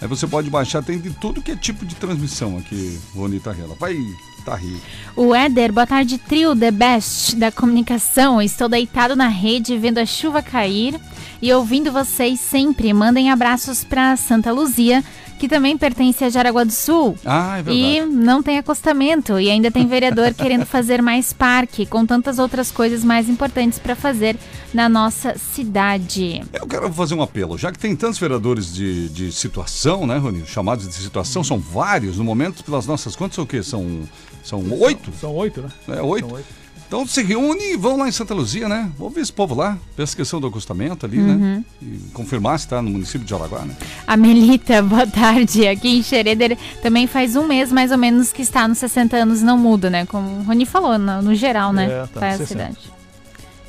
Aí 0.00 0.08
você 0.08 0.26
pode 0.26 0.48
baixar, 0.48 0.82
tem 0.82 0.98
de 0.98 1.10
tudo 1.10 1.42
que 1.42 1.52
é 1.52 1.56
tipo 1.56 1.84
de 1.84 1.94
transmissão 1.94 2.56
aqui, 2.56 2.98
Rony 3.14 3.38
Tarrela. 3.38 3.76
Vai, 3.78 3.96
tá 4.42 4.54
rico. 4.54 4.80
O 5.14 5.34
Éder, 5.34 5.72
boa 5.72 5.86
tarde, 5.86 6.18
trio 6.18 6.56
The 6.56 6.70
Best 6.70 7.36
da 7.36 7.52
comunicação. 7.52 8.40
Estou 8.40 8.68
deitado 8.68 9.14
na 9.14 9.28
rede 9.28 9.76
vendo 9.76 9.98
a 9.98 10.06
chuva 10.06 10.42
cair 10.42 10.98
e 11.40 11.52
ouvindo 11.52 11.92
vocês 11.92 12.40
sempre. 12.40 12.92
Mandem 12.92 13.30
abraços 13.30 13.84
para 13.84 14.16
Santa 14.16 14.52
Luzia, 14.52 15.04
que 15.38 15.48
também 15.48 15.76
pertence 15.76 16.24
a 16.24 16.30
Jaraguá 16.30 16.62
do 16.62 16.70
Sul. 16.70 17.18
Ah, 17.24 17.58
é 17.58 17.62
verdade. 17.62 17.78
E 17.78 18.00
não 18.06 18.42
tem 18.42 18.58
acostamento 18.58 19.40
e 19.40 19.50
ainda 19.50 19.72
tem 19.72 19.86
vereador 19.86 20.32
querendo 20.34 20.64
fazer 20.64 21.02
mais 21.02 21.32
parque, 21.32 21.84
com 21.84 22.06
tantas 22.06 22.38
outras 22.38 22.70
coisas 22.70 23.02
mais 23.02 23.28
importantes 23.28 23.78
para 23.78 23.96
fazer 23.96 24.36
na 24.72 24.88
nossa 24.88 25.36
cidade. 25.36 26.42
Eu 26.52 26.66
quero 26.66 26.92
fazer 26.92 27.14
um 27.14 27.22
apelo, 27.22 27.58
já 27.58 27.72
que 27.72 27.78
tem 27.78 27.96
tantos 27.96 28.20
vereadores 28.20 28.72
de, 28.72 29.08
de 29.08 29.32
situação, 29.32 30.06
né, 30.06 30.16
Rony? 30.16 30.46
Chamados 30.46 30.86
de 30.86 30.94
situação, 30.94 31.42
são 31.42 31.58
vários 31.58 32.18
no 32.18 32.24
momento, 32.24 32.62
pelas 32.62 32.86
nossas 32.86 33.16
contas, 33.16 33.34
são 33.34 33.44
o 33.44 33.46
quê? 33.46 33.62
São, 33.64 34.02
são 34.42 34.62
oito? 34.80 35.12
São 35.20 35.34
oito, 35.34 35.62
né? 35.62 35.68
É, 35.88 36.02
oito. 36.02 36.26
São 36.28 36.36
oito. 36.36 36.62
Então 36.86 37.06
se 37.06 37.22
reúne 37.22 37.72
e 37.72 37.76
vão 37.78 37.96
lá 37.96 38.06
em 38.06 38.12
Santa 38.12 38.34
Luzia, 38.34 38.68
né? 38.68 38.90
Vamos 38.98 39.14
ver 39.14 39.22
esse 39.22 39.32
povo 39.32 39.54
lá, 39.54 39.78
ver 39.96 40.02
essa 40.02 40.14
questão 40.14 40.38
do 40.38 40.46
acostamento 40.46 41.06
ali, 41.06 41.18
Uhum. 41.18 41.38
né? 41.38 41.64
E 41.80 41.98
confirmar 42.12 42.58
se 42.58 42.66
está 42.66 42.82
no 42.82 42.90
município 42.90 43.20
de 43.24 43.30
Jaraguá, 43.30 43.60
né? 43.60 43.74
A 44.06 44.14
Melita, 44.14 44.80
boa 44.84 45.06
tarde. 45.06 45.66
Aqui 45.66 45.88
em 45.88 46.02
Xereder 46.02 46.58
também 46.82 47.06
faz 47.06 47.34
um 47.34 47.46
mês 47.46 47.72
mais 47.72 47.90
ou 47.92 47.96
menos 47.96 48.30
que 48.30 48.42
está 48.42 48.68
nos 48.68 48.76
60 48.76 49.16
anos, 49.16 49.40
não 49.40 49.56
muda, 49.56 49.88
né? 49.88 50.04
Como 50.04 50.40
o 50.40 50.42
Rony 50.42 50.66
falou, 50.66 50.98
no, 50.98 51.22
no 51.22 51.34
geral, 51.34 51.72
né? 51.72 51.86
É, 51.86 52.06
tá, 52.08 52.20
Vai 52.20 52.28
a 52.34 52.36
60. 52.36 52.46
cidade. 52.46 52.78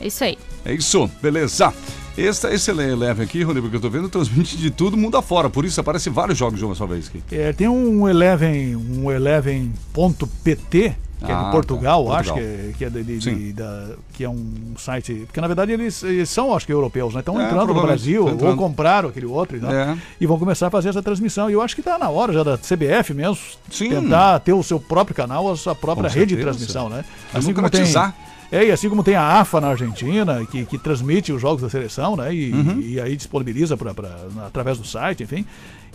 É 0.02 0.08
isso 0.08 0.22
aí. 0.22 0.38
É 0.66 0.74
isso, 0.74 1.10
beleza. 1.22 1.74
Esse, 2.18 2.47
esse 2.47 2.70
Eleven 2.70 3.26
aqui, 3.26 3.41
Rony, 3.41 3.59
porque 3.61 3.76
eu 3.76 3.82
tô 3.82 3.89
vendo, 3.89 4.07
transmite 4.07 4.55
de 4.55 4.70
tudo 4.70 4.95
mundo 4.95 5.18
afora. 5.18 5.49
Por 5.49 5.66
isso 5.66 5.80
aparece 5.82 6.09
vários 6.09 6.38
jogos 6.38 6.59
de 6.59 6.66
uma 6.66 6.76
só 6.76 6.86
vez 6.86 7.07
aqui. 7.07 7.24
É, 7.32 7.51
tem 7.51 7.68
um 7.68 8.07
Eleven, 8.07 8.76
um 8.76 9.11
Eleven.pt, 9.11 10.95
que 11.24 11.32
é 11.32 11.36
Ah, 11.36 11.44
de 11.46 11.52
Portugal, 11.52 12.06
tá, 12.06 12.12
acho 12.18 12.34
que 12.34 12.40
Portugal. 12.40 12.70
é, 12.70 12.74
que 12.78 12.86
é, 12.86 12.90
de- 12.90 13.04
de- 13.04 13.22
Sim. 13.24 13.36
de- 13.36 13.54
da- 13.54 13.90
que 14.14 14.24
é 14.24 14.30
um 14.30 14.74
site. 14.78 15.24
Porque 15.26 15.40
na 15.42 15.48
verdade 15.48 15.72
eles, 15.72 16.04
eles 16.04 16.30
são, 16.30 16.54
acho 16.54 16.66
que, 16.66 16.74
europeus, 16.74 17.14
né? 17.14 17.20
Estão 17.22 17.40
É, 17.40 17.46
entrando 17.46 17.74
no 17.74 17.82
Brasil, 17.82 18.22
tão 18.24 18.30
ou 18.30 18.36
entrando. 18.36 18.58
compraram 18.58 19.10
aquele 19.10 19.26
outro 19.26 19.58
e, 19.58 19.60
tal, 19.60 19.72
É. 19.72 19.98
e 20.20 20.26
vão 20.28 20.38
começar 20.38 20.68
a 20.68 20.70
fazer 20.70 20.90
essa 20.90 21.02
transmissão. 21.02 21.50
E 21.50 21.54
eu 21.54 21.62
acho 21.62 21.76
que 21.76 21.82
está 21.82 21.98
na 21.98 22.10
hora 22.10 22.34
já 22.34 22.44
da 22.44 22.58
CBF 22.58 23.14
mesmo 23.14 23.38
tentar 23.70 24.40
ter 24.40 24.54
o 24.54 24.62
seu 24.64 24.80
próprio 24.80 25.16
canal, 25.16 25.52
a 25.52 25.56
sua 25.56 25.74
própria 25.76 26.10
Com 26.10 26.14
rede 26.16 26.36
de 26.36 26.42
certeza. 26.42 26.58
transmissão, 26.58 26.90
né? 26.90 27.04
Democratizar. 27.34 28.16
É, 28.52 28.66
e 28.68 28.72
assim 28.72 28.88
como 28.88 29.04
tem 29.04 29.16
a 29.16 29.40
AFA 29.40 29.60
na 29.60 29.70
Argentina, 29.70 30.46
que, 30.46 30.64
que 30.66 30.78
transmite 30.78 31.34
os 31.34 31.42
jogos 31.42 31.62
da 31.64 31.70
seleção, 31.70 32.16
né? 32.16 32.32
E, 32.34 32.52
Uhum. 32.54 32.80
e 32.80 33.02
aí 33.02 33.16
disponibiliza 33.16 33.76
pra, 33.76 33.96
pra- 33.96 34.16
através 34.46 34.78
do 34.78 34.86
site, 34.86 35.24
enfim. 35.24 35.44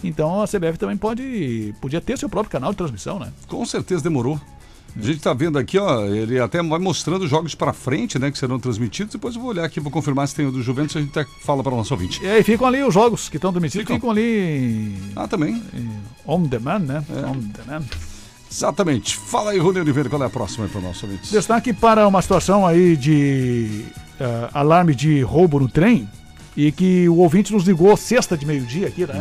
Então 0.02 0.42
a 0.42 0.46
CBF 0.46 0.76
também 0.76 0.96
pode 0.96 1.72
podia 1.80 2.00
ter 2.00 2.18
seu 2.18 2.28
próprio 2.28 2.50
canal 2.50 2.70
de 2.72 2.76
transmissão, 2.76 3.18
né? 3.20 3.28
Com 3.46 3.64
certeza 3.64 4.02
demorou. 4.02 4.40
A 4.96 5.02
gente 5.02 5.20
tá 5.20 5.32
vendo 5.32 5.58
aqui, 5.58 5.78
ó, 5.78 6.04
ele 6.04 6.40
até 6.40 6.62
vai 6.62 6.78
mostrando 6.78 7.26
jogos 7.26 7.54
pra 7.54 7.72
frente, 7.72 8.18
né, 8.18 8.30
que 8.30 8.38
serão 8.38 8.58
transmitidos. 8.58 9.12
Depois 9.12 9.34
eu 9.34 9.40
vou 9.40 9.50
olhar 9.50 9.64
aqui, 9.64 9.80
vou 9.80 9.92
confirmar 9.92 10.26
se 10.26 10.34
tem 10.34 10.46
o 10.46 10.52
do 10.52 10.62
Juventus, 10.62 10.96
a 10.96 11.00
gente 11.00 11.16
até 11.16 11.28
fala 11.42 11.62
para 11.62 11.72
o 11.72 11.76
nosso 11.76 11.94
ouvinte. 11.94 12.22
E 12.22 12.26
aí 12.26 12.42
ficam 12.42 12.66
ali 12.66 12.82
os 12.82 12.92
jogos 12.92 13.28
que 13.28 13.36
estão 13.36 13.52
transmitidos, 13.52 13.86
ficam, 13.86 14.10
ali. 14.10 14.94
Ah, 15.14 15.28
também. 15.28 15.62
On 16.26 16.42
demand, 16.42 16.80
né? 16.80 17.04
É. 17.10 17.26
On 17.26 17.38
demand. 17.38 17.84
Exatamente. 18.50 19.16
Fala 19.16 19.50
aí, 19.50 19.58
Rony 19.58 19.80
Oliveira, 19.80 20.08
qual 20.08 20.22
é 20.22 20.26
a 20.26 20.30
próxima 20.30 20.64
aí 20.64 20.70
para 20.70 20.80
o 20.80 20.82
nosso 20.82 21.06
ouvinte? 21.06 21.30
Destaque 21.30 21.72
para 21.72 22.08
uma 22.08 22.22
situação 22.22 22.66
aí 22.66 22.96
de 22.96 23.84
eh, 24.18 24.48
alarme 24.52 24.94
de 24.94 25.20
roubo 25.22 25.60
no 25.60 25.68
trem 25.68 26.08
e 26.58 26.72
que 26.72 27.08
o 27.08 27.18
ouvinte 27.18 27.52
nos 27.52 27.62
ligou 27.62 27.96
sexta 27.96 28.36
de 28.36 28.44
meio-dia 28.44 28.88
aqui, 28.88 29.06
né? 29.06 29.14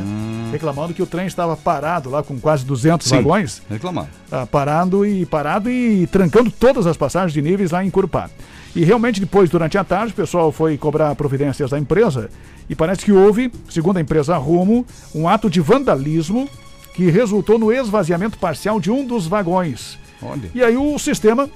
Reclamando 0.52 0.92
que 0.92 1.04
o 1.04 1.06
trem 1.06 1.28
estava 1.28 1.56
parado 1.56 2.10
lá 2.10 2.24
com 2.24 2.40
quase 2.40 2.66
200 2.66 3.08
Sim, 3.08 3.18
vagões. 3.18 3.62
Reclamar. 3.70 4.08
Ah, 4.32 4.48
parado 4.48 5.06
e 5.06 5.24
parado 5.24 5.70
e 5.70 6.08
trancando 6.08 6.50
todas 6.50 6.88
as 6.88 6.98
passagens 6.98 7.34
de 7.34 7.42
níveis 7.44 7.70
lá 7.70 7.86
em 7.86 7.92
Curupá. 7.92 8.28
E 8.76 8.84
realmente 8.84 9.20
depois, 9.20 9.52
durante 9.52 9.78
a 9.78 9.84
tarde, 9.84 10.14
o 10.14 10.16
pessoal 10.16 10.52
foi 10.52 10.80
cobrar 10.80 11.14
providências 11.14 11.70
da 11.70 11.78
empresa 11.78 12.32
e 12.68 12.74
parece 12.74 13.06
que 13.06 13.12
houve, 13.12 13.52
segundo 13.70 13.98
a 13.98 14.02
empresa 14.02 14.36
Rumo, 14.36 14.84
um 15.14 15.30
ato 15.30 15.48
de 15.48 15.62
vandalismo 15.62 16.50
que 16.96 17.12
resultou 17.12 17.60
no 17.60 17.72
esvaziamento 17.72 18.40
parcial 18.40 18.80
de 18.80 18.90
um 18.90 19.06
dos 19.06 19.28
vagões. 19.28 20.00
Olha. 20.24 20.50
E 20.56 20.64
aí 20.64 20.76
o 20.76 20.98
sistema 20.98 21.48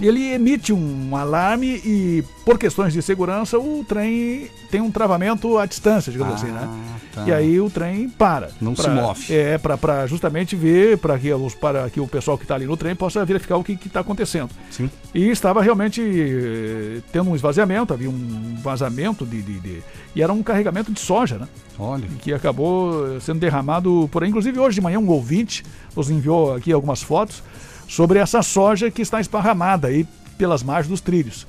ele 0.00 0.32
emite 0.32 0.72
um 0.72 1.16
alarme 1.16 1.80
e 1.84 2.24
por 2.44 2.58
questões 2.58 2.92
de 2.92 3.02
segurança 3.02 3.58
o 3.58 3.84
trem 3.86 4.48
tem 4.70 4.80
um 4.80 4.90
travamento 4.90 5.58
à 5.58 5.66
distância, 5.66 6.12
digamos 6.12 6.34
assim, 6.34 6.52
né? 6.52 6.68
tá. 7.14 7.24
E 7.26 7.32
aí 7.32 7.60
o 7.60 7.68
trem 7.70 8.08
para. 8.08 8.50
Não 8.60 8.74
Pra- 8.74 8.84
se 8.84 8.90
move. 8.90 9.34
É, 9.34 9.58
para 9.58 10.06
justamente 10.06 10.54
ver, 10.54 10.98
para 10.98 11.18
que, 11.18 11.32
os- 11.32 11.54
para 11.54 11.88
que 11.90 11.98
o 12.00 12.06
pessoal 12.06 12.36
que 12.38 12.44
está 12.44 12.54
ali 12.54 12.66
no 12.66 12.76
trem 12.76 12.94
possa 12.94 13.24
verificar 13.24 13.56
o 13.56 13.64
que 13.64 13.72
está 13.72 14.00
acontecendo. 14.00 14.50
Sim. 14.70 14.90
E 15.14 15.28
estava 15.30 15.62
realmente 15.62 16.00
eh, 16.02 17.00
tendo 17.12 17.30
um 17.30 17.34
esvaziamento, 17.36 17.92
havia 17.94 18.10
um 18.10 18.56
vazamento 18.62 19.24
de, 19.26 19.40
de- 19.42 19.60
de- 19.60 19.82
E 20.14 20.22
era 20.22 20.32
um 20.32 20.42
carregamento 20.42 20.92
de 20.92 21.00
soja, 21.00 21.38
né? 21.38 21.48
Olha. 21.78 22.06
Que 22.20 22.32
acabou 22.32 23.16
eh, 23.16 23.20
sendo 23.20 23.40
derramado 23.40 24.08
por 24.12 24.22
aí. 24.22 24.28
Inclusive, 24.28 24.58
hoje 24.58 24.76
de 24.76 24.80
manhã, 24.80 24.98
um 24.98 25.08
ouvinte 25.08 25.64
nos 25.96 26.10
enviou 26.10 26.54
aqui 26.54 26.72
algumas 26.72 27.02
fotos 27.02 27.42
sobre 27.88 28.20
essa 28.20 28.42
soja 28.42 28.90
que 28.90 29.02
está 29.02 29.20
esparramada 29.20 29.88
aí 29.88 30.06
pelas 30.36 30.62
margens 30.62 30.88
dos 30.88 31.00
trilhos. 31.00 31.46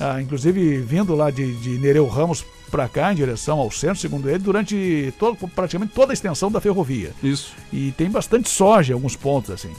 Ah, 0.00 0.20
inclusive, 0.20 0.78
vindo 0.78 1.14
lá 1.14 1.30
de, 1.30 1.54
de 1.58 1.78
Nereu 1.78 2.08
Ramos 2.08 2.44
para 2.70 2.88
cá, 2.88 3.12
em 3.12 3.16
direção 3.16 3.60
ao 3.60 3.70
centro, 3.70 3.98
segundo 3.98 4.28
ele, 4.28 4.40
durante 4.40 5.14
todo, 5.18 5.36
praticamente 5.48 5.92
toda 5.94 6.12
a 6.12 6.14
extensão 6.14 6.50
da 6.50 6.60
ferrovia. 6.60 7.12
Isso. 7.22 7.52
E 7.72 7.92
tem 7.92 8.10
bastante 8.10 8.48
soja 8.48 8.92
em 8.92 8.94
alguns 8.94 9.14
pontos, 9.14 9.50
assim. 9.50 9.70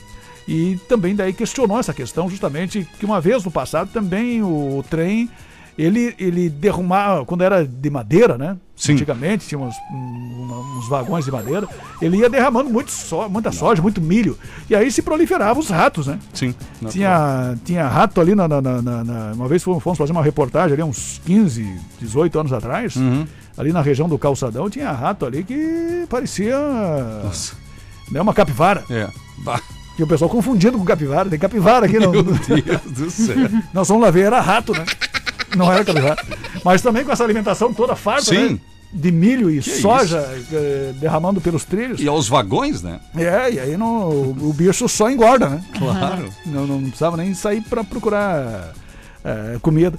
E 0.48 0.78
também 0.88 1.16
daí 1.16 1.34
questionou 1.34 1.80
essa 1.80 1.94
questão, 1.94 2.30
justamente 2.30 2.88
que 3.00 3.06
uma 3.06 3.20
vez 3.20 3.44
no 3.44 3.52
passado 3.52 3.90
também 3.92 4.42
o, 4.44 4.84
trem, 4.90 5.30
ele, 5.78 6.14
ele 6.20 6.50
derrumava, 6.50 7.26
quando 7.26 7.44
era 7.44 7.66
de 7.66 7.90
madeira, 7.90 8.38
né? 8.38 8.58
Sim. 8.76 8.94
Antigamente 8.94 9.48
tinha 9.48 9.60
uns, 9.60 9.76
um- 9.92 10.78
uns 10.80 10.90
vagões 10.90 11.24
de 11.26 11.32
madeira, 11.32 11.68
ele 12.02 12.18
ia 12.18 12.30
derramando 12.30 12.70
muito 12.70 12.92
so, 12.92 13.30
muita 13.30 13.52
soja, 13.52 13.82
muito 13.82 14.02
milho. 14.02 14.38
E 14.70 14.76
aí 14.76 14.92
se 14.92 15.02
proliferavam 15.02 15.62
os 15.62 15.70
ratos, 15.70 16.08
né? 16.08 16.20
Sim. 16.34 16.54
Tinha, 16.90 17.56
tinha 17.64 17.88
rato 17.88 18.20
ali 18.20 18.36
na, 18.36 18.48
na- 18.48 18.62
na- 18.62 19.04
na- 19.04 19.32
Uma 19.34 19.48
vez 19.48 19.64
fomos 19.64 19.82
fomos 19.84 19.98
fazer 19.98 20.12
uma 20.12 20.24
reportagem 20.24 20.74
ali, 20.74 20.84
uns 20.84 21.22
15, 21.26 21.80
18 22.00 22.40
anos 22.40 22.52
atrás. 22.54 22.96
Uhum. 22.96 23.26
Ali 23.58 23.72
na 23.72 23.82
região 23.82 24.10
do 24.10 24.18
calçadão 24.18 24.70
tinha 24.70 24.92
rato 24.92 25.26
ali 25.26 25.44
que 25.44 26.06
parecia. 26.10 26.58
Né, 28.12 28.20
uma 28.22 28.34
capivara. 28.34 28.84
É. 28.90 29.08
Bah. 29.40 29.62
Que 29.96 30.02
o 30.04 30.08
pessoal 30.08 30.30
confundindo 30.30 30.78
com 30.78 30.84
capivara. 30.84 31.30
Tem 31.30 31.38
capivara 31.38 31.86
aqui 31.86 32.00
no. 32.00 32.12
Meu 32.12 32.24
Deus 32.24 32.82
do 32.92 33.12
céu. 33.12 33.36
Nós 33.72 33.88
fomos 33.88 34.02
lá 34.04 34.10
ver, 34.10 34.22
era 34.26 34.42
rato, 34.42 34.74
né? 34.74 34.84
Não 35.56 35.72
era 35.72 35.84
capivara. 35.84 36.24
Mas 36.64 36.82
também 36.82 37.04
com 37.04 37.12
essa 37.12 37.24
alimentação 37.24 37.74
toda 37.74 37.96
farta, 37.96 38.26
Sim. 38.26 38.50
né? 38.54 38.60
De 38.92 39.12
milho 39.12 39.50
e 39.50 39.60
Que 39.60 39.82
soja 39.82 40.20
eh, 40.52 40.94
derramando 41.00 41.42
pelos 41.42 41.66
trilhos. 41.66 42.00
E 42.00 42.08
aos 42.08 42.28
vagões, 42.28 42.84
né? 42.84 43.00
É, 43.16 43.52
e 43.52 43.60
aí 43.60 43.76
não, 43.76 44.10
o 44.10 44.54
bicho 44.56 44.88
só 44.88 45.10
engorda, 45.10 45.50
né? 45.50 45.64
Claro. 45.78 46.30
Não, 46.46 46.68
não 46.68 46.82
precisava 46.82 47.18
nem 47.18 47.34
sair 47.34 47.62
para 47.62 47.84
procurar 47.84 48.72
é, 49.24 49.58
comida. 49.62 49.98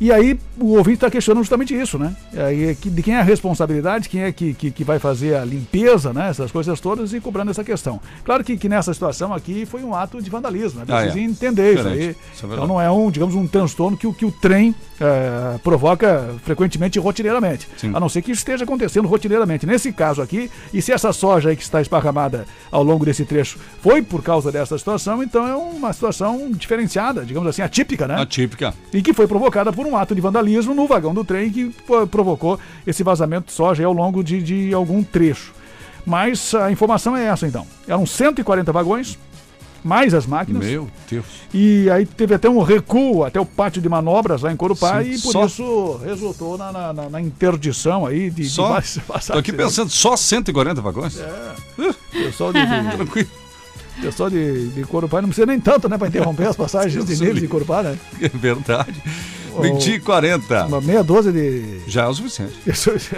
E 0.00 0.10
aí 0.10 0.38
o 0.58 0.76
ouvinte 0.76 0.94
está 0.96 1.10
questionando 1.10 1.42
justamente 1.42 1.78
isso, 1.78 1.98
né? 1.98 2.14
Aí, 2.34 2.74
que- 2.74 2.88
de 2.88 3.02
quem 3.02 3.14
é 3.14 3.20
a 3.20 3.22
responsabilidade, 3.22 4.08
quem 4.08 4.22
é 4.22 4.32
que, 4.32 4.54
que, 4.54 4.70
que 4.70 4.82
vai 4.84 4.98
fazer 4.98 5.34
a 5.36 5.44
limpeza, 5.44 6.12
né? 6.12 6.30
Essas 6.30 6.50
coisas 6.50 6.80
todas 6.80 7.12
e 7.12 7.20
cobrando 7.20 7.50
essa 7.50 7.62
questão. 7.62 8.00
Claro 8.24 8.42
que, 8.42 8.56
que 8.56 8.68
nessa 8.68 8.94
situação 8.94 9.34
aqui 9.34 9.66
foi 9.66 9.82
um 9.84 9.94
ato 9.94 10.22
de 10.22 10.30
vandalismo, 10.30 10.80
né? 10.80 10.86
Ah, 10.88 10.96
Precisa 11.02 11.18
é. 11.18 11.22
entender 11.22 11.74
isso 11.74 11.88
aí. 11.88 12.16
Isso 12.34 12.46
é 12.46 12.52
então 12.52 12.66
não 12.66 12.80
é 12.80 12.90
um, 12.90 13.10
digamos, 13.10 13.34
um 13.34 13.46
transtorno 13.46 13.96
que, 13.96 14.06
o- 14.06 14.14
que 14.14 14.24
o 14.24 14.32
trem 14.32 14.74
é, 14.98 15.58
provoca 15.58 16.34
frequentemente 16.44 16.98
e 16.98 17.00
rotineiramente. 17.00 17.68
Sim. 17.76 17.92
A 17.94 18.00
não 18.00 18.08
ser 18.08 18.22
que 18.22 18.30
isso 18.32 18.40
esteja 18.40 18.64
acontecendo 18.64 19.06
rotineiramente. 19.08 19.66
Nesse 19.66 19.92
caso 19.92 20.20
aqui, 20.22 20.50
e 20.72 20.80
se 20.82 20.92
essa 20.92 21.12
soja 21.12 21.50
aí 21.50 21.56
que 21.56 21.62
está 21.62 21.80
esparramada 21.80 22.46
ao 22.70 22.82
longo 22.82 23.04
desse 23.04 23.24
trecho 23.24 23.58
foi 23.82 24.02
por 24.02 24.22
causa 24.22 24.50
dessa 24.52 24.76
situação, 24.78 25.22
então 25.22 25.46
é 25.46 25.54
uma 25.56 25.92
situação 25.92 26.50
diferenciada, 26.52 27.24
digamos 27.24 27.48
assim, 27.48 27.62
atípica, 27.62 28.06
né? 28.06 28.20
Atípica. 28.20 28.74
E 28.92 29.02
que 29.02 29.12
foi 29.12 29.26
provocada 29.26 29.72
por 29.72 29.86
um 29.86 29.89
ato 29.96 30.14
de 30.14 30.20
vandalismo 30.20 30.74
no 30.74 30.86
vagão 30.86 31.12
do 31.14 31.24
trem 31.24 31.50
que 31.50 31.74
provocou 32.10 32.58
esse 32.86 33.02
vazamento 33.02 33.46
de 33.46 33.52
soja 33.52 33.84
ao 33.84 33.92
longo 33.92 34.22
de, 34.24 34.42
de 34.42 34.74
algum 34.74 35.02
trecho. 35.02 35.52
Mas 36.06 36.54
a 36.54 36.70
informação 36.72 37.16
é 37.16 37.26
essa 37.26 37.46
então. 37.46 37.66
Eram 37.86 38.06
140 38.06 38.72
vagões, 38.72 39.18
mais 39.84 40.12
as 40.14 40.26
máquinas. 40.26 40.64
Meu 40.64 40.88
Deus. 41.10 41.24
E 41.52 41.88
aí 41.90 42.04
teve 42.06 42.34
até 42.34 42.48
um 42.48 42.62
recuo 42.62 43.24
até 43.24 43.38
o 43.40 43.46
pátio 43.46 43.80
de 43.82 43.88
manobras 43.88 44.42
lá 44.42 44.52
em 44.52 44.56
Corupá 44.56 45.02
Sim, 45.02 45.10
e 45.12 45.18
por 45.18 45.32
só- 45.32 45.44
isso 45.46 46.00
resultou 46.04 46.56
na, 46.58 46.72
na- 46.92 46.92
na- 47.10 47.20
interdição 47.20 48.06
aí 48.06 48.30
de, 48.30 48.42
de 48.42 48.48
Só. 48.50 48.68
Tô 48.80 49.00
passagens. 49.12 49.30
aqui 49.38 49.52
pensando, 49.52 49.90
só 49.90 50.16
140 50.16 50.80
vagões? 50.80 51.18
É. 51.18 51.54
Pessoal 52.12 52.52
de, 52.52 52.60
de, 52.60 52.90
Tranquilo. 52.96 53.28
pessoal 54.00 54.30
de, 54.30 54.68
de 54.68 54.84
Corupá 54.84 55.20
não 55.20 55.28
precisa 55.28 55.46
nem 55.46 55.60
tanto, 55.60 55.88
né, 55.88 55.96
para 55.98 56.08
interromper 56.08 56.46
as 56.48 56.56
passagens 56.56 57.04
de 57.04 57.12
níveis 57.16 57.40
de 57.40 57.48
Corupá, 57.48 57.82
né? 57.82 57.98
É 58.20 58.28
verdade. 58.28 59.02
20 59.60 59.92
e 59.92 60.00
40. 60.00 60.66
Uma 60.66 60.80
meia 60.80 61.02
dúzia 61.02 61.32
de. 61.32 61.80
Já 61.86 62.04
é 62.04 62.08
o 62.08 62.14
suficiente. 62.14 62.52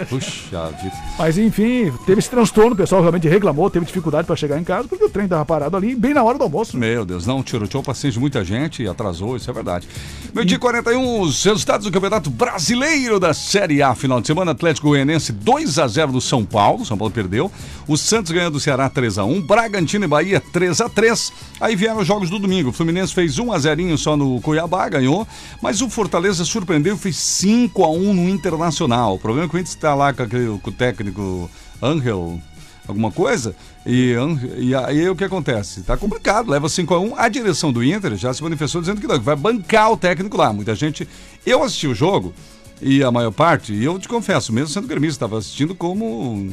Puxa 0.09 0.67
vida. 0.81 0.95
Mas 1.17 1.37
enfim, 1.37 1.91
teve 2.05 2.19
esse 2.19 2.29
transtorno, 2.29 2.73
o 2.73 2.75
pessoal 2.75 3.01
realmente 3.01 3.27
reclamou, 3.27 3.69
teve 3.69 3.85
dificuldade 3.85 4.25
para 4.25 4.35
chegar 4.35 4.59
em 4.59 4.63
casa, 4.63 4.87
porque 4.87 5.03
o 5.03 5.09
trem 5.09 5.25
estava 5.25 5.45
parado 5.45 5.75
ali, 5.75 5.95
bem 5.95 6.13
na 6.13 6.23
hora 6.23 6.37
do 6.37 6.43
almoço. 6.43 6.77
Meu 6.77 7.05
Deus, 7.05 7.25
não, 7.25 7.43
tirou, 7.43 7.67
tirou 7.67 7.83
paciência 7.83 8.13
de 8.13 8.19
muita 8.19 8.43
gente 8.43 8.87
atrasou, 8.87 9.35
isso 9.35 9.49
é 9.49 9.53
verdade. 9.53 9.87
Meio 10.33 10.45
dia 10.45 10.57
e 10.57 10.59
41, 10.59 11.21
os 11.21 11.43
resultados 11.43 11.85
do 11.85 11.91
Campeonato 11.91 12.29
Brasileiro 12.29 13.19
da 13.19 13.33
Série 13.33 13.81
A, 13.81 13.93
final 13.93 14.21
de 14.21 14.27
semana, 14.27 14.51
Atlético 14.51 14.87
Goianense 14.87 15.31
2 15.31 15.79
a 15.79 15.87
0 15.87 16.11
do 16.11 16.21
São 16.21 16.45
Paulo, 16.45 16.85
São 16.85 16.97
Paulo 16.97 17.13
perdeu. 17.13 17.51
O 17.87 17.97
Santos 17.97 18.31
ganhou 18.31 18.49
do 18.49 18.59
Ceará 18.59 18.89
3 18.89 19.17
a 19.17 19.25
1, 19.25 19.41
Bragantino 19.41 20.05
e 20.05 20.07
Bahia 20.07 20.41
3 20.51 20.81
a 20.81 20.89
3. 20.89 21.33
Aí 21.59 21.75
vieram 21.75 21.99
os 21.99 22.07
jogos 22.07 22.29
do 22.29 22.39
domingo. 22.39 22.69
O 22.69 22.73
Fluminense 22.73 23.13
fez 23.13 23.37
1 23.37 23.51
a 23.51 23.59
0 23.59 23.97
só 23.97 24.15
no 24.15 24.39
Cuiabá, 24.41 24.87
ganhou, 24.87 25.27
mas 25.61 25.81
o 25.81 25.89
Fortaleza 25.89 26.22
surpreendeu 26.31 26.95
e 26.95 26.97
fez 26.97 27.17
5 27.17 27.83
a 27.83 27.89
1 27.89 28.13
no 28.13 28.29
Internacional. 28.29 29.15
O 29.15 29.19
problema 29.19 29.47
é 29.47 29.49
que 29.49 29.55
o 29.55 29.59
Inter 29.59 29.73
está 29.73 29.95
lá 29.95 30.13
com, 30.13 30.23
aquele, 30.23 30.57
com 30.59 30.69
o 30.69 30.73
técnico 30.73 31.49
Angel 31.81 32.39
alguma 32.87 33.11
coisa. 33.11 33.55
E, 33.85 34.13
e 34.57 34.75
aí 34.75 35.09
o 35.09 35.15
que 35.15 35.23
acontece? 35.23 35.81
Tá 35.81 35.97
complicado, 35.97 36.49
leva 36.49 36.69
5 36.69 36.93
a 36.93 36.99
1 36.99 37.17
A 37.17 37.29
direção 37.29 37.71
do 37.71 37.83
Inter 37.83 38.15
já 38.15 38.33
se 38.33 38.43
manifestou 38.43 38.81
dizendo 38.81 39.01
que 39.01 39.07
não, 39.07 39.17
que 39.17 39.25
vai 39.25 39.35
bancar 39.35 39.91
o 39.91 39.97
técnico 39.97 40.37
lá. 40.37 40.53
Muita 40.53 40.75
gente. 40.75 41.07
Eu 41.45 41.63
assisti 41.63 41.87
o 41.87 41.95
jogo, 41.95 42.33
e 42.81 43.03
a 43.03 43.11
maior 43.11 43.31
parte, 43.31 43.73
e 43.73 43.83
eu 43.83 43.97
te 43.97 44.07
confesso, 44.07 44.51
mesmo 44.51 44.69
sendo 44.69 44.87
gremista, 44.87 45.25
estava 45.25 45.37
assistindo 45.37 45.73
como. 45.73 46.51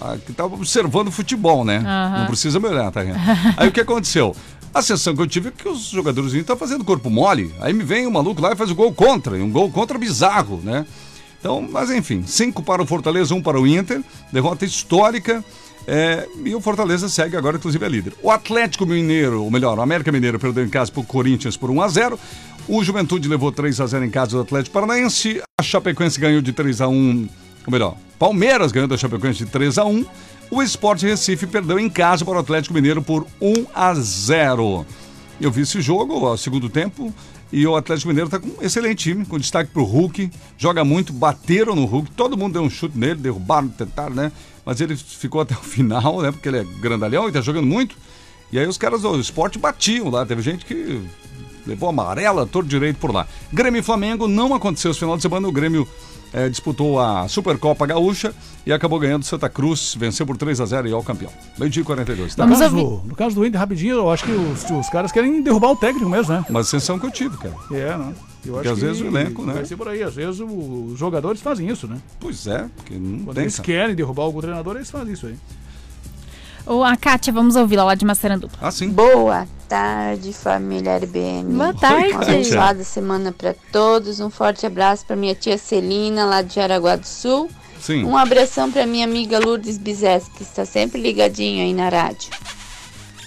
ah, 0.00 0.16
que 0.24 0.30
estava 0.30 0.54
observando 0.54 1.10
futebol, 1.10 1.64
né? 1.64 1.80
Não 2.18 2.26
precisa 2.26 2.60
me 2.60 2.68
olhar, 2.68 2.90
tá? 2.90 3.00
Aí 3.56 3.68
o 3.68 3.72
que 3.72 3.80
aconteceu? 3.80 4.34
A 4.74 4.80
sensação 4.80 5.14
que 5.14 5.20
eu 5.20 5.26
tive 5.26 5.48
é 5.50 5.52
que 5.52 5.68
os 5.68 5.90
jogadores 5.90 6.32
estão 6.32 6.56
fazendo 6.56 6.82
corpo 6.82 7.10
mole. 7.10 7.52
Aí 7.60 7.74
me 7.74 7.84
vem 7.84 8.06
o 8.06 8.10
maluco 8.10 8.40
lá 8.40 8.52
e 8.52 8.56
faz 8.56 8.70
o 8.70 8.74
gol 8.74 8.92
contra, 8.92 9.36
e 9.36 9.42
um 9.42 9.50
gol 9.50 9.70
contra 9.70 9.98
bizarro, 9.98 10.60
né? 10.64 10.86
Então, 11.38 11.60
mas 11.60 11.90
enfim, 11.90 12.22
cinco 12.26 12.62
para 12.62 12.82
o 12.82 12.86
Fortaleza, 12.86 13.34
um 13.34 13.42
para 13.42 13.60
o 13.60 13.66
Inter, 13.66 14.02
derrota 14.32 14.64
histórica. 14.64 15.44
é, 15.86 16.26
e 16.44 16.54
o 16.54 16.60
Fortaleza 16.60 17.08
segue 17.08 17.36
agora, 17.36 17.56
inclusive, 17.56 17.84
é 17.84 17.88
líder. 17.88 18.14
O 18.22 18.30
Atlético 18.30 18.86
Mineiro, 18.86 19.42
ou 19.42 19.50
melhor, 19.50 19.78
o 19.78 19.82
América 19.82 20.10
Mineiro 20.10 20.38
perdeu 20.38 20.64
em 20.64 20.70
casa 20.70 20.90
para 20.90 21.00
o 21.00 21.04
Corinthians 21.04 21.56
por 21.56 21.70
1 21.70 21.82
a 21.82 21.88
0 21.88 22.20
O 22.68 22.82
Juventude 22.82 23.28
levou 23.28 23.52
3 23.52 23.80
a 23.80 23.86
0 23.86 24.04
em 24.04 24.10
casa 24.10 24.30
do 24.30 24.40
Atlético 24.40 24.72
Paranaense. 24.72 25.42
A 25.60 25.62
Chapecoense 25.62 26.18
ganhou 26.18 26.40
de 26.40 26.52
3 26.52 26.80
a 26.80 26.88
1 26.88 27.28
ou 27.66 27.72
melhor, 27.72 27.96
Palmeiras 28.18 28.72
ganhou 28.72 28.88
da 28.88 28.96
Chapecoense 28.96 29.44
de 29.44 29.50
3 29.50 29.78
a 29.78 29.84
1 29.84 30.04
O 30.54 30.62
Sport 30.62 31.00
Recife 31.00 31.46
perdeu 31.46 31.78
em 31.78 31.88
casa 31.88 32.26
para 32.26 32.34
o 32.34 32.38
Atlético 32.38 32.74
Mineiro 32.74 33.00
por 33.00 33.26
1 33.40 33.68
a 33.74 33.94
0 33.94 34.84
Eu 35.40 35.50
vi 35.50 35.62
esse 35.62 35.80
jogo, 35.80 36.26
ó, 36.26 36.36
segundo 36.36 36.68
tempo, 36.68 37.10
e 37.50 37.66
o 37.66 37.74
Atlético 37.74 38.08
Mineiro 38.08 38.28
está 38.28 38.38
com 38.38 38.48
um 38.48 38.62
excelente 38.62 39.04
time, 39.04 39.24
com 39.24 39.38
destaque 39.38 39.70
para 39.70 39.80
o 39.80 39.86
Hulk, 39.86 40.30
joga 40.58 40.84
muito, 40.84 41.10
bateram 41.10 41.74
no 41.74 41.86
Hulk, 41.86 42.10
todo 42.10 42.36
mundo 42.36 42.52
deu 42.52 42.62
um 42.62 42.68
chute 42.68 42.98
nele, 42.98 43.14
derrubaram, 43.14 43.66
tentaram, 43.68 44.14
né? 44.14 44.30
Mas 44.62 44.78
ele 44.82 44.94
ficou 44.94 45.40
até 45.40 45.54
o 45.54 45.56
final, 45.64 46.20
né? 46.20 46.30
Porque 46.30 46.50
ele 46.50 46.58
é 46.58 46.64
grandalhão 46.64 47.24
e 47.24 47.28
está 47.28 47.40
jogando 47.40 47.66
muito. 47.66 47.96
E 48.52 48.58
aí 48.58 48.66
os 48.66 48.76
caras 48.76 49.00
do 49.00 49.18
esporte 49.18 49.58
batiam 49.58 50.10
lá. 50.10 50.26
Teve 50.26 50.42
gente 50.42 50.66
que 50.66 51.00
levou 51.66 51.88
amarela, 51.88 52.44
todo 52.46 52.68
direito 52.68 52.98
por 52.98 53.10
lá. 53.10 53.26
Grêmio 53.50 53.78
e 53.78 53.82
Flamengo 53.82 54.28
não 54.28 54.54
aconteceu 54.54 54.90
esse 54.90 55.00
final 55.00 55.16
de 55.16 55.22
semana. 55.22 55.48
O 55.48 55.52
Grêmio 55.52 55.88
eh, 56.32 56.48
disputou 56.48 56.98
a 57.00 57.26
Supercopa 57.28 57.86
Gaúcha 57.86 58.34
e 58.66 58.72
acabou 58.72 58.98
ganhando 58.98 59.24
Santa 59.24 59.48
Cruz. 59.48 59.94
Venceu 59.98 60.26
por 60.26 60.36
3 60.36 60.60
a 60.60 60.66
0 60.66 60.88
e 60.88 60.92
é 60.92 60.96
o 60.96 61.02
campeão. 61.02 61.30
Meio 61.58 61.70
dia 61.70 61.82
e 61.82 61.84
42. 61.84 62.34
Tá? 62.34 62.46
No 62.46 62.58
caso, 62.58 62.74
do, 62.76 63.02
no 63.08 63.14
caso 63.16 63.34
do 63.34 63.46
Inter, 63.46 63.60
rapidinho, 63.60 63.96
eu 63.96 64.10
acho 64.10 64.24
que 64.24 64.32
os, 64.32 64.70
os 64.70 64.88
caras 64.88 65.12
querem 65.12 65.42
derrubar 65.42 65.70
o 65.70 65.76
técnico 65.76 66.08
mesmo, 66.08 66.32
né? 66.34 66.44
Uma 66.48 66.62
sensação 66.64 66.98
que 66.98 67.06
eu 67.06 67.10
tive, 67.10 67.36
cara. 67.36 67.54
É, 67.70 67.96
né? 67.96 68.14
Eu 68.44 68.54
Porque 68.54 68.68
acho 68.68 68.74
às 68.74 68.78
que 68.80 68.84
vezes 68.86 69.02
o 69.02 69.06
elenco, 69.06 69.44
né? 69.46 69.52
Vai 69.54 69.64
ser 69.64 69.76
por 69.76 69.88
aí. 69.88 70.02
Às 70.02 70.14
vezes 70.14 70.40
os 70.40 70.98
jogadores 70.98 71.40
fazem 71.40 71.68
isso, 71.68 71.86
né? 71.86 71.96
Pois 72.18 72.46
é, 72.46 72.66
porque 72.76 72.94
não 72.94 73.24
Quando 73.24 73.34
tem. 73.36 73.44
eles 73.44 73.56
cara. 73.56 73.66
querem 73.66 73.94
derrubar 73.94 74.24
algum 74.24 74.40
treinador, 74.40 74.76
eles 74.76 74.90
fazem 74.90 75.12
isso 75.12 75.26
aí. 75.26 75.36
O, 76.66 76.82
a 76.84 76.96
Kátia, 76.96 77.32
vamos 77.32 77.56
ouvi-la 77.56 77.84
lá 77.84 77.94
de 77.94 78.04
Massaranduba. 78.04 78.52
Ah, 78.60 78.70
sim. 78.70 78.88
Boa 78.88 79.46
tarde, 79.68 80.32
família 80.32 80.96
RBN. 80.98 81.54
Boa 81.56 81.74
tarde. 81.74 82.12
Uma 82.12 82.22
abençoada 82.22 82.84
semana 82.84 83.32
para 83.32 83.54
todos. 83.72 84.20
Um 84.20 84.30
forte 84.30 84.64
abraço 84.64 85.04
para 85.04 85.16
minha 85.16 85.34
tia 85.34 85.58
Celina, 85.58 86.24
lá 86.24 86.42
de 86.42 86.54
Jaraguá 86.54 86.96
do 86.96 87.06
Sul. 87.06 87.50
Sim. 87.80 88.04
Um 88.04 88.16
abração 88.16 88.70
para 88.70 88.86
minha 88.86 89.04
amiga 89.04 89.40
Lourdes 89.40 89.76
Bizes, 89.76 90.28
que 90.36 90.44
está 90.44 90.64
sempre 90.64 91.00
ligadinha 91.00 91.64
aí 91.64 91.74
na 91.74 91.88
rádio. 91.88 92.30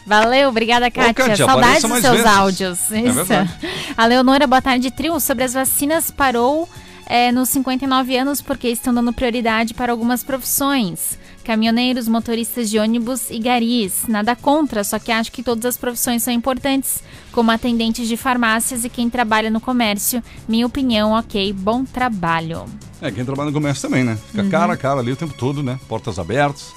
Valeu, 0.08 0.50
obrigada, 0.50 0.90
Kátia. 0.90 1.14
Kátia, 1.14 1.46
Saudades 1.46 1.82
dos 1.82 2.00
seus 2.00 2.18
vezes. 2.18 2.26
áudios. 2.26 2.92
É 2.92 3.02
Isso. 3.02 3.14
verdade. 3.26 3.58
a 3.98 4.06
Leonora, 4.06 4.48
boa 4.48 4.62
tarde, 4.62 4.92
trio. 4.92 5.20
Sobre 5.20 5.44
as 5.44 5.54
vacinas, 5.54 6.10
parou 6.12 6.70
é, 7.08 7.32
nos 7.32 7.50
59 7.50 8.16
anos 8.16 8.42
porque 8.42 8.68
estão 8.70 8.94
dando 8.94 9.12
prioridade 9.12 9.74
para 9.74 9.92
algumas 9.92 10.24
profissões. 10.24 11.18
Caminhoneiros, 11.46 12.08
motoristas 12.08 12.70
de 12.70 12.80
ônibus 12.80 13.30
e 13.30 13.38
garis. 13.40 14.06
Nada 14.08 14.36
contra, 14.36 14.84
só 14.84 14.98
que 14.98 15.12
acho 15.12 15.32
que 15.32 15.44
todas 15.44 15.64
as 15.66 15.78
profissões 15.78 16.24
são 16.24 16.34
importantes, 16.34 17.04
como 17.32 17.52
atendentes 17.52 18.08
de 18.08 18.18
farmácias 18.18 18.84
e 18.84 18.90
quem 18.90 19.10
trabalha 19.10 19.50
no 19.52 19.62
comércio. 19.62 20.24
Minha 20.50 20.66
opinião, 20.66 21.12
ok, 21.12 21.54
bom 21.54 21.86
trabalho. 21.86 22.66
É, 23.00 23.12
quem 23.12 23.24
trabalha 23.24 23.48
no 23.52 23.54
comércio 23.54 23.88
também, 23.88 24.04
né? 24.04 24.18
Fica 24.32 24.42
Uhum. 24.44 24.50
cara 24.50 24.74
a 24.74 24.78
cara 24.78 25.00
ali 25.00 25.12
o 25.12 25.16
tempo 25.16 25.36
todo, 25.38 25.62
né? 25.62 25.80
Portas 25.88 26.18
abertas. 26.18 26.74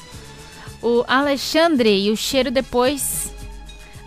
O 0.83 1.03
Alexandre 1.09 2.05
e 2.07 2.11
o 2.11 2.17
cheiro 2.17 2.51
depois. 2.51 3.33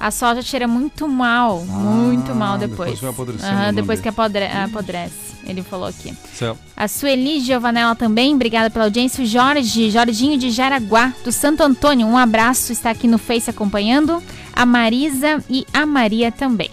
A 0.02 0.10
soja 0.10 0.42
cheira 0.42 0.68
muito 0.68 1.08
mal, 1.08 1.64
muito 1.64 2.34
mal 2.34 2.58
depois. 2.58 3.00
depois 3.00 3.44
Aham, 3.44 3.68
no 3.68 3.74
depois 3.74 4.02
que 4.02 4.10
apodre 4.10 4.46
apodrece, 4.46 5.36
ele 5.46 5.62
falou 5.62 5.86
aqui. 5.86 6.12
Certo. 6.34 6.58
A 6.76 6.88
Sueli 6.88 7.40
Giovanella 7.40 7.96
também, 7.96 8.34
obrigada 8.34 8.72
pela 8.72 8.86
audiência. 8.86 9.24
O 9.24 9.28
Jorge, 9.28 9.92
Jorginho 9.92 10.40
de 10.40 10.50
Jaraguá, 10.50 11.14
do 11.24 11.32
Santo 11.32 11.62
Antônio, 11.62 12.08
um 12.08 12.18
abraço, 12.18 12.72
está 12.72 12.90
aqui 12.90 13.08
no 13.08 13.20
Face 13.20 13.48
acompanhando. 13.52 14.24
A 14.52 14.66
Marisa 14.66 15.44
e 15.48 15.68
a 15.72 15.86
Maria 15.86 16.32
também. 16.32 16.72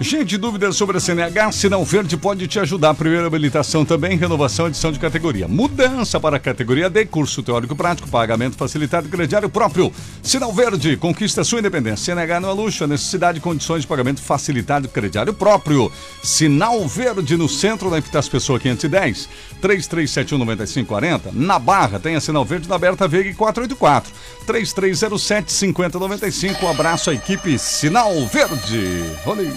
Gente, 0.00 0.36
dúvidas 0.36 0.74
sobre 0.74 0.96
a 0.96 1.00
CNH? 1.00 1.52
Sinal 1.52 1.84
Verde 1.84 2.16
pode 2.16 2.48
te 2.48 2.58
ajudar. 2.58 2.94
Primeira 2.94 3.26
habilitação 3.26 3.84
também, 3.84 4.16
renovação, 4.16 4.66
edição 4.66 4.90
de 4.90 4.98
categoria. 4.98 5.46
Mudança 5.46 6.18
para 6.18 6.38
a 6.38 6.40
categoria 6.40 6.90
D, 6.90 7.04
curso 7.06 7.42
teórico 7.42 7.76
prático, 7.76 8.08
pagamento 8.08 8.56
facilitado 8.56 9.08
crediário 9.08 9.48
próprio. 9.48 9.92
Sinal 10.22 10.52
Verde, 10.52 10.96
conquista 10.96 11.44
sua 11.44 11.60
independência. 11.60 12.14
CNH 12.14 12.40
não 12.40 12.50
é 12.50 12.52
luxo, 12.52 12.82
é 12.82 12.86
necessidade 12.86 13.38
de 13.38 13.44
condições 13.44 13.82
de 13.82 13.86
pagamento 13.86 14.20
facilitado 14.20 14.88
crediário 14.88 15.32
próprio. 15.32 15.92
Sinal 16.22 16.86
Verde 16.88 17.36
no 17.36 17.48
centro 17.48 17.88
da 17.88 17.98
Epitácio 17.98 18.30
Pessoa 18.30 18.58
510, 18.58 19.28
33719540. 19.62 21.32
Na 21.32 21.58
Barra 21.58 22.00
tem 22.00 22.16
a 22.16 22.20
Sinal 22.20 22.44
Verde 22.44 22.68
na 22.68 22.78
Berta 22.78 23.06
Veiga 23.06 23.32
484, 23.34 24.12
3307 24.46 25.52
5095. 25.52 26.66
Um 26.66 26.70
abraço 26.70 27.10
à 27.10 27.14
equipe 27.14 27.56
Sinal 27.58 28.12
Verde. 28.26 29.04
Olha 29.26 29.42
aí. 29.42 29.52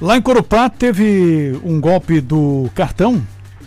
Lá 0.00 0.16
em 0.16 0.22
Corupá 0.22 0.70
teve 0.70 1.60
um 1.62 1.78
golpe 1.78 2.22
do 2.22 2.70
cartão, 2.74 3.20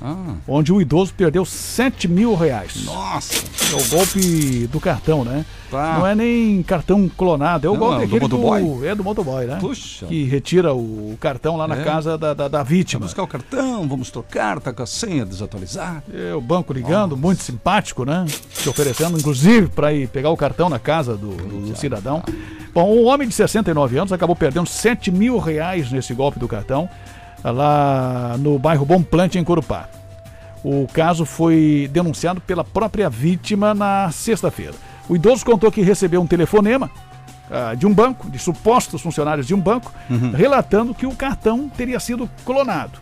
Ah. 0.03 0.35
onde 0.47 0.73
o 0.73 0.81
idoso 0.81 1.13
perdeu 1.13 1.45
7 1.45 2.07
mil 2.09 2.35
reais. 2.35 2.83
Nossa! 2.85 3.35
É 3.71 3.75
o 3.75 3.87
golpe 3.87 4.67
do 4.67 4.79
cartão, 4.79 5.23
né? 5.23 5.45
Tá. 5.71 5.97
Não 5.97 6.05
é 6.05 6.13
nem 6.13 6.61
cartão 6.61 7.09
clonado, 7.09 7.65
é 7.65 7.69
o 7.69 7.73
Não, 7.73 7.79
golpe 7.79 8.03
é 8.03 8.07
do 8.07 8.19
motoboy? 8.19 8.85
É 8.87 8.93
do 8.93 9.03
motoboy, 9.03 9.45
né? 9.45 9.57
Puxa. 9.59 10.05
Que 10.05 10.25
retira 10.25 10.73
o 10.73 11.17
cartão 11.19 11.55
lá 11.55 11.67
na 11.67 11.77
É. 11.79 11.83
casa 11.83 12.17
da, 12.17 12.33
da, 12.33 12.47
da 12.47 12.61
vítima. 12.63 12.99
Vamos 12.99 13.13
buscar 13.13 13.23
o 13.23 13.27
cartão, 13.27 13.87
vamos 13.87 14.11
trocar, 14.11 14.59
tá 14.59 14.71
com 14.73 14.83
a 14.83 14.85
senha 14.85 15.25
desatualizada. 15.25 16.03
É, 16.13 16.35
o 16.35 16.41
banco 16.41 16.73
ligando, 16.73 17.15
muito 17.17 17.41
simpático, 17.41 18.03
né? 18.05 18.25
Se 18.53 18.67
oferecendo, 18.69 19.17
inclusive, 19.17 19.67
para 19.69 19.93
ir 19.93 20.07
pegar 20.09 20.29
o 20.29 20.37
cartão 20.37 20.69
na 20.69 20.77
casa 20.79 21.15
do, 21.15 21.29
do- 21.29 21.69
do 21.71 21.75
cidadão. 21.77 22.21
Bom, 22.73 22.91
um 22.93 23.05
homem 23.05 23.27
de 23.27 23.33
69 23.33 23.97
anos 23.97 24.11
acabou 24.11 24.35
perdendo 24.35 24.67
7 24.67 25.09
mil 25.11 25.37
reais 25.39 25.91
nesse 25.91 26.13
golpe 26.13 26.39
do 26.39 26.47
cartão, 26.47 26.89
lá 27.51 28.35
no 28.39 28.57
bairro 28.57 28.85
Bom 28.85 29.01
Plante, 29.01 29.37
em 29.37 29.43
Corupá. 29.43 29.87
O 30.63 30.87
caso 30.93 31.25
foi 31.25 31.89
denunciado 31.91 32.39
pela 32.39 32.63
própria 32.63 33.09
vítima 33.09 33.73
na 33.73 34.09
sexta-feira. 34.11 34.73
O 35.09 35.15
idoso 35.15 35.45
contou 35.45 35.71
que 35.71 35.81
recebeu 35.81 36.21
um 36.21 36.27
telefonema 36.27 36.89
ah, 37.51 37.75
de 37.75 37.85
um 37.85 37.93
banco, 37.93 38.29
de 38.29 38.39
supostos 38.39 39.01
funcionários 39.01 39.45
de 39.45 39.53
um 39.53 39.59
banco, 39.59 39.91
relatando 40.33 40.93
que 40.93 41.05
o 41.05 41.13
cartão 41.13 41.67
teria 41.69 41.99
sido 41.99 42.29
clonado 42.45 42.99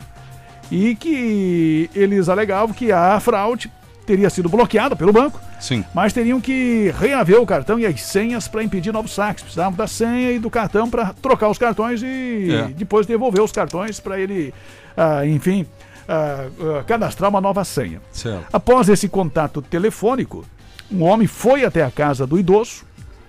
e 0.71 0.95
que 0.95 1.89
eles 1.93 2.29
alegavam 2.29 2.73
que 2.73 2.91
a 2.91 3.19
fraude 3.19 3.71
teria 4.11 4.29
sido 4.29 4.49
bloqueada 4.49 4.93
pelo 4.93 5.13
banco, 5.13 5.39
Sim. 5.57 5.85
mas 5.93 6.11
teriam 6.11 6.41
que 6.41 6.93
reaver 6.99 7.39
o 7.41 7.45
cartão 7.45 7.79
e 7.79 7.85
as 7.85 8.01
senhas 8.01 8.45
para 8.45 8.61
impedir 8.61 8.91
novos 8.91 9.13
saques. 9.13 9.41
Precisavam 9.41 9.71
da 9.71 9.87
senha 9.87 10.33
e 10.33 10.37
do 10.39 10.49
cartão 10.49 10.89
para 10.89 11.13
trocar 11.13 11.47
os 11.47 11.57
cartões 11.57 12.03
e 12.03 12.49
É. 12.51 12.67
depois 12.73 13.07
devolver 13.07 13.41
os 13.41 13.53
cartões 13.53 14.01
para 14.01 14.19
ele, 14.19 14.53
ah, 14.97 15.25
enfim, 15.25 15.65
ah, 16.09 16.47
ah, 16.59 16.83
cadastrar 16.83 17.29
uma 17.29 17.39
nova 17.39 17.63
senha. 17.63 18.01
Certo. 18.11 18.45
Após 18.51 18.89
esse 18.89 19.07
contato 19.07 19.61
telefônico, 19.61 20.43
um 20.91 21.03
homem 21.03 21.25
foi 21.25 21.63
até 21.63 21.81
a 21.81 21.89
casa 21.89 22.27
do 22.27 22.37
idoso, 22.37 22.83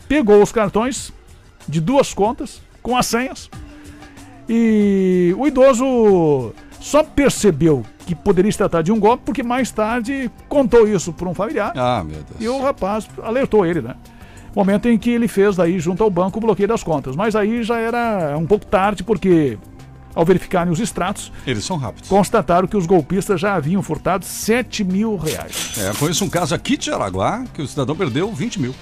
pegou 0.08 0.42
os 0.42 0.50
cartões 0.50 1.12
de 1.68 1.80
duas 1.80 2.12
contas 2.12 2.60
com 2.82 2.96
as 2.96 3.06
senhas 3.06 3.48
e 4.48 5.32
o 5.38 5.46
idoso 5.46 6.52
só 6.80 7.04
percebeu 7.04 7.84
que 8.06 8.14
poderia 8.14 8.50
se 8.50 8.58
tratar 8.58 8.82
de 8.82 8.90
um 8.92 8.98
golpe 9.00 9.22
porque 9.24 9.42
mais 9.42 9.70
tarde 9.70 10.30
contou 10.48 10.86
isso 10.88 11.12
para 11.12 11.28
um 11.28 11.34
familiar 11.34 11.72
Ah, 11.76 12.02
meu 12.04 12.16
Deus. 12.16 12.40
e 12.40 12.48
o 12.48 12.60
rapaz 12.60 13.08
alertou 13.22 13.64
ele, 13.66 13.80
né? 13.80 13.94
Momento 14.54 14.86
em 14.88 14.98
que 14.98 15.08
ele 15.10 15.28
fez 15.28 15.56
daí 15.56 15.78
junto 15.80 16.02
ao 16.02 16.10
banco 16.10 16.38
o 16.38 16.40
bloqueio 16.40 16.68
das 16.68 16.82
contas, 16.82 17.16
mas 17.16 17.34
aí 17.34 17.62
já 17.62 17.78
era 17.78 18.36
um 18.36 18.44
pouco 18.46 18.66
tarde 18.66 19.02
porque 19.02 19.56
ao 20.14 20.26
verificarem 20.26 20.70
os 20.70 20.78
extratos 20.78 21.32
Eles 21.46 21.64
são 21.64 21.78
rápidos. 21.78 22.06
constataram 22.08 22.68
que 22.68 22.76
os 22.76 22.84
golpistas 22.84 23.40
já 23.40 23.54
haviam 23.54 23.82
furtado 23.82 24.26
7 24.26 24.84
mil 24.84 25.16
reais. 25.16 25.78
É, 25.78 25.90
conheço 25.98 26.22
um 26.24 26.28
caso 26.28 26.54
aqui 26.54 26.76
de 26.76 26.90
Araguá 26.90 27.44
que 27.54 27.62
o 27.62 27.66
cidadão 27.66 27.96
perdeu 27.96 28.30
20 28.30 28.60
mil. 28.60 28.74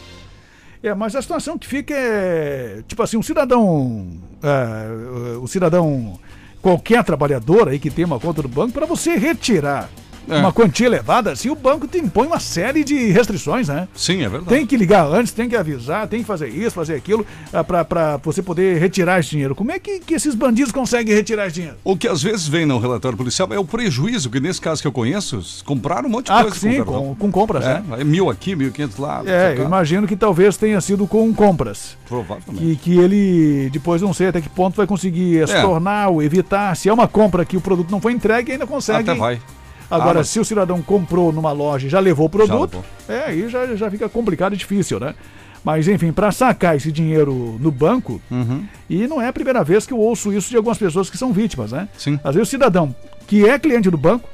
É, 0.83 0.93
mas 0.95 1.14
a 1.14 1.21
situação 1.23 1.57
que 1.59 1.66
fica 1.68 1.95
é. 1.95 2.83
Tipo 2.89 3.03
assim, 3.03 3.16
um 3.18 3.23
cidadão. 3.23 4.09
é, 4.43 5.37
o 5.37 5.47
cidadão. 5.47 6.18
Qualquer 6.63 7.03
trabalhador 7.05 7.69
aí 7.69 7.79
que 7.79 7.91
tem 7.91 8.05
uma 8.05 8.21
conta 8.21 8.43
do 8.43 8.49
banco, 8.49 8.73
para 8.73 8.87
você 8.87 9.17
retirar 9.17 9.89
É. 10.31 10.39
uma 10.39 10.53
quantia 10.53 10.87
elevada, 10.87 11.33
assim, 11.33 11.51
o 11.51 11.55
banco 11.55 11.87
te 11.87 11.99
impõe 11.99 12.26
uma 12.26 12.41
série 12.41 12.85
de 12.85 13.11
restrições, 13.11 13.68
né? 13.68 13.89
Sim, 13.95 14.22
é 14.22 14.28
verdade. 14.28 14.49
Tem 14.49 14.66
que 14.66 14.76
ligar 14.76 15.05
antes, 15.07 15.33
tem 15.33 15.49
que 15.49 15.57
avisar, 15.57 16.07
tem 16.09 16.20
que 16.20 16.26
fazer 16.26 16.49
isso, 16.49 16.70
fazer 16.72 16.95
aquilo, 16.95 17.26
ah, 17.53 17.62
para 17.64 18.16
você 18.22 18.43
poder 18.43 18.78
retirar 18.78 19.20
esse 19.20 19.31
dinheiro. 19.31 19.55
Como 19.55 19.70
é 19.72 19.78
que, 19.78 20.01
que 20.01 20.14
esses 20.14 20.35
bandidos 20.35 20.72
conseguem 20.72 21.14
retirar 21.14 21.47
esse 21.47 21.55
dinheiro? 21.57 21.76
O 21.85 21.97
que 21.97 22.07
às 22.09 22.22
vezes 22.22 22.47
vem 22.49 22.64
no 22.66 22.78
relatório 22.78 23.16
policial 23.18 23.49
é 23.53 23.59
o 23.59 23.64
prejuízo, 23.64 24.31
que 24.31 24.41
nesse 24.41 24.61
caso 24.61 24.81
que 24.81 24.87
eu 24.89 24.93
conheço, 24.93 25.43
compraram 25.64 26.09
um 26.09 26.12
monte 26.12 26.26
de 26.26 26.33
Ah, 26.33 26.43
coisa. 26.43 26.57
sim, 26.57 26.83
com, 26.85 27.14
com 27.14 27.31
compras, 27.31 27.64
É, 27.64 27.74
né? 27.74 27.83
é 28.01 28.05
mil 28.05 28.31
aqui, 28.31 28.55
mil 28.55 28.70
quinhentos 28.70 28.99
lá. 28.99 29.22
É, 29.26 29.55
eu 29.57 29.64
imagino 29.64 30.07
que 30.07 30.16
talvez 30.16 30.57
tenha 30.57 30.81
sido 30.81 31.07
com 31.07 31.33
compras. 31.35 31.97
Provavelmente. 32.09 32.64
E 32.64 32.76
que 32.76 32.99
ele, 32.99 33.70
depois 33.72 34.03
não 34.03 34.12
sei 34.12 34.28
até 34.28 34.41
que 34.41 34.49
ponto 34.49 34.76
vai 34.76 34.87
conseguir 34.87 35.43
estornar 35.43 36.11
ou 36.11 36.22
evitar. 36.22 36.76
Se 36.76 36.89
é 36.89 36.93
uma 36.93 37.07
compra 37.09 37.45
que 37.45 37.57
o 37.57 37.61
produto 37.61 37.91
não 37.91 38.01
foi 38.01 38.12
entregue, 38.12 38.53
ainda 38.53 38.66
consegue. 38.66 39.09
Até 39.11 39.18
vai. 39.18 39.41
Agora, 39.91 40.20
Ah, 40.20 40.24
se 40.24 40.38
o 40.38 40.45
cidadão 40.45 40.80
comprou 40.80 41.32
numa 41.32 41.53
loja 41.53 41.86
e 41.86 41.91
já 41.91 41.99
levou 41.99 42.26
o 42.26 42.30
produto, 42.30 42.76
levou. 42.76 42.84
é, 43.09 43.30
aí 43.30 43.49
já, 43.49 43.74
já 43.74 43.91
fica 43.91 44.09
complicado 44.09 44.55
e 44.55 44.57
difícil, 44.57 45.01
né? 45.01 45.14
Mas, 45.64 45.88
enfim, 45.88 46.11
para 46.12 46.30
sacar 46.32 46.76
esse 46.76 46.91
dinheiro 46.93 47.59
no 47.61 47.70
banco, 47.70 48.20
Uhum. 48.30 48.64
e 48.88 49.07
não 49.07 49.20
é 49.20 49.28
a 49.28 49.32
primeira 49.32 49.62
vez 49.62 49.84
que 49.86 49.93
eu 49.93 49.99
ouço 49.99 50.32
isso 50.32 50.49
de 50.49 50.57
algumas 50.57 50.78
pessoas 50.78 51.11
que 51.11 51.18
são 51.18 51.32
vítimas, 51.32 51.72
né? 51.72 51.88
Sim. 51.99 52.18
Às 52.24 52.34
vezes 52.34 52.49
o 52.49 52.51
cidadão 52.51 52.95
que 53.26 53.47
é 53.49 53.59
cliente 53.59 53.91
do 53.91 53.99
banco, 53.99 54.28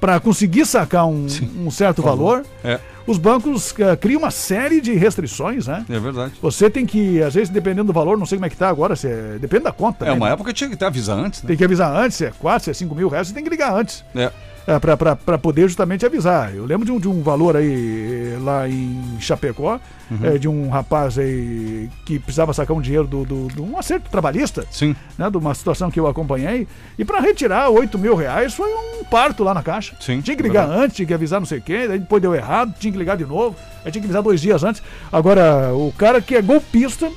para 0.00 0.20
conseguir 0.20 0.64
sacar 0.64 1.06
um, 1.08 1.26
um 1.56 1.70
certo 1.72 2.02
valor, 2.02 2.44
É, 2.62 2.78
os 3.04 3.18
bancos 3.18 3.74
eh, 3.80 3.96
criam 3.96 4.20
uma 4.20 4.30
série 4.30 4.80
de 4.80 4.92
restrições, 4.94 5.66
né? 5.66 5.84
é 5.88 5.98
verdade. 5.98 6.34
Você 6.40 6.70
tem 6.70 6.86
que, 6.86 7.20
às 7.20 7.34
vezes, 7.34 7.48
dependendo 7.48 7.86
do 7.88 7.92
valor, 7.92 8.16
não 8.16 8.24
sei 8.26 8.38
como 8.38 8.46
é 8.46 8.50
que 8.50 8.56
tá 8.56 8.68
agora, 8.68 8.94
se 8.94 9.08
é- 9.08 9.38
depende 9.40 9.64
da 9.64 9.72
conta. 9.72 10.04
É, 10.04 10.08
né? 10.10 10.14
uma 10.14 10.28
época 10.28 10.52
tinha 10.52 10.70
que 10.70 10.84
avisar 10.84 11.18
antes, 11.18 11.42
né? 11.42 11.48
Tem 11.48 11.56
que 11.56 11.64
avisar 11.64 11.92
antes, 11.96 12.16
se 12.16 12.26
é 12.26 12.30
4, 12.38 12.64
se 12.66 12.70
é 12.70 12.74
5 12.74 12.94
mil 12.94 13.08
reais, 13.08 13.26
você 13.26 13.34
tem 13.34 13.42
que 13.42 13.50
ligar 13.50 13.74
antes. 13.74 14.04
É. 14.14 14.30
é, 14.68 14.78
para 14.78 15.38
poder 15.38 15.62
justamente 15.62 16.04
avisar. 16.04 16.54
Eu 16.54 16.66
lembro 16.66 16.84
de 16.84 16.92
um, 16.92 17.00
de 17.00 17.08
um 17.08 17.22
valor 17.22 17.56
aí 17.56 18.34
eh, 18.34 18.38
lá 18.40 18.68
em 18.68 19.16
Chapecó, 19.18 19.80
Uhum. 20.10 20.18
eh, 20.22 20.38
de 20.38 20.48
um 20.48 20.70
rapaz 20.70 21.18
aí 21.18 21.90
que 22.06 22.18
precisava 22.18 22.54
sacar 22.54 22.74
um 22.74 22.80
dinheiro 22.80 23.06
do, 23.06 23.24
do, 23.26 23.46
de 23.48 23.60
um 23.60 23.78
acerto 23.78 24.08
trabalhista, 24.10 24.64
Sim. 24.70 24.96
né, 25.18 25.28
de 25.30 25.36
uma 25.36 25.54
situação 25.54 25.90
que 25.90 26.00
eu 26.00 26.06
acompanhei, 26.06 26.66
e 26.98 27.04
para 27.04 27.20
retirar 27.20 27.68
8 27.68 27.98
mil 27.98 28.14
reais 28.14 28.54
foi 28.54 28.70
um 28.72 29.04
parto 29.04 29.44
lá 29.44 29.52
na 29.52 29.62
caixa. 29.62 29.94
Sim, 30.00 30.22
Tinha 30.22 30.34
que 30.34 30.42
ligar 30.42 30.62
verdade. 30.66 30.84
antes, 30.84 30.96
tinha 30.96 31.06
que 31.06 31.12
avisar 31.12 31.40
não 31.40 31.46
sei 31.46 31.58
o 31.58 31.62
quê, 31.62 31.86
daí 31.86 31.98
depois 31.98 32.22
deu 32.22 32.34
errado, 32.34 32.74
tinha 32.78 32.90
que 32.90 32.98
ligar 32.98 33.18
de 33.18 33.26
novo, 33.26 33.54
aí 33.84 33.92
tinha 33.92 34.00
que 34.00 34.06
avisar 34.06 34.22
dois 34.22 34.40
dias 34.40 34.64
antes. 34.64 34.82
Agora, 35.12 35.74
o 35.74 35.92
cara 35.98 36.22
que 36.22 36.34
é 36.34 36.40
golpista 36.40 37.10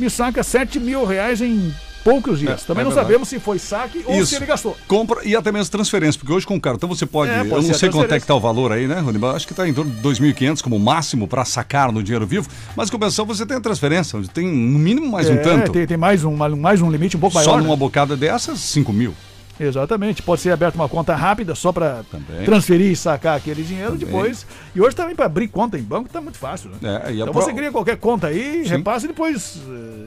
me 0.00 0.08
saca 0.08 0.42
7 0.42 0.80
mil 0.80 1.04
reais 1.04 1.42
em 1.42 1.70
poucos 2.04 2.38
dias. 2.38 2.62
É, 2.62 2.66
Também 2.66 2.82
é 2.82 2.84
não 2.84 2.90
verdade. 2.90 3.06
sabemos 3.06 3.28
se 3.28 3.38
foi 3.38 3.58
saque 3.58 4.02
ou 4.06 4.24
se 4.24 4.36
ele 4.36 4.46
gastou. 4.46 4.76
Compra 4.86 5.20
e 5.24 5.34
até 5.36 5.52
mesmo 5.52 5.70
transferência, 5.70 6.18
porque 6.18 6.32
hoje 6.32 6.46
com 6.46 6.56
o 6.56 6.60
cartão 6.60 6.88
você 6.88 7.06
pode. 7.06 7.30
É, 7.30 7.44
pode 7.44 7.64
eu 7.64 7.70
não 7.70 7.74
sei 7.78 7.88
quanto 7.90 8.12
é 8.12 8.18
que 8.18 8.26
transferência. 8.26 8.26
tá 8.26 8.34
o 8.34 8.40
valor 8.40 8.72
aí, 8.72 8.86
né, 8.86 9.00
Rony? 9.00 9.18
Acho 9.34 9.46
que 9.46 9.52
está 9.52 9.68
em 9.68 9.74
torno 9.74 9.90
de 9.90 10.00
2.500 10.00 10.62
como 10.62 10.78
máximo 10.78 11.26
para 11.28 11.44
sacar 11.44 11.92
no 11.92 12.02
dinheiro 12.02 12.26
vivo. 12.26 12.48
Mas 12.76 12.90
compensação 12.90 13.24
você 13.26 13.44
tem 13.44 13.56
a 13.56 13.60
transferência, 13.60 14.18
onde 14.18 14.28
tem 14.28 14.46
no 14.46 14.78
mínimo 14.78 15.10
mais 15.10 15.28
um 15.28 15.34
É, 15.34 15.36
tanto. 15.38 15.72
Tem, 15.72 15.86
tem 15.86 15.96
mais, 15.96 16.24
um, 16.24 16.34
mais 16.34 16.80
um 16.80 16.90
limite 16.90 17.16
um 17.16 17.20
pouco 17.20 17.34
Só 17.38 17.50
maior. 17.50 17.58
numa 17.62 17.74
né? 17.74 17.76
bocada 17.76 18.16
dessas, 18.16 18.58
5 18.60 18.92
mil. 18.92 19.14
Exatamente. 19.60 20.22
Pode 20.22 20.40
ser 20.40 20.50
aberta 20.52 20.76
uma 20.78 20.88
conta 20.88 21.14
rápida 21.14 21.54
só 21.54 21.72
para 21.72 22.04
transferir 22.44 22.90
e 22.92 22.96
sacar 22.96 23.36
aquele 23.36 23.62
dinheiro 23.62 23.92
Também. 23.92 24.06
depois. 24.06 24.46
E 24.74 24.80
hoje 24.80 24.94
também 24.94 25.14
para 25.16 25.26
abrir 25.26 25.48
conta 25.48 25.78
em 25.78 25.82
banco 25.82 26.08
tá 26.08 26.20
muito 26.20 26.38
fácil, 26.38 26.70
né? 26.70 27.02
É, 27.06 27.12
então 27.12 27.32
pro- 27.32 27.42
você 27.42 27.52
cria 27.52 27.70
qualquer 27.72 27.96
conta 27.96 28.28
aí, 28.28 28.62
Sim. 28.64 28.70
repassa 28.70 29.06
e 29.06 29.08
depois 29.08 29.58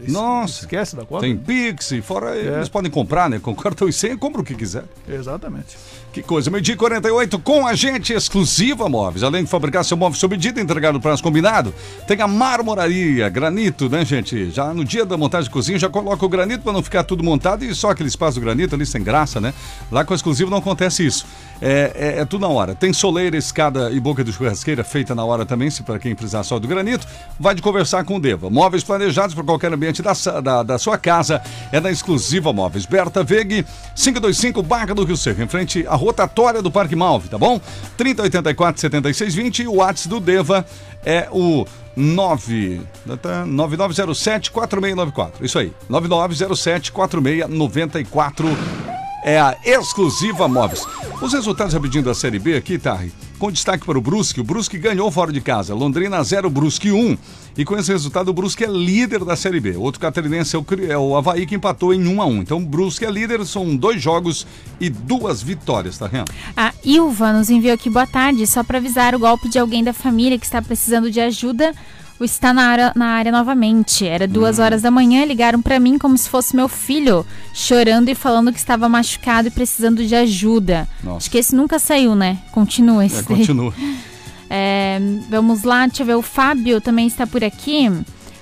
es- 0.06 0.12
Nossa. 0.12 0.62
esquece 0.62 0.95
da 0.95 1.06
conta. 1.06 1.22
Tem 1.22 1.38
Pix, 1.38 1.91
fora 2.04 2.36
É. 2.36 2.56
eles 2.56 2.70
podem 2.70 2.89
comprar, 2.91 3.30
né? 3.30 3.39
Com 3.39 3.54
cartão 3.56 3.88
e 3.88 3.93
senha, 3.93 4.18
compra 4.18 4.41
o 4.41 4.43
que 4.43 4.56
quiser. 4.56 4.84
Exatamente. 5.08 5.78
Que 6.14 6.22
coisa, 6.22 6.51
meio 6.51 6.62
dia 6.62 6.74
e 6.74 6.78
48 6.78 7.39
com 7.39 7.66
a 7.66 7.74
gente 7.74 8.12
exclusiva 8.12 8.89
móveis. 8.89 9.24
Além 9.24 9.45
de 9.45 9.49
fabricar 9.49 9.86
seu 9.86 9.95
móvel 9.95 10.20
sob 10.20 10.36
medida, 10.36 10.59
entregar 10.59 10.91
no 10.91 10.99
prazo 10.99 11.24
combinado, 11.24 11.74
tem 12.05 12.20
a 12.20 12.28
marmoraria, 12.28 13.30
granito, 13.30 13.88
né, 13.88 14.03
gente? 14.03 14.51
Já 14.51 14.74
no 14.74 14.84
dia 14.84 15.05
da 15.05 15.16
montagem 15.16 15.45
de 15.45 15.49
cozinha, 15.49 15.80
já 15.80 15.88
coloca 15.88 16.26
o 16.26 16.28
granito 16.28 16.64
para 16.64 16.74
não 16.74 16.84
ficar 16.84 17.05
tudo 17.05 17.24
montado 17.24 17.64
e 17.64 17.74
só 17.74 17.91
aquele 17.91 18.09
espaço 18.09 18.38
do 18.38 18.41
granito 18.41 18.76
ali 18.76 18.86
sem 18.86 19.01
graça, 19.01 19.39
né? 19.39 19.53
Lá 19.89 20.03
com 20.03 20.12
a 20.12 20.16
exclusiva 20.18 20.51
não 20.51 20.57
acontece 20.57 21.05
isso. 21.05 21.26
É, 21.62 21.91
é, 22.18 22.22
é 22.22 22.26
tudo 22.26 22.41
na 22.41 22.47
hora. 22.47 22.74
Tem 22.74 22.91
soleira, 22.91 23.38
escada 23.38 23.91
e 23.91 23.99
boca 23.99 24.24
de 24.24 24.34
churrasqueira 24.34 24.84
feita 24.84 25.14
na 25.14 25.24
hora 25.24 25.45
também, 25.45 25.70
se 25.70 25.84
para 25.84 25.99
quem 25.99 26.16
precisar 26.16 26.43
só 26.43 26.57
do 26.57 26.68
granito, 26.68 27.05
vai 27.39 27.53
de 27.53 27.62
conversar 27.62 28.03
com 28.03 28.16
o 28.16 28.20
Deva. 28.20 28.49
Móveis 28.49 28.84
planejados 28.84 29.36
para 29.36 29.43
qualquer 29.43 29.72
ambiente 29.72 30.01
da, 30.01 30.14
da, 30.41 30.64
da 30.64 30.80
sua 30.80 30.97
casa 30.97 31.41
é 31.72 31.80
da 31.80 31.91
exclusiva 31.91 32.51
Móveis. 32.51 32.86
Berta 32.86 33.24
Veg, 33.24 33.66
525 33.95 34.64
Barra 34.64 34.95
do 34.95 35.03
Rio 35.03 35.16
Seco, 35.16 35.41
em 35.41 35.47
frente 35.47 35.86
à 35.88 35.95
rotatória 35.95 36.62
do 36.62 36.72
Parque 36.72 36.95
Malve, 36.95 37.30
tá 37.30 37.38
bom? 37.38 37.62
3084 37.95 38.82
7620 38.82 39.59
e 39.64 39.68
o 39.68 39.76
WhatsApp 39.76 40.09
do 40.09 40.20
Deva 40.20 40.66
é 41.05 41.28
o 41.32 41.66
9, 41.95 42.82
tá, 43.22 43.45
9907 43.45 44.51
4694. 44.51 45.45
Isso 45.45 45.59
aí, 45.59 45.74
9907 45.89 46.91
4694 46.91 48.47
é 49.24 49.39
a 49.39 49.57
exclusiva 49.63 50.47
Móveis. 50.47 50.86
Os 51.22 51.34
resultados 51.34 51.74
rapidinho 51.74 52.03
da 52.03 52.13
Série 52.13 52.39
B 52.39 52.55
aqui, 52.55 52.78
Tarri, 52.78 53.11
com 53.38 53.51
destaque 53.51 53.86
para 53.86 53.97
o 53.97 54.01
Brusque. 54.01 54.41
O 54.41 54.43
Brusque 54.43 54.78
ganhou 54.78 55.09
fora 55.11 55.32
de 55.32 55.41
casa. 55.41 55.74
Londrina 55.74 56.24
0, 56.24 56.49
Brusque 56.49 56.91
1. 56.91 57.17
E 57.57 57.65
com 57.65 57.78
esse 57.78 57.91
resultado, 57.91 58.30
o 58.30 58.34
Brusque 58.34 58.63
é 58.63 58.67
líder 58.67 59.26
da 59.26 59.36
Série 59.36 59.59
B. 59.59 59.76
Outro 59.76 59.99
catarinense 59.99 60.55
é 60.55 60.59
o, 60.59 60.65
é 61.13 61.17
Havaí 61.17 61.45
que 61.45 61.55
empatou 61.55 61.93
em 61.93 62.07
1 62.07 62.22
a 62.22 62.26
1 62.26 62.41
Então, 62.41 62.57
o 62.59 62.65
Brusque 62.65 63.05
é 63.05 63.11
líder, 63.11 63.45
são 63.45 63.76
dois 63.76 64.01
jogos 64.01 64.47
e 64.80 64.89
duas 64.89 65.41
vitórias, 65.41 65.97
tá 65.97 66.07
vendo? 66.07 66.32
A 66.55 66.74
Ilva 66.84 67.34
nos 67.34 67.49
enviou 67.49 67.74
aqui 67.74 67.89
boa 67.89 68.07
tarde, 68.07 68.47
só 68.47 68.63
para 68.63 68.78
avisar 68.78 69.13
o 69.13 69.19
golpe 69.19 69.49
de 69.49 69.59
alguém 69.59 69.84
da 69.84 69.93
família 69.93 70.39
que 70.39 70.45
está 70.45 70.61
precisando 70.61 71.11
de 71.11 71.19
ajuda. 71.19 71.74
O 72.22 72.24
está 72.24 72.53
na 72.53 72.65
área, 72.67 72.91
na 72.95 73.07
área 73.07 73.32
novamente. 73.32 74.07
Era 74.07 74.28
duas 74.28 74.59
Hum. 74.59 74.61
horas 74.63 74.84
da 74.84 74.91
manhã, 74.91 75.26
ligaram 75.26 75.59
para 75.59 75.80
mim 75.80 75.97
como 75.97 76.15
se 76.15 76.30
fosse 76.30 76.55
meu 76.55 76.67
filho, 76.69 77.26
chorando 77.51 78.09
e 78.09 78.13
falando 78.15 78.51
que 78.53 78.59
estava 78.59 78.88
machucado 78.88 79.47
e 79.47 79.51
precisando 79.51 80.05
de 80.05 80.13
ajuda. 80.13 80.88
Nossa. 81.03 81.17
Acho 81.17 81.32
que 81.32 81.39
esse 81.39 81.55
nunca 81.55 81.80
saiu, 81.80 82.13
né? 82.13 82.38
Continua 82.51 83.03
esse 83.03 83.22
É, 83.22 83.24
continua. 83.24 83.74
É, 84.53 84.99
vamos 85.30 85.63
lá, 85.63 85.88
deixa 85.88 86.03
eu 86.03 86.05
ver. 86.07 86.15
O 86.15 86.22
Fábio 86.22 86.82
também 86.82 87.07
está 87.07 87.26
por 87.26 87.41
aqui, 87.41 87.89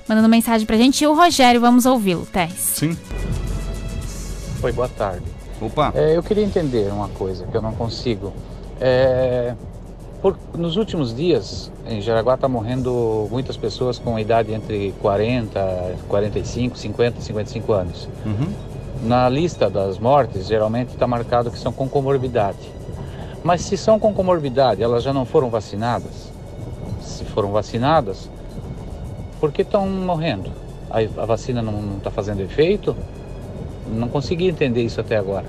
mandando 0.07 0.27
mensagem 0.27 0.65
pra 0.65 0.75
gente. 0.75 1.03
E 1.03 1.07
o 1.07 1.13
Rogério, 1.13 1.61
vamos 1.61 1.85
ouvi-lo, 1.85 2.25
Tess. 2.25 2.51
Sim. 2.57 2.97
Oi, 4.63 4.71
boa 4.71 4.89
tarde. 4.89 5.23
Opa. 5.61 5.91
É, 5.95 6.17
eu 6.17 6.23
queria 6.23 6.43
entender 6.43 6.91
uma 6.91 7.09
coisa 7.09 7.45
que 7.45 7.55
eu 7.55 7.61
não 7.61 7.73
consigo. 7.73 8.33
É, 8.81 9.53
por- 10.21 10.37
nos 10.57 10.75
últimos 10.77 11.15
dias, 11.15 11.71
em 11.87 12.01
Jaraguá 12.01 12.35
está 12.35 12.47
morrendo 12.47 13.27
muitas 13.31 13.57
pessoas 13.57 13.97
com 13.99 14.17
idade 14.19 14.53
entre 14.53 14.93
40, 15.01 15.95
45, 16.07 16.77
50 16.77 17.19
e 17.19 17.21
55 17.23 17.73
anos. 17.73 18.07
Uhum. 18.25 18.47
Na 19.07 19.29
lista 19.29 19.69
das 19.69 19.97
mortes, 19.97 20.47
geralmente 20.47 20.89
está 20.89 21.07
marcado 21.07 21.49
que 21.49 21.57
são 21.57 21.71
com 21.71 21.87
comorbidade. 21.87 22.57
Mas 23.43 23.61
se 23.61 23.77
são 23.77 23.97
com 23.97 24.13
comorbidade, 24.13 24.83
elas 24.83 25.03
já 25.03 25.13
não 25.13 25.25
foram 25.25 25.49
vacinadas? 25.49 26.29
Se 27.01 27.23
foram 27.23 27.51
vacinadas, 27.51 28.29
por 29.39 29.51
que 29.53 29.61
estão 29.61 29.87
morrendo? 29.87 30.51
A, 30.89 30.99
a 31.21 31.25
vacina 31.25 31.61
não 31.61 31.97
está 31.97 32.11
fazendo 32.11 32.41
efeito? 32.41 32.95
Não 33.87 34.09
consegui 34.09 34.49
entender 34.49 34.83
isso 34.83 34.99
até 34.99 35.15
agora. 35.15 35.45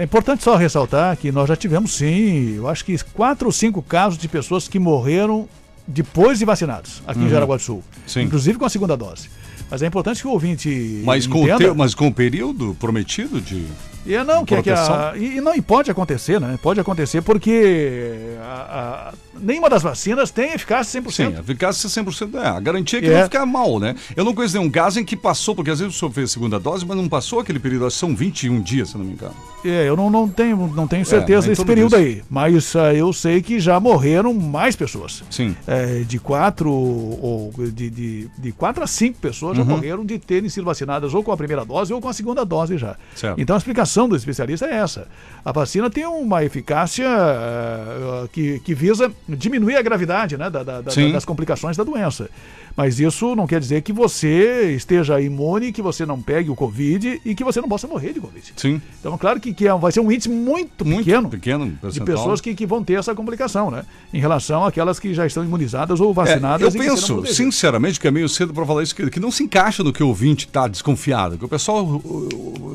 É 0.00 0.04
importante 0.04 0.42
só 0.42 0.56
ressaltar 0.56 1.14
que 1.18 1.30
nós 1.30 1.46
já 1.46 1.54
tivemos, 1.54 1.94
sim, 1.94 2.54
eu 2.56 2.66
acho 2.66 2.82
que 2.86 2.96
quatro 3.12 3.46
ou 3.48 3.52
cinco 3.52 3.82
casos 3.82 4.18
de 4.18 4.26
pessoas 4.28 4.66
que 4.66 4.78
morreram 4.78 5.46
depois 5.86 6.38
de 6.38 6.46
vacinados 6.46 7.02
aqui 7.06 7.20
Uhum. 7.20 7.26
em 7.26 7.28
Jaraguá 7.28 7.56
do 7.56 7.62
Sul. 7.62 7.82
Sim. 8.06 8.22
Inclusive 8.22 8.58
com 8.58 8.64
a 8.64 8.70
segunda 8.70 8.96
dose. 8.96 9.28
Mas 9.70 9.82
é 9.82 9.86
importante 9.86 10.22
que 10.22 10.26
o 10.26 10.30
ouvinte. 10.30 11.02
Mas 11.04 11.26
com, 11.26 11.44
o 11.44 11.56
teu- 11.58 11.74
mas 11.74 11.94
com 11.94 12.08
o 12.08 12.14
período 12.14 12.74
prometido 12.80 13.42
de. 13.42 13.66
E 14.06 14.14
é 14.14 14.24
não, 14.24 14.42
que, 14.42 14.54
é 14.54 14.62
que 14.62 14.70
a, 14.70 15.12
e, 15.16 15.36
e 15.36 15.40
não, 15.42 15.54
e 15.54 15.60
pode 15.60 15.90
acontecer, 15.90 16.40
né? 16.40 16.58
Pode 16.62 16.80
acontecer 16.80 17.20
porque 17.20 18.36
a- 18.40 19.12
a- 19.12 19.29
nenhuma 19.38 19.68
das 19.68 19.82
vacinas 19.82 20.30
tem 20.30 20.52
eficácia 20.52 21.00
100%. 21.00 21.10
Sim, 21.12 21.38
eficácia 21.38 21.88
100% 21.88 22.34
é. 22.34 22.46
A 22.46 22.60
garantia 22.60 22.98
é 22.98 23.02
que 23.02 23.08
É. 23.08 23.16
não 23.18 23.24
fica 23.24 23.44
mal, 23.46 23.78
né? 23.78 23.94
Eu 24.16 24.24
não 24.24 24.34
conheço 24.34 24.56
nenhum 24.58 24.70
caso 24.70 24.98
em 25.00 25.04
que 25.04 25.16
passou, 25.16 25.54
porque 25.54 25.70
às 25.70 25.78
vezes 25.80 25.94
o 25.94 25.98
senhor 25.98 26.10
fez 26.12 26.30
a 26.30 26.32
segunda 26.32 26.58
dose, 26.58 26.84
mas 26.86 26.96
não 26.96 27.08
passou 27.08 27.40
aquele 27.40 27.58
período, 27.58 27.86
acho 27.86 27.96
que 27.96 28.00
são 28.00 28.14
21 28.14 28.60
dias, 28.60 28.90
se 28.90 28.98
não 28.98 29.04
me 29.04 29.12
engano. 29.12 29.34
É, 29.64 29.86
eu 29.88 29.96
não, 29.96 30.08
não 30.08 30.28
tenho, 30.28 30.56
não 30.74 30.86
tenho 30.86 31.02
É, 31.02 31.04
certeza 31.04 31.40
nem 31.42 31.50
desse 31.50 31.64
período 31.64 31.94
aí, 31.96 32.22
mas 32.30 32.74
ah, 32.74 32.94
eu 32.94 33.12
sei 33.12 33.42
que 33.42 33.60
já 33.60 33.78
morreram 33.78 34.32
mais 34.32 34.74
pessoas. 34.74 35.22
Sim. 35.30 35.54
É, 35.66 36.00
de 36.00 36.18
quatro 36.18 36.70
ou 36.72 37.52
de, 37.72 37.90
de, 37.90 38.30
de 38.38 38.52
quatro 38.52 38.82
a 38.82 38.86
cinco 38.86 39.18
pessoas 39.18 39.56
já 39.56 39.62
Uhum. 39.62 39.68
morreram 39.68 40.04
de 40.04 40.18
terem 40.18 40.48
sido 40.48 40.64
vacinadas 40.64 41.12
ou 41.12 41.22
com 41.22 41.30
a 41.32 41.36
primeira 41.36 41.64
dose 41.64 41.92
ou 41.92 42.00
com 42.00 42.08
a 42.08 42.12
segunda 42.12 42.44
dose 42.44 42.78
já. 42.78 42.96
Certo. 43.14 43.38
Então 43.40 43.54
a 43.54 43.58
explicação 43.58 44.08
do 44.08 44.16
especialista 44.16 44.64
é 44.66 44.76
essa. 44.76 45.06
A 45.44 45.52
vacina 45.52 45.90
tem 45.90 46.06
uma 46.06 46.42
eficácia 46.44 47.06
ah, 47.08 48.26
que, 48.32 48.60
que 48.60 48.74
visa 48.74 49.12
diminuir 49.36 49.76
a 49.76 49.82
gravidade 49.82 50.36
né, 50.36 50.48
da- 50.50 50.62
da- 50.62 50.80
da- 50.80 50.90
das 51.12 51.24
complicações 51.24 51.76
da 51.76 51.84
doença. 51.84 52.28
Mas 52.76 53.00
isso 53.00 53.34
não 53.34 53.46
quer 53.46 53.58
dizer 53.60 53.82
que 53.82 53.92
você 53.92 54.72
esteja 54.76 55.20
imune, 55.20 55.72
que 55.72 55.82
você 55.82 56.06
não 56.06 56.20
pegue 56.22 56.50
o 56.50 56.54
Covid 56.54 57.20
e 57.24 57.34
que 57.34 57.42
você 57.42 57.60
não 57.60 57.68
possa 57.68 57.86
morrer 57.88 58.12
de 58.12 58.20
Covid. 58.20 58.52
Sim. 58.56 58.80
Então, 59.00 59.18
claro 59.18 59.40
que, 59.40 59.52
que 59.52 59.66
é- 59.66 59.74
vai 59.76 59.90
ser 59.90 60.00
um 60.00 60.10
índice 60.10 60.28
muito, 60.28 60.84
pequeno, 60.84 61.28
pequeno 61.28 61.66
de 61.90 62.00
pessoas 62.00 62.40
que, 62.40 62.54
que 62.54 62.64
vão 62.66 62.82
ter 62.84 62.94
essa 62.94 63.14
complicação, 63.14 63.70
né? 63.70 63.84
Em 64.14 64.20
relação 64.20 64.64
àquelas 64.64 64.98
que 65.00 65.12
já 65.12 65.26
estão 65.26 65.44
imunizadas 65.44 66.00
ou 66.00 66.14
vacinadas. 66.14 66.74
É, 66.74 66.78
eu 66.78 66.82
penso, 66.82 67.26
sinceramente, 67.26 67.98
que 67.98 68.06
é 68.06 68.10
meio 68.10 68.28
cedo 68.28 68.54
para 68.54 68.64
falar 68.64 68.82
isso, 68.82 68.94
que, 68.94 69.10
que 69.10 69.20
não 69.20 69.30
se 69.32 69.42
encaixa 69.42 69.82
no 69.82 69.92
que 69.92 70.02
o 70.02 70.08
ouvinte 70.08 70.46
está 70.46 70.68
desconfiado. 70.68 71.36
Que 71.36 71.44
o 71.44 71.48
pessoal, 71.48 72.00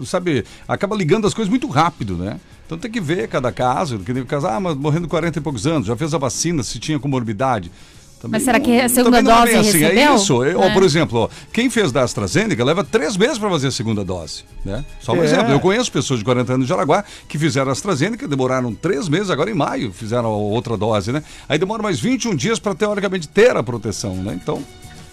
sabe, 0.06 0.44
acaba 0.68 0.96
ligando 0.96 1.26
as 1.26 1.34
coisas 1.34 1.50
muito 1.50 1.68
rápido, 1.68 2.16
né? 2.18 2.38
Então 2.66 2.78
tem 2.78 2.90
que 2.92 3.00
ver 3.02 3.28
cada 3.28 3.52
caso, 3.52 4.00
que 4.00 4.12
nem 4.14 4.24
o 4.24 4.26
caso, 4.26 4.48
ah, 4.48 4.60
mas 4.60 4.76
morrendo 4.76 5.08
40 5.08 5.38
e 5.38 5.42
poucos 5.42 5.68
anos, 5.68 5.88
já 5.88 5.96
fez 5.96 6.14
a 6.14 6.18
vacina, 6.18 6.64
se 6.64 6.80
tinha 6.80 7.00
comorbidade. 7.00 7.72
Também 8.22 8.40
Mas 8.40 8.44
será 8.44 8.60
que 8.60 8.80
a 8.80 8.90
segunda 8.90 9.22
não 9.22 9.32
é 9.32 9.46
dose 9.46 9.56
assim. 9.58 9.84
É 9.84 9.88
recebeu? 9.90 10.16
isso. 10.16 10.44
É, 10.44 10.56
ó, 10.56 10.64
É. 10.64 10.74
por 10.74 10.82
exemplo, 10.84 11.20
ó, 11.20 11.30
quem 11.54 11.70
fez 11.70 11.92
da 11.92 12.02
AstraZeneca 12.02 12.64
leva 12.64 12.84
três 12.84 13.16
meses 13.18 13.38
para 13.38 13.50
fazer 13.50 13.68
a 13.68 13.72
segunda 13.72 14.04
dose. 14.04 14.46
Né? 14.64 14.84
Só 15.00 15.12
um 15.14 15.22
É. 15.22 15.26
exemplo. 15.26 15.52
Eu 15.52 15.60
conheço 15.60 15.92
pessoas 15.92 16.20
de 16.20 16.26
40 16.26 16.54
anos 16.54 16.66
de 16.66 16.70
Jaraguá 16.70 17.04
que 17.28 17.38
fizeram 17.38 17.70
a 17.70 17.74
AstraZeneca, 17.74 18.28
demoraram 18.28 18.74
três 18.74 19.08
meses, 19.10 19.30
agora 19.30 19.52
em 19.52 19.54
maio 19.54 19.92
fizeram 19.94 20.26
a 20.26 20.36
outra 20.36 20.76
dose, 20.76 21.12
né? 21.12 21.22
Aí 21.48 21.60
demora 21.60 21.84
mais 21.84 22.00
21 22.00 22.34
dias 22.36 22.58
para 22.58 22.74
teoricamente 22.74 23.28
ter 23.28 23.56
a 23.56 23.62
proteção, 23.62 24.16
né? 24.16 24.40
Então, 24.42 24.64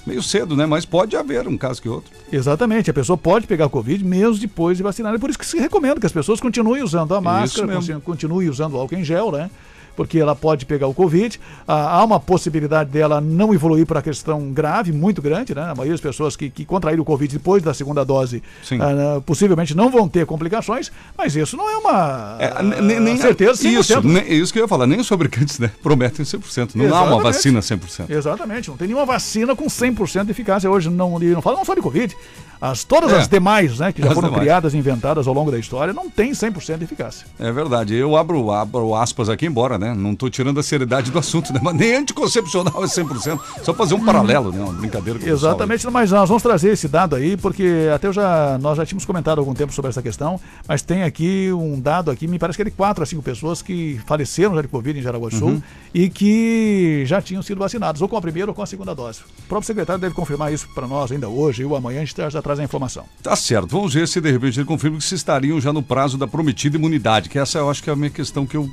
meio 0.07 0.23
cedo, 0.23 0.57
né? 0.57 0.67
Mas 0.67 0.85
pode 0.85 1.17
haver 1.17 1.47
um 1.47 1.57
caso 1.57 1.81
que 1.81 1.89
outro. 1.89 2.11
Exatamente, 2.33 2.91
a 2.91 2.95
pessoa 2.95 3.17
pode 3.17 3.47
pegar 3.47 3.69
Covid 3.69 4.05
mesmo 4.05 4.39
depois 4.39 4.77
de 4.77 4.83
vacinar. 4.83 5.15
É 5.15 5.19
por 5.19 5.31
isso 5.31 5.39
que 5.39 5.47
se 5.47 5.59
recomenda 5.59 6.01
que 6.01 6.07
as 6.07 6.13
pessoas 6.13 6.41
continuem 6.41 6.83
usando 6.83 7.15
a 7.15 7.21
máscara, 7.21 7.81
continuem 8.05 8.49
usando 8.49 8.75
o 8.75 8.79
álcool 8.79 8.97
em 8.97 9.05
gel, 9.05 9.31
né? 9.33 9.51
Porque 9.97 10.19
ela 10.19 10.35
pode 10.35 10.65
pegar 10.67 10.87
o 10.87 10.95
Covid. 10.95 11.39
Ah, 11.67 11.99
há 11.99 12.05
uma 12.05 12.19
possibilidade 12.19 12.91
dela 12.91 13.21
não 13.21 13.53
evoluir 13.55 13.87
para 13.87 14.01
questão 14.03 14.51
grave, 14.53 14.93
muito 14.93 15.21
grande, 15.23 15.55
né? 15.55 15.63
A 15.63 15.75
maioria 15.75 15.93
das 15.93 16.01
pessoas 16.01 16.37
que, 16.37 16.49
que 16.51 16.65
contraíram 16.65 17.03
o 17.03 17.05
Covid 17.05 17.33
depois 17.37 17.63
da 17.63 17.73
segunda 17.75 18.05
dose 18.05 18.43
ah, 18.81 19.21
possivelmente 19.25 19.77
não 19.77 19.91
vão 19.91 20.09
ter 20.09 20.27
complicações, 20.27 20.91
mas 21.17 21.35
isso 21.37 21.57
não 21.57 21.69
é 21.71 21.77
uma 21.77 22.37
É, 22.39 22.63
nem, 22.63 23.01
nem- 23.01 23.17
certeza 23.17 23.63
100%. 23.63 23.81
Isso, 23.81 24.03
nem- 24.03 24.33
isso 24.33 24.53
que 24.53 24.59
eu 24.59 24.65
ia 24.65 24.69
falar. 24.69 24.87
Nem 24.87 24.99
os 25.01 25.09
fabricantes 25.09 25.59
né, 25.59 25.71
prometem 25.83 26.25
100%. 26.25 26.75
Não 26.75 26.85
há 26.87 26.89
uma 27.03 27.07
Exatamente. 27.07 27.23
vacina 27.23 27.61
100%. 27.61 28.11
Exatamente, 28.11 28.69
não 28.71 28.77
tem 28.77 28.89
nenhuma 28.89 29.07
vacina 29.07 29.55
com 29.55 29.67
100% 29.67 30.25
de 30.25 30.31
eficácia 30.31 30.71
hoje. 30.71 30.91
Não, 30.91 31.19
não 31.19 31.43
fala 31.43 31.57
não 31.59 31.65
só 31.65 31.75
de 31.75 31.81
Covid. 31.81 32.17
As, 32.61 32.85
todas 32.85 33.11
É. 33.13 33.17
as 33.19 33.27
demais, 33.27 33.81
né, 33.81 33.93
que 33.93 34.01
já 34.01 34.09
foram 34.13 34.29
demais. 34.29 34.41
criadas 34.45 34.73
e 34.73 34.79
inventadas 34.79 35.27
ao 35.27 35.35
longo 35.35 35.51
da 35.51 35.59
história, 35.59 35.93
não 35.93 36.09
tem 36.09 36.31
100% 36.33 36.79
de 36.79 36.85
eficácia. 36.85 37.27
É 37.39 37.51
verdade. 37.51 37.93
Eu 37.95 38.17
abro, 38.17 38.53
abro 38.53 38.95
aspas 38.95 39.29
aqui 39.29 39.47
embora, 39.47 39.77
né? 39.83 39.95
Não 39.95 40.15
tô 40.15 40.31
tirando 40.31 40.59
a 40.61 40.63
seriedade 40.63 41.11
do 41.11 41.19
assunto, 41.19 41.53
né? 41.53 41.61
Mas 41.63 41.75
nem 41.75 41.97
anticoncepcional 41.97 42.83
é 42.83 42.87
100%. 42.87 43.41
Só 43.63 43.75
fazer 43.75 43.95
um 43.95 44.05
paralelo, 44.05 44.53
né? 44.53 44.63
Uma 44.63 44.73
brincadeira 44.73 45.19
com. 45.19 45.27
Exatamente, 45.27 45.89
mas 45.91 46.11
nós 46.11 46.29
vamos 46.29 46.43
trazer 46.43 46.71
esse 46.71 46.89
dado 46.89 47.17
aí, 47.17 47.37
porque 47.37 47.89
até 47.95 48.07
eu 48.07 48.13
já, 48.13 48.59
nós 48.61 48.77
já 48.77 48.87
tínhamos 48.87 49.05
comentado 49.05 49.39
algum 49.39 49.55
tempo 49.55 49.73
sobre 49.73 49.89
essa 49.91 50.01
questão, 50.03 50.41
mas 50.67 50.83
tem 50.83 51.03
aqui 51.03 51.51
um 51.53 51.81
dado 51.81 52.11
aqui, 52.11 52.27
me 52.27 52.39
parece 52.39 52.57
que 52.57 52.63
é 52.63 52.65
de 52.67 52.71
4 52.71 53.03
a 53.03 53.07
5 53.07 53.23
pessoas 53.23 53.63
que 53.63 54.01
faleceram 54.07 54.55
já 54.55 54.63
de 54.63 54.69
Covid 54.69 54.99
em 54.99 55.03
Jaraguá 55.03 55.29
do 55.29 55.37
Sul 55.37 55.49
Uhum. 55.53 55.63
e 55.93 56.09
que 56.09 57.05
já 57.07 57.21
tinham 57.21 57.43
sido 57.43 57.59
vacinados, 57.59 58.01
ou 58.01 58.09
com 58.09 58.17
a 58.17 58.21
primeira 58.21 58.51
ou 58.51 58.55
com 58.55 58.63
a 58.63 58.67
segunda 58.67 58.95
dose. 58.95 59.21
O 59.21 59.49
próprio 59.49 59.67
secretário 59.67 60.01
deve 60.01 60.15
confirmar 60.15 60.53
isso 60.53 60.69
para 60.75 60.87
nós 60.87 61.11
ainda 61.11 61.29
hoje 61.29 61.65
ou 61.65 61.75
amanhã, 61.77 62.01
a 62.01 62.05
gente 62.05 62.15
já, 62.31 62.41
traz 62.43 62.59
a 62.61 62.65
informação. 62.65 63.05
Tá 63.23 63.35
certo. 63.37 63.69
Vamos 63.69 63.95
ver 63.95 64.07
se 64.09 64.21
de 64.21 64.31
repente 64.31 64.59
ele 64.59 64.67
confirma 64.67 64.99
que 64.99 65.05
se 65.05 65.15
estariam 65.15 65.61
já 65.61 65.73
no 65.73 65.83
prazo 65.83 66.17
da 66.17 66.27
prometida 66.27 66.77
imunidade, 66.77 67.29
que 67.29 67.39
essa 67.39 67.59
eu 67.59 67.71
acho 67.71 67.83
que 67.83 67.91
é 67.91 67.93
a 67.93 67.97
minha 67.97 68.11
questão 68.11 68.47
que 68.47 68.57
eu 68.57 68.69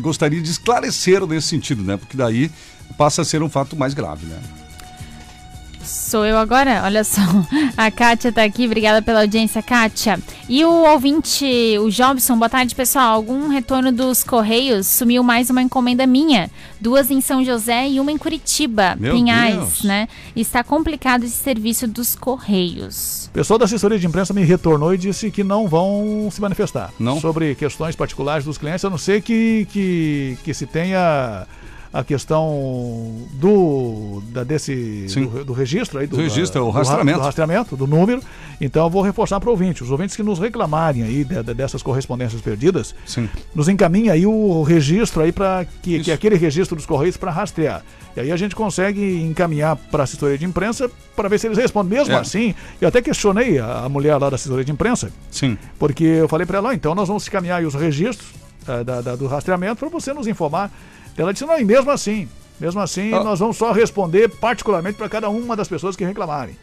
gostaria 0.00 0.40
de 0.40 0.50
esclarecer 0.50 1.26
nesse 1.26 1.48
sentido, 1.48 1.82
né? 1.82 1.96
Porque 1.96 2.16
daí 2.16 2.50
passa 2.96 3.22
a 3.22 3.24
ser 3.24 3.42
um 3.42 3.48
fato 3.48 3.76
mais 3.76 3.94
grave, 3.94 4.26
né? 4.26 4.40
Sou 5.88 6.24
eu 6.26 6.36
agora? 6.36 6.82
Olha 6.84 7.02
só. 7.02 7.20
A 7.76 7.90
Kátia 7.90 8.30
tá 8.30 8.44
aqui, 8.44 8.66
obrigada 8.66 9.00
pela 9.00 9.22
audiência, 9.22 9.62
Kátia. 9.62 10.18
E 10.48 10.62
o 10.64 10.70
ouvinte, 10.92 11.46
o 11.80 11.90
Jobson, 11.90 12.36
boa 12.36 12.48
tarde, 12.48 12.74
pessoal. 12.74 13.14
Algum 13.14 13.48
retorno 13.48 13.90
dos 13.90 14.22
Correios? 14.22 14.86
Sumiu 14.86 15.22
mais 15.22 15.48
uma 15.48 15.62
encomenda 15.62 16.06
minha. 16.06 16.50
Duas 16.78 17.10
em 17.10 17.22
São 17.22 17.42
José 17.42 17.88
e 17.88 18.00
uma 18.00 18.12
em 18.12 18.18
Curitiba, 18.18 18.96
Meu 19.00 19.14
Pinhais, 19.14 19.56
Deus. 19.56 19.82
né? 19.84 20.08
Está 20.36 20.62
complicado 20.62 21.24
esse 21.24 21.36
serviço 21.36 21.88
dos 21.88 22.14
Correios. 22.14 23.26
O 23.28 23.30
pessoal 23.30 23.58
da 23.58 23.64
assessoria 23.64 23.98
de 23.98 24.06
imprensa 24.06 24.34
me 24.34 24.44
retornou 24.44 24.92
e 24.92 24.98
disse 24.98 25.30
que 25.30 25.42
não 25.42 25.66
vão 25.66 26.28
se 26.30 26.40
manifestar 26.40 26.92
Não? 26.98 27.18
sobre 27.18 27.54
questões 27.54 27.96
particulares 27.96 28.44
dos 28.44 28.58
clientes, 28.58 28.84
a 28.84 28.90
não 28.90 28.98
ser 28.98 29.22
que, 29.22 29.66
que, 29.72 30.36
que 30.44 30.52
se 30.52 30.66
tenha 30.66 31.46
a 31.92 32.04
questão 32.04 33.26
do, 33.34 34.22
da, 34.30 34.44
desse, 34.44 35.06
do, 35.14 35.44
do 35.44 35.52
registro 35.52 35.98
aí, 35.98 36.06
do, 36.06 36.16
Do 36.16 36.22
registro, 36.22 36.60
da- 36.60 36.66
o 36.66 36.70
rastreamento. 36.70 37.18
do 37.18 37.24
rastreamento, 37.24 37.76
do 37.76 37.86
número. 37.86 38.20
Então 38.60 38.84
eu 38.84 38.90
vou 38.90 39.02
reforçar 39.02 39.38
para 39.40 39.48
o 39.48 39.52
ouvinte. 39.52 39.82
Os 39.82 39.90
ouvintes 39.90 40.14
que 40.16 40.22
nos 40.22 40.38
reclamarem 40.38 41.02
aí 41.02 41.24
de- 41.24 41.42
de- 41.42 41.54
dessas 41.54 41.82
correspondências 41.82 42.40
perdidas, 42.42 42.94
nos 43.54 43.68
encaminha 43.68 44.12
aí 44.12 44.26
o 44.26 44.62
registro 44.62 45.22
aí 45.22 45.32
para 45.32 45.66
que, 45.82 46.00
que 46.00 46.12
aquele 46.12 46.36
registro 46.36 46.76
dos 46.76 46.84
Correios 46.86 47.16
para 47.16 47.30
rastrear. 47.30 47.82
E 48.16 48.20
aí 48.20 48.32
a 48.32 48.36
gente 48.36 48.54
consegue 48.56 49.20
encaminhar 49.22 49.76
para 49.76 50.02
a 50.02 50.04
assessoria 50.04 50.36
de 50.36 50.44
imprensa 50.44 50.90
para 51.14 51.28
ver 51.28 51.38
se 51.38 51.46
eles 51.46 51.56
respondem. 51.58 51.98
Mesmo 51.98 52.14
É. 52.14 52.18
assim, 52.18 52.54
eu 52.80 52.88
até 52.88 53.00
questionei 53.00 53.58
a, 53.58 53.84
a 53.84 53.88
mulher 53.88 54.16
lá 54.16 54.28
da 54.28 54.34
assessoria 54.36 54.64
de 54.64 54.72
imprensa. 54.72 55.10
Sim. 55.30 55.56
Porque 55.78 56.04
eu 56.04 56.28
falei 56.28 56.46
para 56.46 56.58
ela, 56.58 56.70
"Ah, 56.70 56.74
então 56.74 56.94
nós 56.94 57.06
vamos 57.08 57.26
encaminhar 57.26 57.58
aí 57.60 57.66
os 57.66 57.74
registros 57.74 58.28
eh, 58.66 58.84
da- 58.84 59.00
da- 59.00 59.16
do 59.16 59.26
rastreamento 59.26 59.76
para 59.76 59.88
você 59.88 60.12
nos 60.12 60.26
informar. 60.26 60.70
Ela 61.18 61.32
disse, 61.32 61.44
não, 61.44 61.58
e 61.58 61.64
mesmo 61.64 61.90
assim, 61.90 62.28
mesmo 62.60 62.80
assim, 62.80 63.12
Ah. 63.12 63.22
nós 63.24 63.38
vamos 63.40 63.56
só 63.56 63.72
responder 63.72 64.28
particularmente 64.28 64.96
para 64.96 65.08
cada 65.08 65.28
uma 65.28 65.54
das 65.56 65.68
pessoas 65.68 65.96
que 65.96 66.04
reclamarem. 66.04 66.56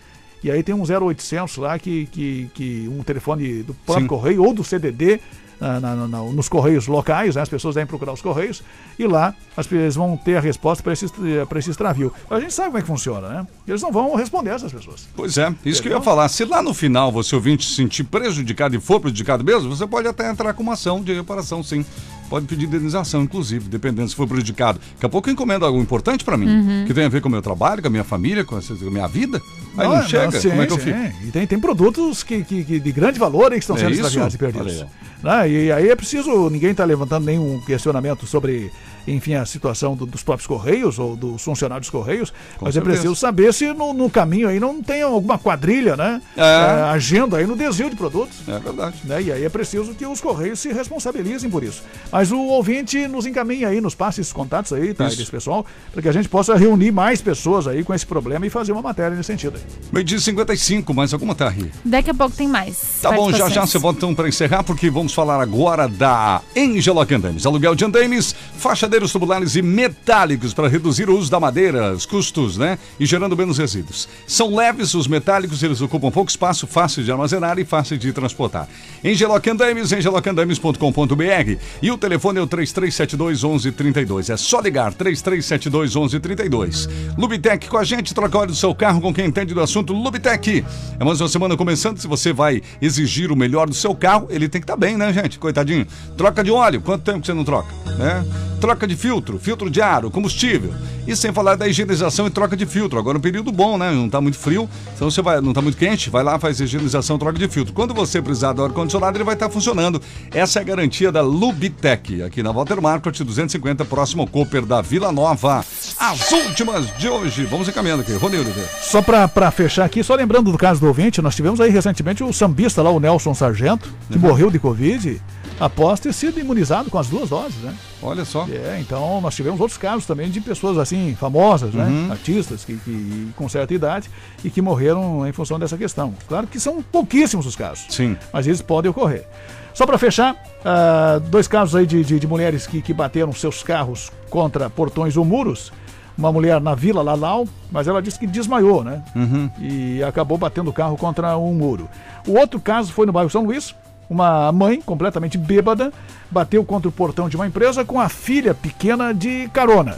E 0.44 0.50
aí 0.52 0.62
tem 0.64 0.74
um 0.76 0.84
0800 0.86 1.58
lá, 1.58 1.78
que, 1.78 2.06
que, 2.08 2.50
que 2.54 2.88
um 2.92 3.04
telefone 3.04 3.64
do 3.64 3.74
próprio 3.74 4.08
correio 4.08 4.44
ou 4.44 4.54
do 4.54 4.64
CDD, 4.64 5.20
na- 5.60 5.80
na- 5.80 5.96
na- 5.96 6.22
nos 6.24 6.48
correios 6.50 6.86
locais, 6.86 7.36
né, 7.36 7.42
as 7.42 7.48
pessoas 7.50 7.74
devem 7.76 7.88
procurar 7.88 8.12
os 8.12 8.22
correios, 8.22 8.62
e 9.00 9.08
lá 9.08 9.34
as 9.56 9.66
pessoas 9.66 9.96
vão 9.96 10.18
ter 10.18 10.36
a 10.36 10.42
resposta 10.42 10.84
para 10.84 10.92
esse, 10.94 11.08
pra 11.48 11.58
esse 11.58 11.72
extravio. 11.72 12.14
A 12.30 12.40
gente 12.42 12.54
sabe 12.54 12.68
como 12.68 12.78
é 12.78 12.82
que 12.82 12.88
funciona, 12.88 13.28
né? 13.30 13.48
Eles 13.68 13.82
não 13.82 13.92
vão 13.92 14.14
responder 14.16 14.52
essas 14.52 14.72
pessoas. 14.72 15.08
Pois 15.16 15.38
é, 15.38 15.52
isso 15.66 15.82
que 15.82 15.88
eu 15.88 15.94
ia 15.94 16.02
falar. 16.02 16.28
Se 16.28 16.44
lá 16.46 16.62
no 16.62 16.74
final 16.74 17.12
você 17.12 17.34
ouvinte 17.34 17.66
se 17.66 17.74
sentir 17.76 18.04
prejudicado 18.04 18.76
e 18.76 18.80
for 18.80 19.00
prejudicado 19.00 19.44
mesmo, 19.44 19.74
você 19.76 19.88
pode 19.88 20.08
até 20.08 20.30
entrar 20.30 20.54
com 20.54 20.62
uma 20.62 20.74
ação 20.74 21.02
de 21.02 21.14
reparação, 21.14 21.64
sim. 21.64 21.84
Pode 22.30 22.46
pedir 22.48 22.66
indenização, 22.66 23.22
inclusive, 23.24 23.70
dependendo 23.70 24.10
se 24.10 24.16
for 24.16 24.28
prejudicado. 24.28 24.80
Daqui 24.96 25.06
a 25.06 25.10
pouco 25.10 25.30
eu 25.30 25.34
encomendo 25.34 25.66
algo 25.66 25.80
importante 25.80 26.24
para 26.24 26.36
mim, 26.38 26.48
Uhum. 26.48 26.86
que 26.88 26.94
tem 26.94 27.06
a 27.06 27.10
ver 27.10 27.22
com 27.22 27.28
o 27.28 27.32
meu 27.32 27.42
trabalho, 27.42 27.82
com 27.82 27.88
a 27.88 27.92
minha 27.92 28.04
família, 28.04 28.44
com 28.44 28.56
a 28.56 28.62
minha 28.92 29.08
vida. 29.08 29.42
Aí 29.78 29.88
não, 29.88 29.96
Ah, 29.96 30.04
chega, 30.04 30.40
sim, 30.40 30.50
como 30.50 30.62
é 30.62 30.68
que 30.68 30.74
eu 30.74 30.80
sim. 30.80 30.94
fico? 30.94 31.24
E 31.28 31.32
tem, 31.32 31.48
tem 31.48 31.60
produtos 31.60 32.24
que, 32.24 32.44
que, 32.44 32.64
que 32.64 32.80
de 32.80 32.92
grande 32.92 33.20
valor 33.20 33.52
aí 33.52 33.60
que 33.60 33.64
estão 33.64 33.76
É 33.76 33.80
sendo 33.80 33.92
isso? 33.92 34.02
extraviados 34.02 34.36
e 34.36 34.38
perdidos. 34.38 34.86
Né? 35.24 35.50
E 35.50 35.72
aí 35.72 35.90
é 35.90 35.96
preciso, 35.96 36.50
ninguém 36.50 36.72
está 36.72 36.84
levantando 36.86 37.26
nenhum 37.26 37.60
questionamento 37.62 38.28
sobre, 38.28 38.72
enfim, 39.08 39.34
a 39.34 39.46
situação 39.46 39.96
do- 39.96 40.06
dos 40.06 40.22
próprios 40.22 40.46
Correios 40.46 41.00
ou 41.00 41.16
dos 41.16 41.42
funcionários 41.42 41.88
dos 41.88 41.90
Correios, 41.90 42.30
Com 42.58 42.66
mas 42.66 42.76
certeza. 42.76 42.80
é 42.80 42.84
preciso 43.00 43.16
saber 43.16 43.52
se 43.54 43.74
no, 43.74 43.92
no 43.92 44.08
caminho 44.10 44.48
aí 44.48 44.60
não 44.60 44.84
tem 44.84 45.02
alguma 45.02 45.40
quadrilha, 45.40 45.96
né? 45.98 46.22
É. 46.38 46.42
Eh, 46.42 46.82
agenda 46.92 47.38
aí 47.38 47.48
no 47.48 47.56
desvio 47.56 47.90
de 47.90 47.96
produtos. 47.96 48.38
É 48.48 48.60
verdade. 48.60 48.98
Né? 49.04 49.22
E 49.24 49.32
aí 49.32 49.44
é 49.44 49.50
preciso 49.50 49.96
que 49.96 50.06
os 50.06 50.22
Correios 50.22 50.60
se 50.60 50.72
responsabilizem 50.72 51.50
por 51.50 51.64
isso. 51.64 51.82
Mas 52.12 52.32
o 52.32 52.38
ouvinte 52.40 53.08
nos 53.08 53.26
encaminha 53.26 53.70
aí, 53.70 53.82
nos 53.82 53.96
passe 53.96 54.22
esses 54.22 54.34
contatos 54.34 54.74
aí, 54.74 54.94
tá? 54.94 55.08
Isso. 55.08 55.18
Desse 55.18 55.32
pessoal, 55.32 55.66
para 55.92 56.02
que 56.04 56.10
a 56.10 56.12
gente 56.14 56.30
possa 56.30 56.56
reunir 56.56 56.92
mais 56.92 57.20
pessoas 57.20 57.68
aí 57.68 57.84
com 57.84 57.94
esse 57.96 58.06
problema 58.06 58.46
e 58.46 58.50
fazer 58.52 58.74
uma 58.74 58.82
matéria 58.82 59.16
nesse 59.18 59.28
sentido 59.28 59.56
aí. 59.58 59.64
Meio 59.92 60.04
dia 60.04 60.18
e 60.18 60.22
55, 60.22 60.94
mais 60.94 61.14
alguma 61.14 61.36
aí? 61.40 61.72
Daqui 61.86 62.10
a 62.10 62.14
pouco 62.14 62.36
tem 62.36 62.48
mais. 62.48 63.00
Tá 63.02 63.12
bom, 63.12 63.32
já 63.32 63.48
já 63.50 63.66
você 63.66 63.78
volta 63.78 64.00
então 64.00 64.14
para 64.14 64.28
encerrar, 64.28 64.64
porque 64.64 64.90
vamos 64.90 65.14
falar 65.14 65.42
agora 65.42 65.88
da 65.88 66.42
Engeloc 66.56 67.10
Andames. 67.12 67.46
Aluguel 67.46 67.76
de 67.76 67.86
andames, 67.86 68.36
fachadeiros 68.58 69.12
tubulares 69.12 69.56
e 69.56 69.62
metálicos 69.62 70.54
para 70.54 70.68
reduzir 70.68 71.10
o 71.10 71.18
uso 71.18 71.32
da 71.32 71.40
madeira, 71.40 71.94
os 71.94 72.06
custos, 72.06 72.58
né? 72.58 72.78
E 73.00 73.06
gerando 73.06 73.38
menos 73.38 73.58
resíduos. 73.58 74.10
São 74.28 74.54
leves 74.54 74.94
os 74.94 75.08
metálicos, 75.08 75.64
eles 75.64 75.80
ocupam 75.82 76.12
pouco 76.12 76.30
espaço, 76.30 76.68
fácil 76.68 77.04
de 77.04 77.12
armazenar 77.12 77.58
e 77.58 77.64
fácil 77.64 77.98
de 77.98 78.12
transportar. 78.12 78.68
Engeloc 79.04 79.48
Andames, 79.48 79.92
engelocandames.com.br 79.94 81.58
e 81.82 81.92
o 81.92 81.98
telefone 81.98 82.40
é 82.40 82.42
o 82.42 82.48
3372 82.48 83.44
1132. 83.44 84.30
É 84.30 84.38
só 84.38 84.60
ligar 84.60 84.94
3372 84.94 85.96
1132. 85.96 86.90
Lubitec 87.18 87.70
com 87.70 87.78
a 87.78 87.84
gente, 87.84 88.14
troca 88.14 88.38
óleo 88.38 88.52
do 88.52 88.58
seu 88.58 88.76
carro 88.76 89.00
com 89.00 89.14
quem 89.14 89.26
entende 89.26 89.54
do 89.56 89.62
assunto. 89.62 89.94
Lubitec. 89.94 90.64
É 91.00 91.04
mais 91.04 91.20
uma 91.20 91.28
semana 91.28 91.58
começando. 91.58 91.98
Se 91.98 92.08
você 92.08 92.32
vai 92.32 92.62
exigir 92.82 93.32
o 93.32 93.36
melhor 93.36 93.68
do 93.68 93.74
seu 93.74 93.96
carro, 93.96 94.28
ele 94.30 94.48
tem 94.48 94.62
que 94.62 94.66
estar 94.66 94.78
bem, 94.78 94.96
né, 94.96 95.12
gente? 95.12 95.40
Coitadinho. 95.40 95.88
Troca 96.16 96.44
de 96.44 96.52
óleo. 96.52 96.82
Quanto 96.82 97.04
tempo 97.04 97.22
que 97.22 97.26
você 97.26 97.34
não 97.34 97.44
troca? 97.44 97.74
Né? 97.98 98.24
Troca 98.60 98.88
de 98.88 98.96
filtro, 98.96 99.38
filtro 99.38 99.70
de 99.70 99.82
ar, 99.82 100.04
combustível. 100.04 100.74
E 101.08 101.16
sem 101.16 101.32
falar 101.32 101.56
da 101.56 101.68
higienização 101.68 102.26
e 102.26 102.30
troca 102.30 102.58
de 102.58 102.66
filtro. 102.66 102.98
Agora 102.98 103.18
é 103.18 103.20
um 103.20 103.22
período 103.22 103.52
bom, 103.52 103.78
né? 103.78 103.92
Não 103.92 104.10
tá 104.10 104.20
muito 104.20 104.38
frio. 104.38 104.68
Então 104.96 105.10
você 105.10 105.22
vai, 105.22 105.40
não 105.40 105.54
tá 105.54 105.62
muito 105.62 105.78
quente, 105.78 106.10
vai 106.10 106.24
lá, 106.24 106.40
faz 106.40 106.60
higienização, 106.60 107.18
troca 107.18 107.38
de 107.38 107.48
filtro. 107.48 107.74
Quando 107.74 107.94
você 107.94 108.22
precisar 108.22 108.54
do 108.54 108.64
ar-condicionado, 108.64 109.18
ele 109.18 109.24
vai 109.24 109.36
estar 109.36 109.50
funcionando. 109.50 110.02
Essa 110.32 110.60
é 110.60 110.62
a 110.62 110.66
garantia 110.66 111.12
da 111.12 111.22
Lubitec, 111.22 112.24
aqui 112.24 112.42
na 112.42 112.52
Walter 112.52 112.82
Market 112.82 113.22
250, 113.22 113.86
próximo 113.86 114.24
ao 114.24 114.28
Cooper 114.28 114.66
da 114.66 114.82
Vila 114.82 115.12
Nova. 115.12 115.64
As 116.00 116.32
últimas 116.32 116.88
de 116.98 117.08
hoje. 117.08 117.46
Vamos 117.46 117.68
encaminhando 117.68 118.02
aqui. 118.02 118.14
Rony 118.14 118.38
Oliveira. 118.38 118.70
Só 118.82 119.02
pra 119.02 119.45
pra 119.46 119.52
fechar 119.52 119.86
aqui, 119.86 120.04
só 120.04 120.16
lembrando 120.16 120.52
do 120.52 120.58
caso 120.58 120.80
do 120.80 120.88
ouvinte, 120.88 121.22
nós 121.22 121.36
tivemos 121.36 121.62
aí 121.62 121.70
recentemente 121.70 122.24
o 122.24 122.34
sambista 122.34 122.82
lá, 122.82 122.90
o 122.90 123.00
Nelson 123.00 123.34
Sargento, 123.36 123.88
que 124.12 124.18
morreu 124.18 124.50
de 124.50 124.58
Covid 124.58 125.22
após 125.60 126.00
ter 126.00 126.14
sido 126.14 126.40
imunizado 126.40 126.90
com 126.90 126.98
as 126.98 127.08
duas 127.08 127.30
doses, 127.30 127.56
né? 127.62 127.74
Olha 128.02 128.26
só. 128.26 128.48
É, 128.50 128.80
então 128.80 129.22
nós 129.22 129.36
tivemos 129.36 129.60
outros 129.60 129.78
casos 129.78 130.06
também 130.08 130.32
de 130.32 130.42
pessoas 130.42 130.80
assim, 130.80 131.16
famosas, 131.20 131.76
né? 131.76 131.86
Uhum. 131.86 132.12
Artistas 132.12 132.66
que, 132.66 132.76
que 132.78 133.28
com 133.36 133.48
certa 133.48 133.72
idade 133.72 134.10
e 134.44 134.50
que 134.50 134.64
morreram 134.64 135.28
em 135.28 135.32
função 135.32 135.60
dessa 135.60 135.78
questão. 135.78 136.14
Claro 136.28 136.48
que 136.48 136.60
são 136.60 136.82
pouquíssimos 136.82 137.46
os 137.46 137.56
casos. 137.56 137.86
Sim. 137.90 138.18
Mas 138.34 138.48
eles 138.48 138.64
podem 138.64 138.90
ocorrer. 138.90 139.28
Só 139.76 139.86
para 139.86 140.00
fechar, 140.00 140.36
ah, 140.64 141.22
dois 141.30 141.48
casos 141.48 141.76
aí 141.76 141.86
de, 141.86 142.04
de, 142.04 142.20
de 142.20 142.26
mulheres 142.26 142.66
que, 142.66 142.82
que 142.82 142.94
bateram 142.94 143.32
seus 143.32 143.62
carros 143.62 144.12
contra 144.28 144.72
portões 144.72 145.16
ou 145.16 145.24
muros. 145.24 145.72
Uma 146.18 146.32
mulher 146.32 146.62
na 146.62 146.74
Vila 146.74 147.02
Lalau, 147.02 147.46
mas 147.72 147.88
ela 147.88 148.02
disse 148.02 148.18
que 148.18 148.26
desmaiou, 148.26 148.84
né? 148.84 149.02
Uhum. 149.16 149.50
e 149.60 150.02
acabou 150.04 150.38
batendo 150.38 150.70
o 150.70 150.74
carro 150.74 150.96
contra 150.98 151.38
um 151.38 151.54
muro. 151.54 151.90
O 152.26 152.38
outro 152.38 152.60
caso 152.60 152.94
foi 152.94 153.06
no 153.06 153.12
bairro 153.12 153.30
São 153.30 153.46
Luís. 153.46 153.76
Uma 154.10 154.52
mãe 154.52 154.82
completamente 154.82 155.38
bêbada 155.38 155.92
bateu 156.30 156.64
contra 156.64 156.88
o 156.88 156.92
portão 156.92 157.28
de 157.28 157.36
uma 157.36 157.48
empresa 157.48 157.84
com 157.84 158.00
a 158.00 158.08
filha 158.08 158.54
pequena 158.54 159.14
de 159.14 159.50
carona. 159.52 159.98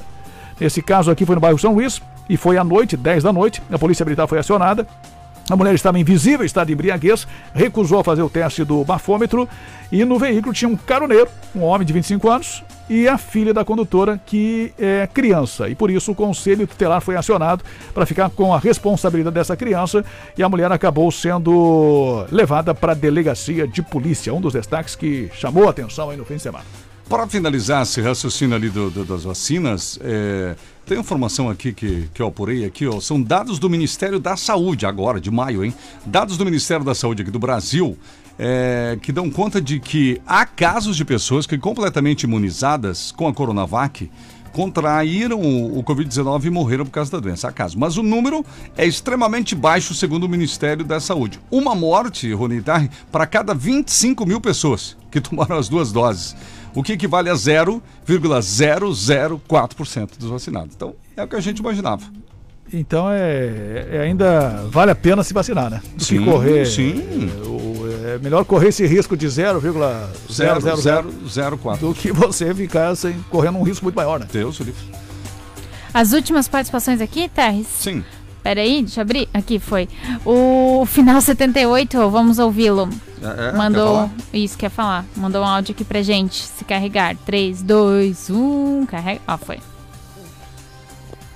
Esse 0.59 0.82
caso 0.82 1.11
aqui 1.11 1.26
foi 1.26 1.36
no 1.36 1.41
bairro 1.41 1.59
São 1.59 1.74
Luís 1.74 2.01
e 2.30 2.36
foi 2.36 2.57
à 2.57 2.63
noite, 2.63 2.97
10 2.97 3.24
da 3.24 3.34
noite. 3.34 3.61
A 3.72 3.78
polícia 3.78 4.03
militar 4.03 4.28
foi 4.28 4.39
acionada. 4.39 4.88
A 5.49 5.55
mulher 5.55 5.73
estava 5.73 5.97
invisível, 5.97 6.45
estado 6.45 6.67
de 6.67 6.73
embriaguez, 6.73 7.25
recusou 7.53 8.03
fazer 8.03 8.21
o 8.21 8.29
teste 8.29 8.65
do 8.65 8.83
bafômetro 8.83 9.47
e 9.89 10.03
no 10.03 10.19
veículo 10.19 10.53
tinha 10.53 10.67
um 10.67 10.75
caroneiro, 10.75 11.29
um 11.55 11.61
homem 11.61 11.87
de 11.87 11.93
25 11.93 12.29
anos, 12.29 12.63
e 12.89 13.07
a 13.07 13.17
filha 13.17 13.53
da 13.53 13.63
condutora, 13.63 14.19
que 14.25 14.73
é 14.77 15.07
criança. 15.13 15.69
E 15.69 15.75
por 15.75 15.89
isso 15.89 16.11
o 16.11 16.15
conselho 16.15 16.67
tutelar 16.67 16.99
foi 17.01 17.15
acionado 17.15 17.63
para 17.93 18.05
ficar 18.05 18.29
com 18.29 18.53
a 18.53 18.59
responsabilidade 18.59 19.33
dessa 19.35 19.55
criança 19.55 20.03
e 20.37 20.43
a 20.43 20.49
mulher 20.49 20.69
acabou 20.71 21.09
sendo 21.11 22.25
levada 22.29 22.75
para 22.75 22.91
a 22.91 22.95
delegacia 22.95 23.65
de 23.65 23.81
polícia. 23.81 24.33
Um 24.33 24.41
dos 24.41 24.51
destaques 24.53 24.95
que 24.97 25.29
chamou 25.33 25.67
a 25.67 25.69
atenção 25.69 26.09
aí 26.09 26.17
no 26.17 26.25
fim 26.25 26.35
de 26.35 26.41
semana. 26.41 26.65
Para 27.09 27.25
finalizar 27.25 27.83
esse 27.83 28.01
raciocínio 28.01 28.53
ali 28.55 28.69
do- 28.69 28.89
do- 28.89 29.05
das 29.05 29.23
vacinas, 29.23 29.97
é, 30.03 30.55
tem 30.88 30.97
informação 30.97 31.49
aqui 31.49 31.73
que, 31.73 32.09
que 32.13 32.21
eu 32.21 32.27
apurei 32.27 32.63
aqui, 32.63 32.88
ó, 32.88 33.01
são 33.01 33.21
dados 33.21 33.59
do 33.59 33.69
Ministério 33.69 34.19
da 34.19 34.38
Saúde, 34.38 34.85
agora, 34.85 35.19
de 35.19 35.29
maio, 35.29 35.65
hein? 35.65 35.73
Dados 36.05 36.38
do 36.38 36.45
Ministério 36.45 36.85
da 36.85 36.95
Saúde 36.95 37.23
aqui 37.23 37.29
do 37.29 37.39
Brasil, 37.39 37.97
é, 38.39 38.97
que 39.01 39.11
dão 39.11 39.29
conta 39.29 39.59
de 39.59 39.81
que 39.81 40.21
há 40.25 40.45
casos 40.45 40.95
de 40.95 41.03
pessoas 41.03 41.45
que 41.45 41.57
completamente 41.57 42.23
imunizadas 42.23 43.11
com 43.11 43.27
a 43.27 43.33
Coronavac 43.33 44.09
contraíram 44.53 45.41
o, 45.41 45.79
o 45.79 45.83
Covid-19 45.83 46.45
e 46.45 46.49
morreram 46.49 46.85
por 46.85 46.91
causa 46.91 47.11
da 47.11 47.19
doença. 47.19 47.49
Há 47.49 47.51
casos. 47.51 47.75
Mas 47.75 47.97
o 47.97 48.01
número 48.01 48.45
é 48.77 48.85
extremamente 48.85 49.53
baixo, 49.53 49.93
segundo 49.93 50.23
o 50.23 50.29
Ministério 50.29 50.85
da 50.85 50.99
Saúde. 50.99 51.39
Uma 51.51 51.75
morte, 51.75 52.31
Rony 52.33 52.63
para 53.11 53.27
cada 53.27 53.53
25 53.53 54.25
mil 54.25 54.39
pessoas 54.39 54.95
que 55.11 55.19
tomaram 55.21 55.57
as 55.57 55.67
duas 55.67 55.91
doses 55.91 56.35
o 56.78 56.84
que 56.84 56.93
equivale 56.93 57.30
a 57.30 57.34
0,004% 57.34 60.09
dos 60.19 60.30
vacinados. 60.30 60.75
Então, 60.75 60.93
é 61.15 61.23
o 61.23 61.28
que 61.28 61.36
a 61.36 61.39
gente 61.39 61.59
imaginava. 61.59 62.03
Então 62.71 63.09
é, 63.09 63.88
é 63.93 64.01
ainda 64.01 64.65
vale 64.69 64.91
a 64.91 64.95
pena 64.95 65.23
se 65.23 65.34
vacinar, 65.34 65.69
né? 65.71 65.82
Do 65.95 66.03
Sim, 66.03 66.19
que 66.19 66.25
correr. 66.25 66.65
sim. 66.65 67.32
É, 67.43 67.47
o- 67.47 67.88
é 68.15 68.19
melhor 68.19 68.43
correr 68.43 68.67
esse 68.69 68.86
risco 68.86 69.15
de 69.15 69.28
0,004 69.30 70.09
0,004. 70.30 71.88
do 71.88 71.93
que 71.95 72.11
você 72.11 72.53
ficar 72.53 72.93
sem, 72.95 73.13
correndo 73.30 73.57
um 73.57 73.63
risco 73.63 73.86
muito 73.86 73.95
maior, 73.95 74.19
né? 74.19 74.28
Deus, 74.32 74.57
livre. 74.59 74.84
As 75.93 76.11
últimas 76.11 76.47
participações 76.49 76.99
aqui, 76.99 77.30
Terres? 77.30 77.67
Sim. 77.67 78.03
Peraí, 78.43 78.82
deixa 78.82 78.99
eu 78.99 79.03
abrir. 79.03 79.30
Aqui 79.34 79.59
foi. 79.59 79.88
O 80.25 80.86
final 80.86 81.21
78, 81.21 82.09
vamos 82.09 82.38
ouvi-lo. 82.38 82.89
É, 83.22 83.51
Mandou. 83.51 84.09
quer? 84.32 84.38
Isso, 84.38 84.57
quer 84.57 84.70
falar. 84.70 85.05
Mandou 85.15 85.41
um 85.43 85.47
áudio 85.47 85.74
aqui 85.74 85.84
pra 85.84 86.01
gente. 86.01 86.43
Se 86.43 86.63
carregar. 86.63 87.15
3, 87.26 87.61
2, 87.61 88.30
1. 88.30 88.86
Carrega. 88.86 89.22
Ó, 89.28 89.38
foi. 89.38 89.59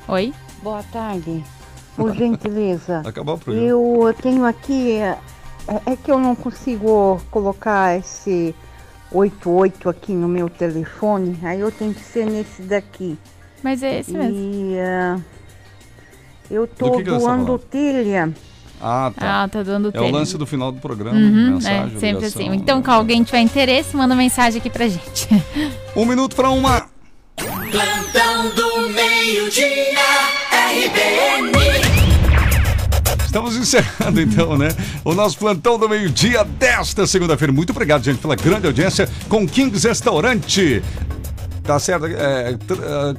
Oi? 0.07 0.33
Boa 0.61 0.83
tarde. 0.83 1.43
Por 1.95 2.13
gentileza. 2.15 3.01
Acabou 3.05 3.35
o 3.35 3.37
programa. 3.37 3.67
Eu 3.67 4.15
tenho 4.21 4.45
aqui. 4.45 4.97
É, 4.97 5.17
é 5.85 5.95
que 5.95 6.11
eu 6.11 6.19
não 6.19 6.35
consigo 6.35 7.21
colocar 7.31 7.97
esse 7.97 8.55
88 9.11 9.89
aqui 9.89 10.13
no 10.13 10.27
meu 10.27 10.49
telefone. 10.49 11.37
Aí 11.43 11.59
eu 11.59 11.71
tenho 11.71 11.93
que 11.93 12.01
ser 12.01 12.25
nesse 12.25 12.61
daqui. 12.61 13.17
Mas 13.63 13.83
é 13.83 13.99
esse 13.99 14.11
mesmo. 14.11 14.35
E 14.35 14.79
ah, 14.79 15.19
eu 16.49 16.65
Do 16.65 16.73
tô 16.73 16.91
que 16.97 17.03
que 17.03 17.09
ela 17.09 17.17
está 17.17 17.35
doando 17.35 17.59
telha. 17.59 18.33
Ah, 18.81 19.11
tá. 19.15 19.43
Ah, 19.43 19.47
tá 19.47 19.63
dando 19.63 19.91
É 19.93 20.01
o 20.01 20.09
lance 20.09 20.37
do 20.37 20.45
final 20.45 20.71
do 20.71 20.79
programa, 20.79 21.17
Uhum, 21.17 21.53
mensagem, 21.53 21.95
é, 21.95 21.99
sempre 21.99 22.15
ligação, 22.25 22.41
assim. 22.41 22.55
Então, 22.55 22.77
né? 22.79 22.83
se 22.83 22.89
alguém 22.89 23.23
tiver 23.23 23.39
interesse, 23.39 23.95
manda 23.95 24.15
mensagem 24.15 24.59
aqui 24.59 24.69
pra 24.69 24.87
gente. 24.87 25.27
Um 25.95 26.05
minuto 26.05 26.35
para 26.37 26.49
uma. 26.49 26.85
Plantão 27.35 28.49
do 28.55 28.89
meio-dia, 28.89 29.99
RBN. 30.51 31.51
Estamos 33.25 33.55
encerrando 33.55 34.21
então, 34.21 34.57
né? 34.57 34.69
O 35.05 35.13
nosso 35.13 35.37
plantão 35.37 35.77
do 35.77 35.87
meio-dia 35.87 36.43
desta 36.43 37.07
segunda-feira. 37.07 37.51
Muito 37.51 37.71
obrigado, 37.71 38.03
gente, 38.03 38.19
pela 38.19 38.35
grande 38.35 38.67
audiência 38.67 39.07
com 39.27 39.47
Kings 39.47 39.87
Restaurante. 39.87 40.83
Tá 41.63 41.77
certo? 41.79 42.07
É, 42.07 42.51
é, 42.53 42.57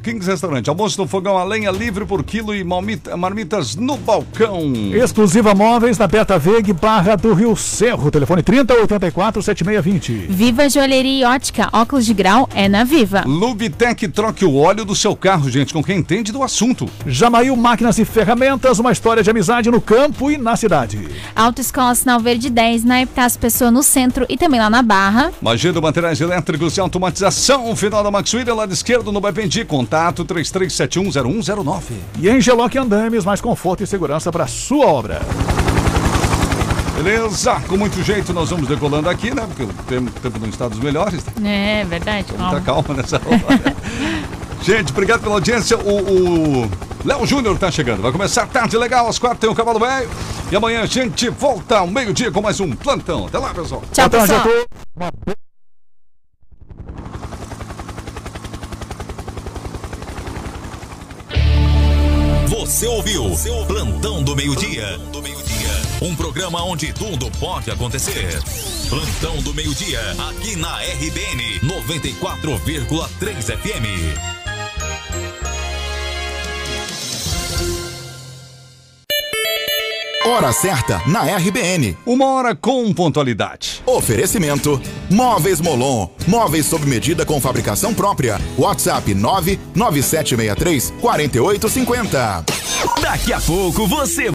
Kings 0.02 0.28
Restaurante. 0.28 0.68
Almoço 0.68 1.00
no 1.00 1.06
fogão 1.06 1.38
a 1.38 1.44
lenha 1.44 1.70
livre 1.70 2.04
por 2.04 2.24
quilo 2.24 2.54
e 2.54 2.64
malmita- 2.64 3.16
marmitas 3.16 3.76
no 3.76 3.96
balcão. 3.96 4.72
Exclusiva 4.92 5.54
Móveis 5.54 5.96
na 5.96 6.06
Beta 6.08 6.38
Veg, 6.38 6.72
Barra 6.72 7.14
do 7.16 7.32
Rio 7.34 7.56
Cerro. 7.56 8.10
Telefone 8.10 8.42
30 8.42 8.74
84 8.74 9.42
7620. 9.42 10.26
Viva 10.28 10.68
Joalheria 10.68 11.20
e 11.20 11.24
Ótica. 11.24 11.68
Óculos 11.72 12.04
de 12.04 12.12
grau 12.12 12.48
é 12.54 12.68
na 12.68 12.82
Viva. 12.84 13.22
Lubitec, 13.26 14.08
troque 14.08 14.44
o 14.44 14.56
óleo 14.56 14.84
do 14.84 14.94
seu 14.96 15.14
carro, 15.14 15.48
gente, 15.48 15.72
com 15.72 15.82
quem 15.82 15.98
entende 15.98 16.32
do 16.32 16.42
assunto. 16.42 16.88
Jamail 17.06 17.54
Máquinas 17.56 17.98
e 17.98 18.04
Ferramentas, 18.04 18.78
uma 18.80 18.90
história 18.90 19.22
de 19.22 19.30
amizade 19.30 19.70
no 19.70 19.80
campo 19.80 20.30
e 20.30 20.36
na 20.36 20.56
cidade. 20.56 21.08
Autoescola 21.36 21.94
Sinal 21.94 22.18
Verde 22.18 22.50
10, 22.50 22.82
na 22.84 23.02
Epitácio 23.02 23.38
Pessoa 23.38 23.70
no 23.70 23.82
centro 23.82 24.26
e 24.28 24.36
também 24.36 24.58
lá 24.60 24.68
na 24.68 24.82
Barra. 24.82 25.30
Magia 25.40 25.72
do 25.72 25.80
Materiais 25.80 26.20
Elétricos 26.20 26.76
e 26.76 26.80
Automatização, 26.80 27.74
final 27.76 28.02
da 28.02 28.10
Max 28.10 28.31
Wheeler, 28.34 28.54
lado 28.54 28.72
esquerdo 28.72 29.12
no 29.12 29.20
Bependi, 29.20 29.64
contato 29.64 30.24
33710109. 30.24 31.82
E 32.18 32.28
Engeloc 32.28 32.74
Andames, 32.76 33.24
mais 33.24 33.40
conforto 33.40 33.82
e 33.82 33.86
segurança 33.86 34.30
para 34.32 34.46
sua 34.46 34.86
obra. 34.86 35.20
Beleza? 36.96 37.60
Com 37.68 37.76
muito 37.76 38.02
jeito 38.02 38.32
nós 38.32 38.50
vamos 38.50 38.68
decolando 38.68 39.08
aqui, 39.08 39.34
né? 39.34 39.46
Porque 39.46 39.64
o 39.64 39.68
tempo, 39.88 40.10
o 40.16 40.20
tempo 40.20 40.38
não 40.38 40.48
está 40.48 40.68
dos 40.68 40.78
melhores. 40.78 41.24
É 41.44 41.84
verdade. 41.84 42.28
Muita 42.28 42.60
calma. 42.60 42.82
calma 42.82 42.94
nessa 42.94 43.16
hora. 43.16 43.76
Gente, 44.62 44.92
obrigado 44.92 45.22
pela 45.22 45.34
audiência. 45.34 45.76
O, 45.76 46.62
o 46.64 46.70
Léo 47.04 47.26
Júnior 47.26 47.58
tá 47.58 47.70
chegando. 47.70 48.02
Vai 48.02 48.12
começar 48.12 48.46
tarde 48.46 48.76
legal, 48.76 49.08
às 49.08 49.18
quatro 49.18 49.38
tem 49.38 49.50
o 49.50 49.54
Cavalo 49.54 49.80
Velho. 49.80 50.08
E 50.50 50.56
amanhã 50.56 50.82
a 50.82 50.86
gente 50.86 51.28
volta 51.28 51.78
ao 51.78 51.88
meio-dia 51.88 52.30
com 52.30 52.40
mais 52.40 52.60
um 52.60 52.70
plantão. 52.70 53.26
Até 53.26 53.38
lá, 53.38 53.52
pessoal. 53.52 53.82
Tchau, 53.92 54.08
tarde 54.08 54.32
a 54.32 54.40
pessoal. 54.40 55.12
Você 62.62 62.86
ouviu 62.86 63.24
Plantão 63.66 64.22
do 64.22 64.36
Meio-Dia. 64.36 64.96
Um 66.00 66.14
programa 66.14 66.62
onde 66.62 66.92
tudo 66.92 67.28
pode 67.40 67.72
acontecer. 67.72 68.40
Plantão 68.88 69.42
do 69.42 69.52
Meio-Dia, 69.52 70.00
aqui 70.28 70.54
na 70.54 70.76
RBN 70.76 71.58
94,3 71.58 73.56
FM. 73.58 75.51
Hora 80.24 80.52
certa 80.52 81.02
na 81.08 81.22
RBN. 81.36 81.96
Uma 82.06 82.26
hora 82.26 82.54
com 82.54 82.94
pontualidade. 82.94 83.82
Oferecimento: 83.84 84.80
Móveis 85.10 85.60
Molon. 85.60 86.08
Móveis 86.28 86.66
sob 86.66 86.86
medida 86.86 87.26
com 87.26 87.40
fabricação 87.40 87.92
própria. 87.92 88.40
WhatsApp 88.56 89.12
99763 89.14 90.94
4850. 91.00 92.44
Daqui 93.00 93.32
a 93.32 93.40
pouco 93.40 93.84
você 93.88 94.30